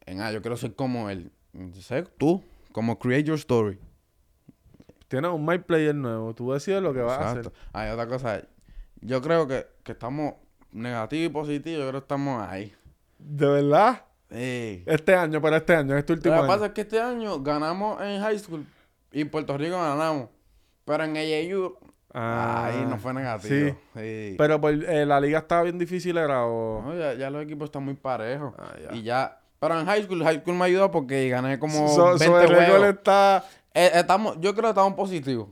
en, 0.06 0.22
ah, 0.22 0.32
yo 0.32 0.42
quiero 0.42 0.58
ser 0.58 0.76
como 0.76 1.10
él. 1.10 1.32
Sé 1.74 2.04
tú, 2.18 2.44
como 2.72 3.00
create 3.00 3.24
your 3.24 3.38
story. 3.38 3.80
Tienes 5.08 5.32
un 5.32 5.46
My 5.46 5.60
Player 5.60 5.96
nuevo. 5.96 6.36
Tú 6.36 6.52
decides 6.52 6.82
lo 6.82 6.94
que 6.94 7.00
vas 7.00 7.20
a 7.20 7.32
hacer. 7.32 7.52
Hay 7.72 7.90
otra 7.92 8.08
cosa, 8.08 8.44
yo 9.02 9.22
creo 9.22 9.48
que, 9.48 9.68
que 9.84 9.94
estamos 9.94 10.34
negativo 10.72 11.26
y 11.26 11.30
positivo, 11.30 11.78
yo 11.78 11.88
creo 11.88 12.02
que 12.02 12.06
estamos 12.06 12.46
ahí. 12.48 12.74
¿De 13.20 13.48
verdad? 13.48 14.07
Este 14.30 15.16
año, 15.16 15.42
para 15.42 15.58
este 15.58 15.76
año, 15.76 15.98
este 15.98 16.14
último 16.14 16.36
Lo 16.36 16.42
que 16.42 16.46
año. 16.46 16.54
pasa 16.54 16.66
es 16.68 16.72
que 16.74 16.82
este 16.82 17.00
año 17.02 17.40
ganamos 17.42 18.02
en 18.02 18.22
high 18.22 18.38
school 18.40 18.66
y 19.12 19.24
Puerto 19.26 19.58
Rico 19.58 19.76
ganamos. 19.78 20.30
Pero 20.86 21.04
en 21.04 21.16
AAU, 21.18 21.76
Ah, 22.14 22.66
ahí 22.68 22.86
no 22.90 22.98
fue 22.98 23.14
negativo. 23.14 23.54
Sí. 23.70 23.76
Sí. 23.96 24.36
Pero 24.38 24.60
por, 24.60 24.74
eh, 24.74 25.06
la 25.06 25.20
liga 25.22 25.40
estaba 25.40 25.64
bien 25.64 25.78
difícil, 25.78 26.18
era 26.18 26.46
o... 26.46 26.82
No, 26.82 26.98
ya, 26.98 27.14
ya 27.14 27.30
los 27.30 27.44
equipos 27.44 27.66
están 27.66 27.84
muy 27.84 27.94
parejos. 27.94 28.54
Ah, 28.58 28.74
ya. 28.82 28.96
Y 28.96 29.04
ya. 29.04 29.40
Pero 29.60 29.80
en 29.80 29.86
high 29.86 30.04
school, 30.04 30.24
high 30.24 30.40
school 30.42 30.56
me 30.56 30.66
ayudó 30.66 30.90
porque 30.90 31.30
gané 31.30 31.60
como 31.60 31.88
So- 31.90 32.06
20 32.18 32.26
so 32.26 32.42
el 32.42 32.50
récord 32.50 32.70
juegos. 32.80 32.88
está... 32.98 33.44
Eh, 33.74 33.92
estamos, 33.94 34.36
yo 34.40 34.54
creo 34.54 34.64
que 34.64 34.70
estamos 34.70 34.94
positivos. 34.96 35.50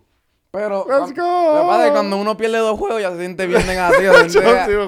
Pero. 0.55 0.85
Let's 0.87 1.11
cuan- 1.11 1.15
go. 1.15 1.53
Lo 1.55 1.61
que 1.61 1.67
pasa 1.67 1.81
es 1.81 1.87
que 1.87 1.91
cuando 1.93 2.17
uno 2.17 2.37
pierde 2.37 2.57
dos 2.59 2.79
juegos 2.79 3.01
ya 3.01 3.11
se 3.11 3.17
siente 3.19 3.45
bien 3.45 3.65
negativo. 3.67 4.13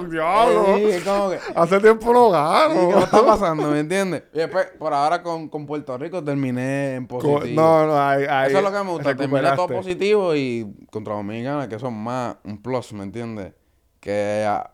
diablo. 0.06 0.66
Sí, 0.78 1.02
como 1.04 1.30
que. 1.32 1.40
Hace 1.56 1.80
tiempo 1.82 2.14
no 2.14 2.28
¿y 2.30 2.32
¿Qué 2.32 2.86
gano. 2.88 3.00
está 3.04 3.26
pasando? 3.26 3.70
¿Me 3.72 3.80
entiendes? 3.82 4.24
Y 4.34 4.38
después, 4.38 4.68
por 4.80 4.94
ahora 4.94 5.22
con, 5.22 5.50
con 5.50 5.66
Puerto 5.66 5.98
Rico 5.98 6.24
terminé 6.24 6.96
en 6.96 7.06
Co- 7.08 7.20
positivo. 7.20 7.62
No, 7.62 7.86
no, 7.88 8.00
ahí, 8.02 8.24
ahí 8.30 8.50
Eso 8.50 8.58
es 8.60 8.64
lo 8.64 8.72
que 8.72 8.84
me 8.84 8.92
gusta. 8.92 9.16
Terminé 9.16 9.52
todo 9.56 9.68
positivo 9.68 10.36
y 10.36 10.74
contra 10.90 11.16
Dominicana, 11.16 11.68
que 11.68 11.78
son 11.80 11.94
más 11.96 12.38
un 12.46 12.62
plus, 12.62 12.94
¿me 12.94 13.04
entiendes? 13.04 13.54
Que 14.00 14.46
ah, 14.48 14.72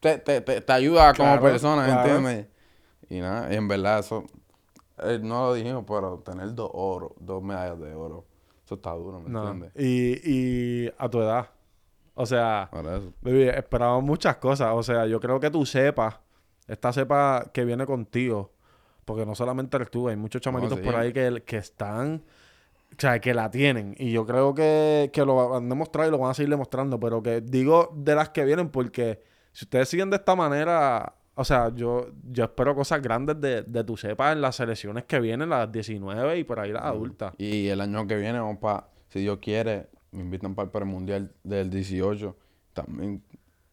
te, 0.00 0.18
te, 0.18 0.40
te, 0.42 0.60
te 0.60 0.72
ayuda 0.72 1.14
como 1.14 1.40
persona, 1.40 1.82
¿me 1.82 1.88
claro. 1.92 2.08
entiendes? 2.16 2.46
Y 3.08 3.20
nada, 3.20 3.50
y 3.52 3.56
en 3.56 3.66
verdad 3.66 4.00
eso, 4.00 4.24
eh, 5.02 5.18
no 5.22 5.46
lo 5.46 5.54
dijimos, 5.54 5.84
pero 5.86 6.18
tener 6.18 6.54
dos 6.54 6.70
oro, 6.74 7.14
dos 7.18 7.42
medallas 7.42 7.80
de 7.80 7.94
oro, 7.94 8.26
eso 8.68 8.74
está 8.74 8.90
duro, 8.92 9.18
¿me 9.18 9.30
No. 9.30 9.50
entiendes? 9.50 9.72
Y, 9.82 10.20
y 10.84 10.92
a 10.98 11.08
tu 11.08 11.22
edad, 11.22 11.48
O 12.14 12.26
sea, 12.26 12.68
baby, 13.22 13.48
esperamos 13.48 14.02
muchas 14.04 14.36
cosas. 14.36 14.72
O 14.74 14.82
sea, 14.82 15.06
yo 15.06 15.18
creo 15.20 15.40
que 15.40 15.50
tú 15.50 15.64
sepas, 15.64 16.16
esta 16.66 16.92
cepa 16.92 17.50
que 17.54 17.64
viene 17.64 17.86
contigo, 17.86 18.52
porque 19.06 19.24
no 19.24 19.34
solamente 19.34 19.76
eres 19.78 19.90
tú, 19.90 20.08
hay 20.08 20.16
muchos 20.16 20.42
chamaquitos 20.42 20.80
sí. 20.80 20.84
por 20.84 20.96
ahí 20.96 21.14
que, 21.14 21.42
que 21.46 21.56
están, 21.56 22.22
o 22.92 22.94
sea, 23.00 23.20
que 23.20 23.32
la 23.32 23.50
tienen. 23.50 23.94
Y 23.98 24.12
yo 24.12 24.26
creo 24.26 24.52
que, 24.52 25.08
que 25.14 25.24
lo 25.24 25.56
han 25.56 25.66
demostrado 25.70 26.08
y 26.08 26.12
lo 26.12 26.18
van 26.18 26.32
a 26.32 26.34
seguir 26.34 26.50
demostrando. 26.50 27.00
Pero 27.00 27.22
que 27.22 27.40
digo 27.40 27.90
de 27.96 28.14
las 28.14 28.28
que 28.30 28.44
vienen 28.44 28.68
porque 28.68 29.22
si 29.52 29.64
ustedes 29.64 29.88
siguen 29.88 30.10
de 30.10 30.16
esta 30.16 30.36
manera, 30.36 31.14
o 31.40 31.44
sea, 31.44 31.72
yo, 31.72 32.08
yo 32.28 32.44
espero 32.44 32.74
cosas 32.74 33.00
grandes 33.00 33.40
de, 33.40 33.62
de 33.62 33.84
tu 33.84 33.96
cepa 33.96 34.32
en 34.32 34.40
las 34.40 34.56
selecciones 34.56 35.04
que 35.04 35.20
vienen, 35.20 35.48
las 35.48 35.70
19 35.70 36.36
y 36.38 36.42
por 36.42 36.58
ahí 36.58 36.72
las 36.72 36.82
adultas. 36.82 37.32
Y 37.38 37.68
el 37.68 37.80
año 37.80 38.08
que 38.08 38.16
viene 38.16 38.40
vamos 38.40 38.58
para, 38.58 38.88
si 39.08 39.20
Dios 39.20 39.38
quiere, 39.40 39.88
me 40.10 40.22
invitan 40.22 40.56
para 40.56 40.64
el 40.66 40.72
premundial 40.72 41.32
del 41.44 41.70
18. 41.70 42.36
También 42.72 43.22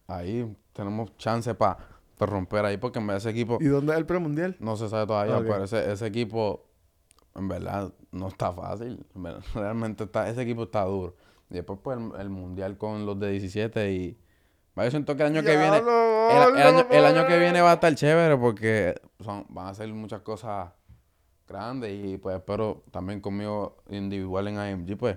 ahí 0.06 0.56
tenemos 0.72 1.16
chance 1.16 1.52
para 1.56 1.78
romper 2.20 2.64
ahí 2.66 2.76
porque 2.76 3.00
en 3.00 3.08
vez 3.08 3.14
de 3.24 3.30
ese 3.30 3.38
equipo 3.38 3.58
¿Y 3.60 3.64
dónde 3.64 3.92
es 3.94 3.98
el 3.98 4.06
premundial? 4.06 4.56
no 4.60 4.76
se 4.76 4.88
sabe 4.88 5.06
todavía, 5.08 5.38
Ok. 5.38 5.46
pero 5.48 5.64
ese, 5.64 5.90
ese 5.92 6.06
equipo 6.06 6.66
en 7.34 7.48
verdad 7.48 7.92
no 8.12 8.28
está 8.28 8.52
fácil. 8.52 9.04
En 9.14 9.22
verdad, 9.24 9.42
Realmente 9.56 10.04
está, 10.04 10.28
ese 10.28 10.42
equipo 10.42 10.62
está 10.62 10.84
duro. 10.84 11.16
Y 11.50 11.54
después 11.54 11.80
pues 11.82 11.98
el, 11.98 12.20
el 12.20 12.30
mundial 12.30 12.78
con 12.78 13.04
los 13.06 13.18
de 13.18 13.30
17 13.32 13.92
y 13.92 14.18
yo 14.84 14.90
siento 14.90 15.16
que 15.16 15.22
el 15.22 15.28
año 15.28 15.42
que 15.42 15.56
viene 15.56 15.78
el, 15.78 16.56
el 16.58 16.66
año, 16.66 16.86
el 16.90 17.04
año 17.04 17.26
que 17.26 17.38
viene 17.38 17.60
va 17.60 17.70
a 17.70 17.74
estar 17.74 17.94
chévere 17.94 18.36
porque 18.36 18.94
son, 19.24 19.46
van 19.48 19.66
a 19.66 19.70
hacer 19.70 19.88
muchas 19.88 20.20
cosas 20.20 20.70
grandes 21.48 21.92
y 21.92 22.18
pues 22.18 22.36
espero 22.36 22.82
también 22.90 23.20
conmigo 23.20 23.76
individual 23.88 24.48
en 24.48 24.58
AMG 24.58 24.96
pues 24.96 25.16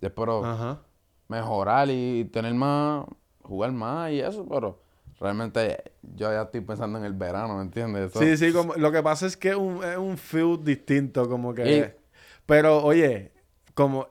yo 0.00 0.08
espero 0.08 0.44
Ajá. 0.44 0.80
mejorar 1.28 1.88
y 1.90 2.24
tener 2.26 2.52
más, 2.54 3.04
jugar 3.42 3.72
más 3.72 4.10
y 4.10 4.20
eso, 4.20 4.46
pero 4.48 4.80
realmente 5.20 5.82
yo 6.02 6.30
ya 6.32 6.42
estoy 6.42 6.60
pensando 6.60 6.98
en 6.98 7.04
el 7.04 7.12
verano, 7.12 7.56
¿me 7.56 7.62
entiendes? 7.62 8.10
Eso- 8.10 8.20
Sí, 8.20 8.36
sí, 8.36 8.52
como, 8.52 8.74
lo 8.74 8.92
que 8.92 9.02
pasa 9.02 9.26
es 9.26 9.36
que 9.36 9.50
es 9.50 9.56
un, 9.56 9.82
es 9.84 9.96
un 9.96 10.16
feel 10.18 10.62
distinto, 10.62 11.28
como 11.28 11.54
que... 11.54 11.76
Y- 11.96 12.00
Pero, 12.46 12.82
oye, 12.84 13.32
como... 13.74 14.08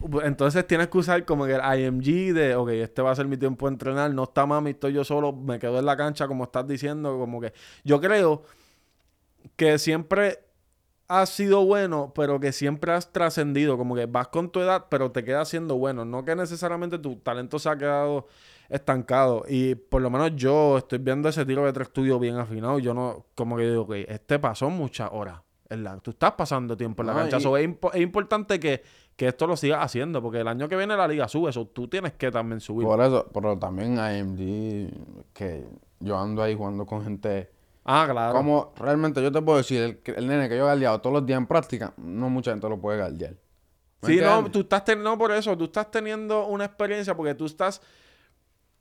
es- 0.00 0.24
entonces 0.24 0.66
tienes 0.66 0.88
que 0.88 0.98
usar 0.98 1.24
como 1.24 1.46
que 1.46 1.54
el 1.54 1.60
IMG 1.80 2.32
de, 2.34 2.56
ok, 2.56 2.68
este 2.70 3.02
va 3.02 3.10
a 3.12 3.16
ser 3.16 3.26
mi 3.26 3.36
tiempo 3.36 3.66
de 3.66 3.72
entrenar, 3.74 4.10
no 4.12 4.24
está 4.24 4.44
mami, 4.46 4.70
estoy 4.70 4.92
yo 4.92 5.04
solo, 5.04 5.32
me 5.32 5.58
quedo 5.58 5.78
en 5.78 5.86
la 5.86 5.96
cancha, 5.96 6.26
como 6.28 6.44
estás 6.44 6.66
diciendo, 6.66 7.18
como 7.18 7.40
que... 7.40 7.52
Yo 7.84 8.00
creo 8.00 8.42
que 9.56 9.78
siempre 9.78 10.38
has 11.06 11.28
sido 11.28 11.64
bueno, 11.64 12.12
pero 12.14 12.40
que 12.40 12.52
siempre 12.52 12.92
has 12.92 13.12
trascendido, 13.12 13.76
como 13.76 13.94
que 13.94 14.06
vas 14.06 14.28
con 14.28 14.50
tu 14.50 14.60
edad, 14.60 14.86
pero 14.88 15.10
te 15.12 15.22
quedas 15.22 15.48
siendo 15.48 15.76
bueno, 15.76 16.04
no 16.04 16.24
que 16.24 16.34
necesariamente 16.34 16.98
tu 16.98 17.16
talento 17.16 17.58
se 17.58 17.68
ha 17.68 17.76
quedado 17.76 18.26
estancado. 18.70 19.44
Y 19.46 19.74
por 19.74 20.00
lo 20.00 20.08
menos 20.08 20.32
yo 20.34 20.78
estoy 20.78 20.98
viendo 20.98 21.28
ese 21.28 21.44
tiro 21.44 21.64
de 21.66 21.72
tres 21.74 21.88
estudios 21.88 22.18
bien 22.18 22.36
afinado. 22.38 22.78
Yo 22.78 22.94
no, 22.94 23.26
como 23.34 23.56
que 23.56 23.68
digo, 23.68 23.82
ok, 23.82 23.92
este 24.08 24.38
pasó 24.38 24.70
muchas 24.70 25.10
horas. 25.12 25.40
Tú 26.02 26.12
estás 26.12 26.32
pasando 26.32 26.76
tiempo 26.76 27.02
en 27.02 27.08
la 27.08 27.12
No, 27.14 27.18
cancha. 27.20 27.38
y- 27.38 27.40
So, 27.42 27.56
es, 27.56 27.68
impo- 27.68 27.90
es 27.92 28.00
importante 28.00 28.58
que, 28.60 28.82
que 29.16 29.28
esto 29.28 29.46
lo 29.46 29.56
sigas 29.56 29.84
haciendo, 29.84 30.20
porque 30.20 30.40
el 30.40 30.48
año 30.48 30.68
que 30.68 30.76
viene 30.76 30.96
la 30.96 31.06
liga 31.06 31.28
sube, 31.28 31.50
eso 31.50 31.66
tú 31.66 31.88
tienes 31.88 32.12
que 32.14 32.30
también 32.30 32.60
subir. 32.60 32.86
Por 32.86 33.00
eso, 33.00 33.26
pero 33.32 33.58
también 33.58 33.98
AMG, 33.98 35.32
que 35.32 35.66
yo 36.00 36.18
ando 36.18 36.42
ahí 36.42 36.54
jugando 36.54 36.84
con 36.84 37.04
gente... 37.04 37.50
Ah, 37.84 38.08
claro. 38.10 38.34
Como 38.34 38.72
realmente 38.76 39.22
yo 39.22 39.30
te 39.30 39.42
puedo 39.42 39.58
decir, 39.58 40.00
el, 40.04 40.14
el 40.14 40.26
nene 40.26 40.48
que 40.48 40.56
yo 40.56 40.64
he 40.64 40.66
galdeado 40.66 41.00
todos 41.00 41.14
los 41.14 41.26
días 41.26 41.38
en 41.38 41.46
práctica, 41.46 41.92
no 41.96 42.28
mucha 42.30 42.50
gente 42.50 42.68
lo 42.68 42.80
puede 42.80 42.98
galdear. 42.98 43.34
¿Me 44.02 44.08
Sí, 44.08 44.20
no, 44.20 44.50
tú 44.50 44.60
estás 44.60 44.84
teniendo, 44.84 45.10
no 45.10 45.18
por 45.18 45.30
eso, 45.32 45.56
tú 45.56 45.64
estás 45.64 45.90
teniendo 45.90 46.46
una 46.46 46.64
experiencia 46.64 47.14
porque 47.14 47.34
tú 47.34 47.44
estás, 47.44 47.82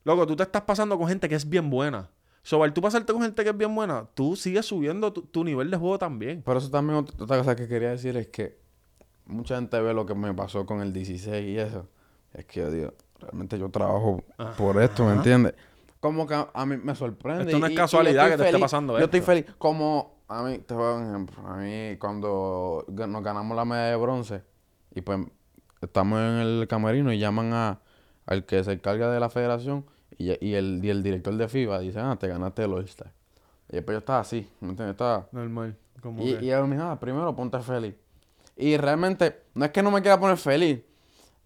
loco, 0.04 0.26
tú 0.26 0.36
te 0.36 0.44
estás 0.44 0.62
pasando 0.64 0.98
con 0.98 1.08
gente 1.08 1.30
que 1.30 1.36
es 1.36 1.48
bien 1.48 1.70
buena. 1.70 2.10
Sobre 2.42 2.72
tú 2.72 2.82
pasarte 2.82 3.14
con 3.14 3.22
gente 3.22 3.42
que 3.44 3.52
es 3.52 3.58
bien 3.58 3.74
buena, 3.74 4.06
tú 4.14 4.36
sigues 4.36 4.66
subiendo 4.66 5.14
tu, 5.14 5.22
tu 5.22 5.44
nivel 5.44 5.70
de 5.70 5.78
juego 5.78 6.00
también. 6.00 6.42
Pero 6.46 6.58
eso 6.58 6.70
también 6.70 7.00
otra 7.00 7.38
cosa 7.38 7.56
que 7.56 7.68
quería 7.68 7.92
decir 7.92 8.18
es 8.18 8.28
que 8.28 8.63
mucha 9.26 9.56
gente 9.56 9.80
ve 9.82 9.94
lo 9.94 10.06
que 10.06 10.16
me 10.16 10.34
pasó 10.34 10.66
con 10.66 10.82
el 10.82 10.92
16 10.94 11.46
y 11.48 11.58
eso. 11.60 11.88
Es 12.34 12.46
que 12.46 12.62
yo 12.62 12.72
digo, 12.72 12.94
realmente 13.20 13.58
yo 13.60 13.70
trabajo 13.70 14.24
por 14.58 14.82
esto, 14.82 15.06
¿me 15.06 15.14
entiendes? 15.14 15.54
Como 16.00 16.28
que 16.28 16.34
a, 16.34 16.50
a 16.54 16.66
mí 16.66 16.78
me 16.78 16.96
sorprende. 16.96 17.44
Esto 17.46 17.60
no 17.60 17.66
es 17.68 17.72
y- 17.72 17.76
yo 17.76 17.82
casualidad 17.82 18.24
estoy 18.28 18.38
que 18.38 18.44
te 18.44 18.50
esté 18.50 18.60
pasando 18.60 18.98
Yo 18.98 19.06
estoy 19.06 19.20
esto. 19.20 19.32
feliz. 19.32 19.46
Como 19.58 20.16
a 20.28 20.44
mí, 20.44 20.58
te 20.60 20.74
voy 20.74 20.84
a 20.84 20.88
dar 20.88 20.98
un 21.02 21.10
ejemplo. 21.10 21.48
A 21.48 21.58
mí, 21.58 21.98
cuando 22.00 22.86
nos 22.90 23.24
ganamos 23.24 23.56
la 23.56 23.66
medalla 23.66 23.90
de 23.92 23.96
bronce 23.96 24.42
y 24.96 25.02
pues 25.02 25.20
estamos 25.82 26.20
en 26.20 26.26
el 26.40 26.68
camerino 26.68 27.14
y 27.14 27.20
llaman 27.20 27.54
a, 27.54 27.80
al 28.26 28.46
que 28.46 28.64
se 28.64 28.74
encarga 28.74 29.12
de 29.12 29.20
la 29.20 29.30
federación 29.30 29.86
y, 30.18 30.32
y 30.46 30.56
el, 30.56 30.80
y 30.84 30.90
el 30.90 31.04
director 31.04 31.36
de 31.36 31.48
FIBA 31.48 31.80
dice, 31.80 32.00
ah, 32.00 32.16
te 32.20 32.28
ganaste 32.28 32.64
el 32.64 32.74
All-Star. 32.74 33.12
Y 33.70 33.76
después 33.78 33.96
yo 33.96 34.00
estaba 34.00 34.20
así, 34.20 34.50
¿me 34.60 34.70
entiendes? 34.70 34.94
Estaba... 34.96 35.28
Normal. 35.32 35.78
Como 36.02 36.22
Y, 36.22 36.36
que- 36.36 36.46
y 36.46 36.50
él 36.52 36.66
me 36.68 36.76
dijo, 36.76 36.88
ah, 36.88 37.00
primero 37.00 37.34
ponte 37.36 37.60
feliz. 37.60 37.96
Y 38.56 38.78
realmente, 38.78 39.44
no 39.56 39.66
es 39.66 39.72
que 39.72 39.82
no 39.82 39.92
me 39.92 40.02
quiera 40.02 40.20
poner 40.20 40.38
feliz, 40.38 40.80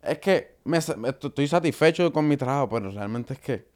es 0.02 0.20
que 0.20 0.58
me, 0.66 0.78
estoy 0.78 1.48
satisfecho 1.48 2.12
con 2.12 2.28
mi 2.28 2.38
trabajo, 2.38 2.70
pero 2.70 2.92
realmente 2.92 3.34
es 3.34 3.40
que 3.40 3.68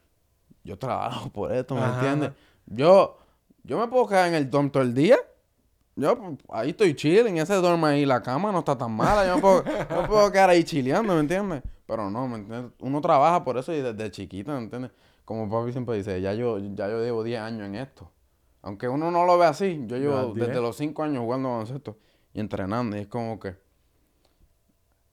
yo 0.63 0.77
trabajo 0.77 1.29
por 1.29 1.51
esto, 1.51 1.75
¿me 1.75 1.81
Ajá. 1.81 1.95
entiendes? 1.95 2.31
Yo, 2.65 3.17
yo 3.63 3.79
me 3.79 3.87
puedo 3.87 4.07
quedar 4.07 4.27
en 4.27 4.35
el 4.35 4.49
dorm 4.49 4.69
todo 4.69 4.83
el 4.83 4.93
día. 4.93 5.17
Yo 5.95 6.37
ahí 6.49 6.69
estoy 6.69 6.95
chilling, 6.95 7.37
ese 7.37 7.55
dorm 7.55 7.83
ahí, 7.83 8.05
la 8.05 8.21
cama 8.21 8.51
no 8.51 8.59
está 8.59 8.77
tan 8.77 8.91
mala, 8.91 9.25
yo 9.27 9.35
me 9.35 9.41
puedo, 9.41 9.63
yo 9.65 10.01
me 10.01 10.07
puedo 10.07 10.31
quedar 10.31 10.49
ahí 10.49 10.63
chileando, 10.63 11.13
¿me 11.13 11.19
entiendes? 11.19 11.63
Pero 11.85 12.09
no, 12.09 12.27
¿me 12.27 12.37
entiendes? 12.37 12.71
Uno 12.79 13.01
trabaja 13.01 13.43
por 13.43 13.57
eso 13.57 13.73
y 13.73 13.81
desde 13.81 14.09
chiquito, 14.09 14.51
¿me 14.51 14.59
entiendes? 14.59 14.91
Como 15.25 15.49
papi 15.49 15.71
siempre 15.73 15.97
dice, 15.97 16.21
ya 16.21 16.33
yo, 16.33 16.59
ya 16.59 16.89
yo 16.89 17.01
llevo 17.01 17.23
10 17.23 17.41
años 17.41 17.67
en 17.67 17.75
esto. 17.75 18.09
Aunque 18.61 18.87
uno 18.87 19.11
no 19.11 19.25
lo 19.25 19.37
ve 19.37 19.45
así, 19.45 19.83
yo 19.85 19.97
llevo 19.97 20.19
Llevas 20.19 20.35
10. 20.35 20.47
desde 20.47 20.61
los 20.61 20.77
5 20.77 21.03
años 21.03 21.23
jugando 21.23 21.49
baloncesto 21.49 21.97
y 22.33 22.39
entrenando. 22.39 22.97
Y 22.97 23.01
es 23.01 23.07
como 23.07 23.39
que 23.39 23.55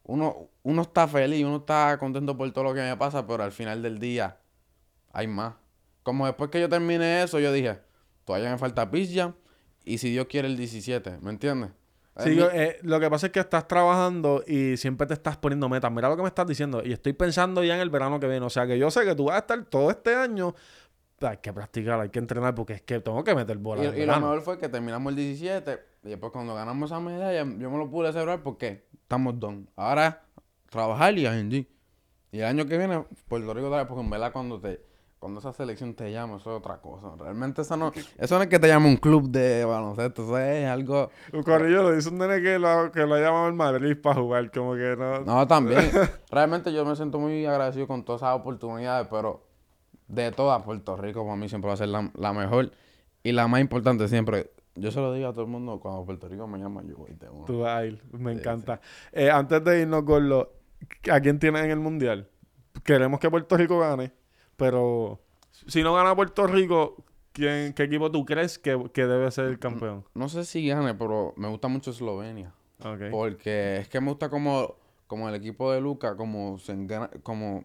uno, 0.04 0.48
uno 0.62 0.82
está 0.82 1.06
feliz, 1.06 1.44
uno 1.44 1.56
está 1.56 1.96
contento 1.98 2.36
por 2.36 2.50
todo 2.52 2.64
lo 2.64 2.74
que 2.74 2.80
me 2.80 2.96
pasa, 2.96 3.26
pero 3.26 3.42
al 3.42 3.52
final 3.52 3.82
del 3.82 3.98
día 3.98 4.38
hay 5.12 5.26
más. 5.26 5.54
Como 6.02 6.26
después 6.26 6.50
que 6.50 6.60
yo 6.60 6.68
terminé 6.68 7.22
eso, 7.22 7.38
yo 7.38 7.52
dije, 7.52 7.78
todavía 8.24 8.50
me 8.50 8.58
falta 8.58 8.90
pizza 8.90 9.34
y 9.84 9.98
si 9.98 10.10
Dios 10.10 10.26
quiere 10.26 10.48
el 10.48 10.56
17, 10.56 11.18
¿me 11.20 11.30
entiendes? 11.30 11.70
Sí, 12.18 12.34
yo, 12.34 12.50
eh, 12.50 12.78
lo 12.82 12.98
que 12.98 13.08
pasa 13.08 13.26
es 13.26 13.32
que 13.32 13.38
estás 13.38 13.68
trabajando 13.68 14.42
y 14.46 14.76
siempre 14.76 15.06
te 15.06 15.14
estás 15.14 15.36
poniendo 15.36 15.68
metas. 15.68 15.92
Mira 15.92 16.08
lo 16.08 16.16
que 16.16 16.22
me 16.22 16.28
estás 16.28 16.46
diciendo. 16.46 16.82
Y 16.84 16.92
estoy 16.92 17.12
pensando 17.12 17.62
ya 17.62 17.76
en 17.76 17.80
el 17.80 17.90
verano 17.90 18.18
que 18.18 18.26
viene. 18.26 18.44
O 18.44 18.50
sea 18.50 18.66
que 18.66 18.76
yo 18.76 18.90
sé 18.90 19.04
que 19.04 19.14
tú 19.14 19.26
vas 19.26 19.36
a 19.36 19.38
estar 19.38 19.64
todo 19.66 19.90
este 19.90 20.16
año. 20.16 20.54
Hay 21.20 21.38
que 21.38 21.52
practicar, 21.52 22.00
hay 22.00 22.10
que 22.10 22.18
entrenar 22.18 22.54
porque 22.54 22.74
es 22.74 22.82
que 22.82 23.00
tengo 23.00 23.22
que 23.24 23.34
meter 23.34 23.58
bola. 23.58 23.84
y, 23.84 24.02
y 24.02 24.06
lo 24.06 24.14
mejor 24.14 24.40
fue 24.42 24.58
que 24.58 24.68
terminamos 24.68 25.10
el 25.10 25.16
17 25.16 25.80
y 26.04 26.08
después 26.10 26.32
cuando 26.32 26.54
ganamos 26.54 26.90
esa 26.90 27.00
medalla 27.00 27.38
yo 27.38 27.70
me 27.70 27.78
lo 27.78 27.90
pude 27.90 28.12
celebrar 28.12 28.42
porque 28.42 28.86
estamos 28.92 29.38
done. 29.38 29.66
Ahora 29.76 30.22
trabajar 30.70 31.18
y 31.18 31.26
ING. 31.26 31.66
Y 32.30 32.40
el 32.40 32.44
año 32.44 32.66
que 32.66 32.76
viene 32.78 33.04
Puerto 33.26 33.52
Rico 33.54 33.66
otra 33.66 33.78
vez 33.78 33.86
porque 33.86 34.04
en 34.04 34.10
verdad 34.10 34.32
cuando 34.32 34.60
te 34.60 34.86
cuando 35.18 35.40
esa 35.40 35.52
selección 35.52 35.94
te 35.94 36.12
llama 36.12 36.36
eso 36.36 36.52
es 36.52 36.58
otra 36.58 36.80
cosa. 36.80 37.08
Realmente 37.18 37.62
eso 37.62 37.76
no 37.76 37.92
eso 38.18 38.36
no 38.36 38.42
es 38.42 38.48
que 38.48 38.58
te 38.58 38.68
llame 38.68 38.86
un 38.86 38.96
club 38.96 39.28
de 39.28 39.64
baloncesto, 39.64 40.22
eso 40.22 40.38
es 40.38 40.68
algo 40.68 41.10
Un 41.32 41.42
corrillo 41.42 41.82
lo 41.82 41.92
dice 41.92 42.08
un 42.08 42.18
nene 42.18 42.40
que 42.40 42.58
lo, 42.58 42.92
que 42.92 43.00
lo 43.00 43.14
ha 43.14 43.20
llamado 43.20 43.48
el 43.48 43.54
Madrid 43.54 43.96
para 44.00 44.20
jugar. 44.20 44.50
Como 44.52 44.74
que 44.74 44.94
no. 44.96 45.20
No, 45.20 45.46
también. 45.48 45.90
Realmente 46.30 46.72
yo 46.72 46.84
me 46.84 46.94
siento 46.94 47.18
muy 47.18 47.44
agradecido 47.46 47.88
con 47.88 48.04
todas 48.04 48.22
esas 48.22 48.36
oportunidades, 48.36 49.08
pero 49.10 49.47
de 50.08 50.32
todas, 50.32 50.62
Puerto 50.62 50.96
Rico 50.96 51.24
para 51.24 51.36
mí 51.36 51.48
siempre 51.48 51.68
va 51.68 51.74
a 51.74 51.76
ser 51.78 51.88
la, 51.88 52.10
la 52.14 52.32
mejor 52.32 52.72
y 53.22 53.32
la 53.32 53.46
más 53.48 53.60
importante 53.60 54.08
siempre. 54.08 54.50
Yo 54.74 54.90
se 54.90 55.00
lo 55.00 55.12
digo 55.12 55.28
a 55.28 55.32
todo 55.32 55.42
el 55.42 55.48
mundo, 55.50 55.80
cuando 55.80 56.04
Puerto 56.04 56.28
Rico 56.28 56.46
me 56.46 56.58
llama, 56.58 56.82
yo 56.84 56.96
voy 56.96 57.12
de 57.14 57.28
uno. 57.28 57.44
Tú 57.46 57.60
vas 57.60 57.78
a 57.78 57.84
ir. 57.86 58.00
Me 58.12 58.32
Sí, 58.32 58.38
encanta. 58.38 58.80
Eh, 59.12 59.30
antes 59.30 59.62
de 59.64 59.80
irnos, 59.82 60.04
Gordo, 60.04 60.52
¿a 61.10 61.20
quién 61.20 61.38
tienes 61.38 61.64
en 61.64 61.70
el 61.72 61.80
mundial? 61.80 62.28
Queremos 62.84 63.18
que 63.18 63.28
Puerto 63.28 63.56
Rico 63.56 63.80
gane, 63.80 64.12
pero 64.56 65.20
si 65.66 65.82
no 65.82 65.94
gana 65.94 66.14
Puerto 66.14 66.46
Rico, 66.46 67.04
¿quién, 67.32 67.72
¿qué 67.72 67.82
equipo 67.84 68.10
tú 68.12 68.24
crees 68.24 68.58
que, 68.58 68.80
que 68.94 69.06
debe 69.06 69.30
ser 69.32 69.46
el 69.46 69.58
campeón? 69.58 70.04
No 70.14 70.28
sé 70.28 70.44
si 70.44 70.66
gane, 70.68 70.94
pero 70.94 71.34
me 71.36 71.48
gusta 71.48 71.66
mucho 71.68 71.90
Eslovenia. 71.90 72.52
Porque 73.10 73.78
es 73.78 73.88
que 73.88 74.00
me 74.00 74.08
gusta 74.10 74.30
como, 74.30 74.76
como 75.08 75.28
el 75.28 75.34
equipo 75.34 75.72
de 75.72 75.80
Luca, 75.80 76.16
como 76.16 76.58
se 76.60 76.72
engana- 76.72 77.10
como, 77.24 77.64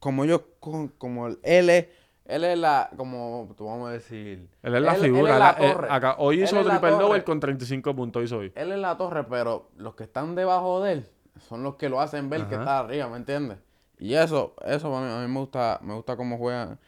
como 0.00 0.24
con- 0.58 0.88
como 0.88 1.28
el- 1.28 1.38
él 1.42 1.70
es, 1.70 1.86
él 2.24 2.44
es 2.44 2.58
la, 2.58 2.90
como, 2.96 3.52
tú 3.56 3.66
vamos 3.66 3.88
a 3.90 3.92
decir. 3.92 4.48
Él 4.62 4.74
es 4.74 4.82
la 4.82 4.94
él- 4.94 5.00
figura. 5.02 5.28
Él 5.28 5.34
es 5.34 5.38
la- 5.38 5.56
eh, 5.68 5.72
torre. 5.72 5.88
acá, 5.90 6.14
hoy 6.18 6.42
hizo 6.42 6.62
triple 6.64 6.90
double 6.90 7.22
con 7.24 7.38
35 7.40 7.94
puntos. 7.94 8.24
Hizo 8.24 8.38
hoy. 8.38 8.52
Él 8.56 8.72
es 8.72 8.78
la 8.78 8.96
torre, 8.96 9.24
pero 9.24 9.70
los 9.76 9.94
que 9.94 10.04
están 10.04 10.34
debajo 10.34 10.82
de 10.82 10.92
él 10.94 11.06
son 11.48 11.62
los 11.62 11.76
que 11.76 11.88
lo 11.88 12.00
hacen 12.00 12.28
ver 12.30 12.46
que 12.48 12.54
está 12.56 12.80
arriba, 12.80 13.08
¿me 13.08 13.16
entiendes? 13.16 13.58
Y 13.98 14.14
eso, 14.14 14.54
eso 14.64 14.96
a 14.96 15.00
mí, 15.02 15.12
a 15.12 15.26
mí 15.26 15.32
me 15.32 15.40
gusta, 15.40 15.78
me 15.82 15.94
gusta 15.94 16.16
cómo 16.16 16.38
juegan 16.38 16.78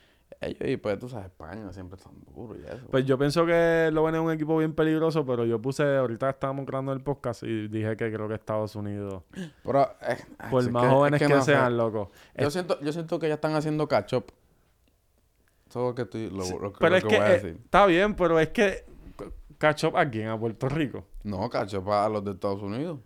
Ellos, 0.45 0.59
y 0.69 0.77
pues 0.77 0.99
tú 0.99 1.09
sabes, 1.09 1.27
España 1.27 1.73
siempre 1.73 1.97
están 1.97 2.15
duros 2.35 2.59
y 2.61 2.67
eso. 2.67 2.87
Pues 2.91 3.05
yo 3.07 3.17
pienso 3.17 3.47
que 3.47 3.87
Eslovenia 3.89 4.21
es 4.21 4.27
un 4.27 4.33
equipo 4.33 4.59
bien 4.59 4.75
peligroso, 4.75 5.25
pero 5.25 5.45
yo 5.45 5.63
puse, 5.63 5.85
ahorita 5.97 6.31
estábamos 6.31 6.67
grabando 6.67 6.93
el 6.93 7.01
podcast 7.01 7.45
y 7.45 7.69
dije 7.69 7.97
que 7.97 8.13
creo 8.13 8.27
que 8.29 8.35
Estados 8.35 8.75
Unidos, 8.75 9.23
Pero, 9.65 9.83
eh, 10.03 10.17
ay, 10.39 10.51
por 10.51 10.71
más 10.73 10.83
que- 10.83 10.89
jóvenes 10.91 11.23
es 11.23 11.29
que, 11.29 11.35
no 11.35 11.43
sean, 11.43 11.77
loco. 11.77 12.11
Yo 12.37 12.47
Es- 12.49 12.53
siento, 12.53 12.81
yo 12.81 12.93
siento 12.93 13.19
que 13.21 13.29
ya 13.29 13.35
están 13.35 13.55
haciendo 13.55 13.87
catch 13.87 14.15
up. 14.15 14.25
Es 15.69 15.75
lo 15.77 15.95
que 15.95 16.03
estoy, 16.03 16.29
lo, 16.29 16.39
lo 16.61 16.73
pero 16.73 16.91
lo 16.91 16.97
es 16.97 17.03
que 17.05 17.09
que 17.09 17.17
voy 17.19 17.25
a 17.25 17.35
eh, 17.37 17.57
está 17.65 17.87
bien, 17.87 18.15
pero 18.15 18.39
es 18.41 18.49
que 18.49 18.85
catch 19.59 19.85
up 19.85 19.97
a 19.97 20.11
quién, 20.11 20.29
a 20.29 20.39
Puerto 20.39 20.69
Rico. 20.69 21.05
No, 21.23 21.49
catch 21.49 21.75
up 21.75 21.91
a 21.93 22.09
los 22.09 22.25
de 22.25 22.33
Estados 22.33 22.61
Unidos. 22.63 22.99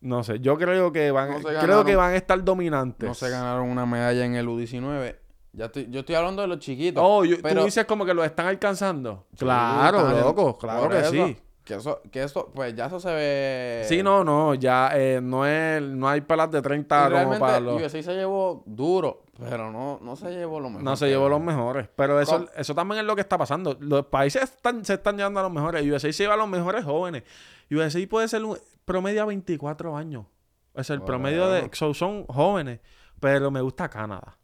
No 0.00 0.22
sé, 0.22 0.38
yo 0.38 0.56
creo 0.56 0.92
que 0.92 1.10
van, 1.10 1.30
No 1.30 1.38
creo 1.40 1.52
ganaron- 1.60 1.84
que 1.86 1.96
van 1.96 2.12
a 2.12 2.16
estar 2.16 2.42
dominantes. 2.44 3.08
No 3.08 3.14
se 3.14 3.28
ganaron 3.28 3.68
una 3.68 3.86
medalla 3.86 4.24
en 4.24 4.34
el 4.36 4.46
U19. 4.46 5.16
Ya 5.56 5.66
estoy, 5.66 5.86
yo 5.90 6.00
estoy 6.00 6.14
hablando 6.16 6.42
de 6.42 6.48
los 6.48 6.58
chiquitos. 6.58 7.02
Oh, 7.04 7.24
yo- 7.24 7.36
pero- 7.42 7.60
tú 7.60 7.66
dices 7.66 7.84
como 7.84 8.04
que 8.04 8.12
lo 8.14 8.24
están 8.24 8.46
alcanzando. 8.46 9.26
Sí, 9.32 9.38
claro, 9.38 9.98
están 10.08 10.20
loco, 10.20 10.58
claro 10.58 10.88
que 10.88 10.98
eso, 11.00 11.10
sí. 11.10 11.36
Que 11.64 11.74
eso, 11.76 12.02
que 12.12 12.22
eso, 12.22 12.50
pues 12.54 12.74
ya 12.74 12.86
eso 12.86 13.00
se 13.00 13.10
ve. 13.10 13.84
Sí, 13.88 14.02
no, 14.02 14.22
no, 14.22 14.52
ya 14.54 14.90
eh, 14.92 15.20
no 15.22 15.46
es, 15.46 15.80
no 15.80 16.06
hay 16.08 16.20
pelas 16.20 16.50
de 16.50 16.58
Y 16.58 16.62
30 16.62 17.08
como 17.24 17.38
para 17.38 17.58
los... 17.58 17.80
USA 17.80 18.02
se 18.02 18.14
llevó 18.14 18.62
duro, 18.66 19.22
pero 19.38 19.70
no, 19.72 19.98
no 20.02 20.14
se 20.14 20.30
llevó 20.30 20.60
lo 20.60 20.68
mejor. 20.68 20.82
No 20.84 20.94
se 20.96 21.06
llevó 21.08 21.30
los 21.30 21.40
mejores. 21.40 21.88
Pero 21.96 22.20
eso, 22.20 22.32
¿Cómo? 22.32 22.48
eso 22.54 22.74
también 22.74 23.00
es 23.00 23.06
lo 23.06 23.14
que 23.14 23.22
está 23.22 23.38
pasando. 23.38 23.78
Los 23.80 24.04
países 24.06 24.42
están, 24.42 24.84
se 24.84 24.92
están 24.94 25.16
llevando 25.16 25.40
a 25.40 25.44
los 25.44 25.52
mejores. 25.52 25.82
USA 25.86 26.12
se 26.12 26.24
lleva 26.24 26.34
a 26.34 26.36
los 26.36 26.48
mejores 26.48 26.84
jóvenes. 26.84 27.22
USA 27.70 28.06
puede 28.10 28.28
ser 28.28 28.44
un 28.44 28.58
promedio 28.84 29.22
a 29.22 29.26
24 29.26 29.96
años. 29.96 30.26
Es 30.74 30.90
el 30.90 31.00
promedio 31.00 31.48
de... 31.48 31.70
so- 31.72 31.94
son 31.94 32.26
jóvenes. 32.26 32.80
Pero 33.20 33.50
me 33.50 33.62
gusta 33.62 33.88
Canadá. 33.88 34.36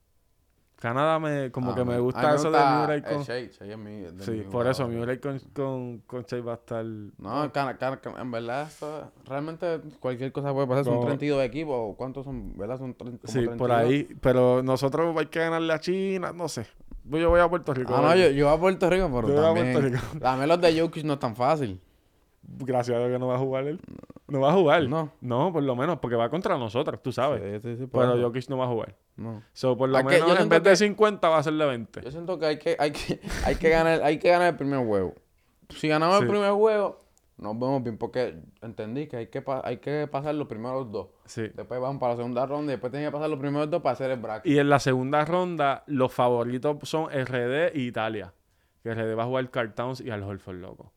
Canadá 0.80 1.18
me... 1.20 1.50
Como 1.52 1.70
Ah, 1.70 1.74
que 1.76 1.84
me 1.84 1.98
gusta 2.00 2.34
eso 2.34 2.50
de 2.50 2.58
Murray 2.58 3.02
con... 3.02 3.22
Shea, 3.22 3.48
Shea 3.50 3.72
es 3.72 3.78
mi- 3.78 4.00
de 4.00 4.24
Sí, 4.24 4.30
mi 4.30 4.40
por 4.44 4.66
eso. 4.66 4.88
Murray 4.88 5.18
con, 5.18 5.38
con, 5.54 5.98
con 6.06 6.22
Shea 6.24 6.40
va 6.42 6.52
a 6.52 6.56
estar... 6.56 6.84
No, 6.84 7.52
Cana- 7.52 7.76
Cana- 7.76 8.00
en 8.18 8.30
verdad, 8.30 8.66
realmente 9.26 9.80
cualquier 10.00 10.32
cosa 10.32 10.52
puede 10.54 10.66
pasar. 10.66 10.84
Son 10.86 10.94
No. 10.94 11.06
32 11.06 11.44
equipos. 11.44 11.94
¿Cuántos 11.96 12.24
son? 12.24 12.56
¿Verdad? 12.56 12.78
Son 12.78 12.94
30, 12.94 13.20
como 13.26 13.32
Sí, 13.32 13.46
por 13.58 13.68
32. 13.68 13.70
ahí. 13.78 14.16
Pero 14.20 14.62
nosotros 14.62 15.14
hay 15.18 15.26
que 15.26 15.38
ganarle 15.38 15.72
a 15.72 15.78
China. 15.80 16.32
No 16.32 16.48
sé. 16.48 16.66
Yo 17.04 17.28
voy 17.28 17.40
a 17.40 17.48
Puerto 17.48 17.74
Rico. 17.74 17.94
Ah, 17.94 18.00
no, 18.02 18.16
yo, 18.16 18.30
yo 18.30 18.46
voy 18.46 18.56
a 18.56 18.60
Puerto 18.60 18.88
Rico, 18.90 19.10
pero 19.14 19.28
Yo 19.28 19.34
voy 19.34 19.42
a 19.42 19.46
también... 19.48 19.72
Puerto 19.72 19.88
Rico. 19.88 20.18
También 20.20 20.48
los 20.48 20.60
de 20.60 20.80
Jokic 20.80 21.04
no 21.04 21.12
es 21.14 21.18
tan 21.18 21.36
fácil. 21.36 21.80
Gracias 22.58 22.96
a 22.96 22.98
Dios 23.00 23.10
que 23.12 23.18
no 23.18 23.28
va 23.28 23.36
a 23.36 23.38
jugar 23.38 23.66
él. 23.66 23.80
No 24.28 24.40
va 24.40 24.50
a 24.50 24.54
jugar. 24.54 24.88
No. 24.88 25.12
No, 25.20 25.52
por 25.52 25.62
lo 25.62 25.76
menos, 25.76 25.98
porque 26.00 26.16
va 26.16 26.28
contra 26.28 26.58
nosotros, 26.58 27.00
tú 27.02 27.12
sabes. 27.12 27.62
Sí, 27.62 27.68
sí, 27.70 27.76
sí, 27.78 27.86
Pero 27.90 28.14
eso. 28.14 28.22
Jokic 28.22 28.48
no 28.48 28.58
va 28.58 28.64
a 28.64 28.68
jugar. 28.68 28.96
No. 29.16 29.42
So, 29.52 29.76
por 29.76 29.88
lo 29.88 29.98
menos 29.98 30.12
yo 30.12 30.28
en 30.30 30.36
siento 30.36 30.48
vez 30.54 30.62
de 30.64 30.70
que- 30.70 30.76
50 30.76 31.28
va 31.28 31.38
a 31.38 31.42
ser 31.42 31.52
de 31.54 31.64
20. 31.66 32.00
Yo 32.02 32.10
siento 32.10 32.38
que 32.38 32.46
hay 32.46 32.58
que, 32.58 32.76
hay 32.78 32.90
que, 32.90 33.20
hay 33.46 33.56
que 33.56 33.68
ganar, 33.70 34.02
hay 34.02 34.18
que 34.18 34.28
ganar 34.30 34.48
el 34.48 34.56
primer 34.56 34.84
juego. 34.86 35.14
Si 35.70 35.86
ganamos 35.88 36.16
Sí. 36.18 36.22
el 36.24 36.28
primer 36.28 36.52
juego, 36.52 36.98
nos 37.38 37.54
vemos 37.58 37.82
bien, 37.82 37.96
porque 37.96 38.36
entendí 38.62 39.06
que 39.06 39.16
hay 39.16 39.26
que, 39.28 39.40
pa- 39.42 39.62
hay 39.64 39.78
que 39.78 40.06
pasar 40.10 40.34
los 40.34 40.46
primeros 40.48 40.90
dos. 40.90 41.08
Sí. 41.26 41.42
Después 41.54 41.80
vamos 41.80 42.00
para 42.00 42.12
la 42.14 42.16
segunda 42.16 42.44
ronda 42.46 42.72
y 42.72 42.74
después 42.74 42.90
tienen 42.90 43.08
que 43.08 43.12
pasar 43.12 43.30
los 43.30 43.38
primeros 43.38 43.70
dos 43.70 43.80
para 43.80 43.92
hacer 43.92 44.10
el 44.10 44.18
bracket. 44.20 44.50
Y 44.52 44.58
en 44.58 44.68
la 44.68 44.78
segunda 44.80 45.24
ronda, 45.24 45.84
los 45.86 46.12
favoritos 46.12 46.76
son 46.88 47.06
RD 47.10 47.72
y 47.74 47.86
Italia. 47.86 48.32
Que 48.82 48.92
RD 48.94 49.14
va 49.16 49.22
a 49.24 49.26
jugar 49.26 49.50
Carl 49.50 49.72
Towns 49.74 50.00
y 50.00 50.10
al 50.10 50.22
Holford, 50.22 50.56
loco. 50.56 50.92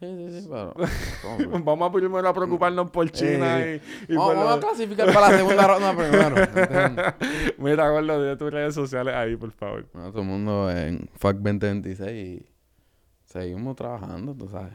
Sí, 0.00 0.06
sí, 0.06 0.40
sí, 0.40 0.48
pero... 0.50 0.74
Vamos 1.64 1.88
a 1.88 1.92
primero 1.92 2.28
a 2.28 2.34
preocuparnos 2.34 2.90
por 2.90 3.08
China 3.10 3.60
Eh, 3.60 3.80
y, 4.08 4.12
y 4.12 4.16
vamos, 4.16 4.34
por 4.34 4.44
vamos 4.44 4.56
a 4.56 4.60
clasificar 4.60 5.12
para 5.12 5.30
la 5.30 5.36
segunda 5.38 5.66
ronda 5.68 5.96
primero. 5.96 7.14
Mira, 7.58 7.90
Gordo, 7.90 8.22
de 8.22 8.36
tus 8.36 8.52
redes 8.52 8.74
sociales 8.74 9.14
ahí, 9.14 9.36
por 9.36 9.52
favor. 9.52 9.86
Bueno, 9.92 10.10
todo 10.10 10.22
el 10.22 10.28
mundo 10.28 10.70
en 10.70 11.08
FAC 11.16 11.36
2026 11.36 12.10
y 12.40 12.46
seguimos 13.24 13.76
trabajando, 13.76 14.34
tú 14.34 14.48
sabes. 14.48 14.72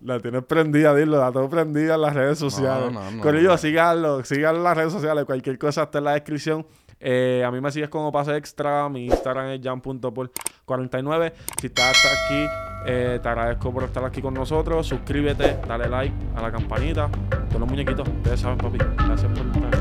La 0.00 0.20
tienes 0.20 0.44
prendida, 0.44 0.94
dilo, 0.94 1.18
la 1.18 1.32
tengo 1.32 1.50
prendida 1.50 1.96
en 1.96 2.00
las 2.02 2.14
redes 2.14 2.38
sociales. 2.38 2.92
no, 2.92 3.10
no, 3.10 3.24
no. 3.24 3.58
síganlo, 3.58 4.24
síganlo 4.24 4.58
en 4.58 4.64
las 4.64 4.76
redes 4.76 4.92
sociales. 4.92 5.24
Cualquier 5.24 5.58
cosa 5.58 5.82
está 5.82 5.98
en 5.98 6.04
la 6.04 6.12
descripción. 6.12 6.64
Eh, 7.00 7.44
a 7.46 7.50
mí 7.50 7.60
me 7.60 7.70
sigues 7.70 7.88
como 7.88 8.10
pase 8.12 8.36
extra. 8.36 8.88
Mi 8.88 9.06
Instagram 9.06 9.48
es 9.48 9.60
jam.por49. 9.62 11.32
Si 11.60 11.66
estás 11.68 11.96
hasta 11.96 12.08
aquí, 12.08 12.46
eh, 12.86 13.18
te 13.22 13.28
agradezco 13.28 13.72
por 13.72 13.84
estar 13.84 14.04
aquí 14.04 14.20
con 14.22 14.34
nosotros. 14.34 14.86
Suscríbete, 14.86 15.58
dale 15.66 15.88
like 15.88 16.14
a 16.36 16.42
la 16.42 16.52
campanita. 16.52 17.08
Todos 17.48 17.60
los 17.60 17.68
muñequitos, 17.68 18.08
ustedes 18.08 18.40
saben, 18.40 18.58
papi. 18.58 18.78
Gracias 18.78 19.32
por 19.32 19.46
estar 19.46 19.77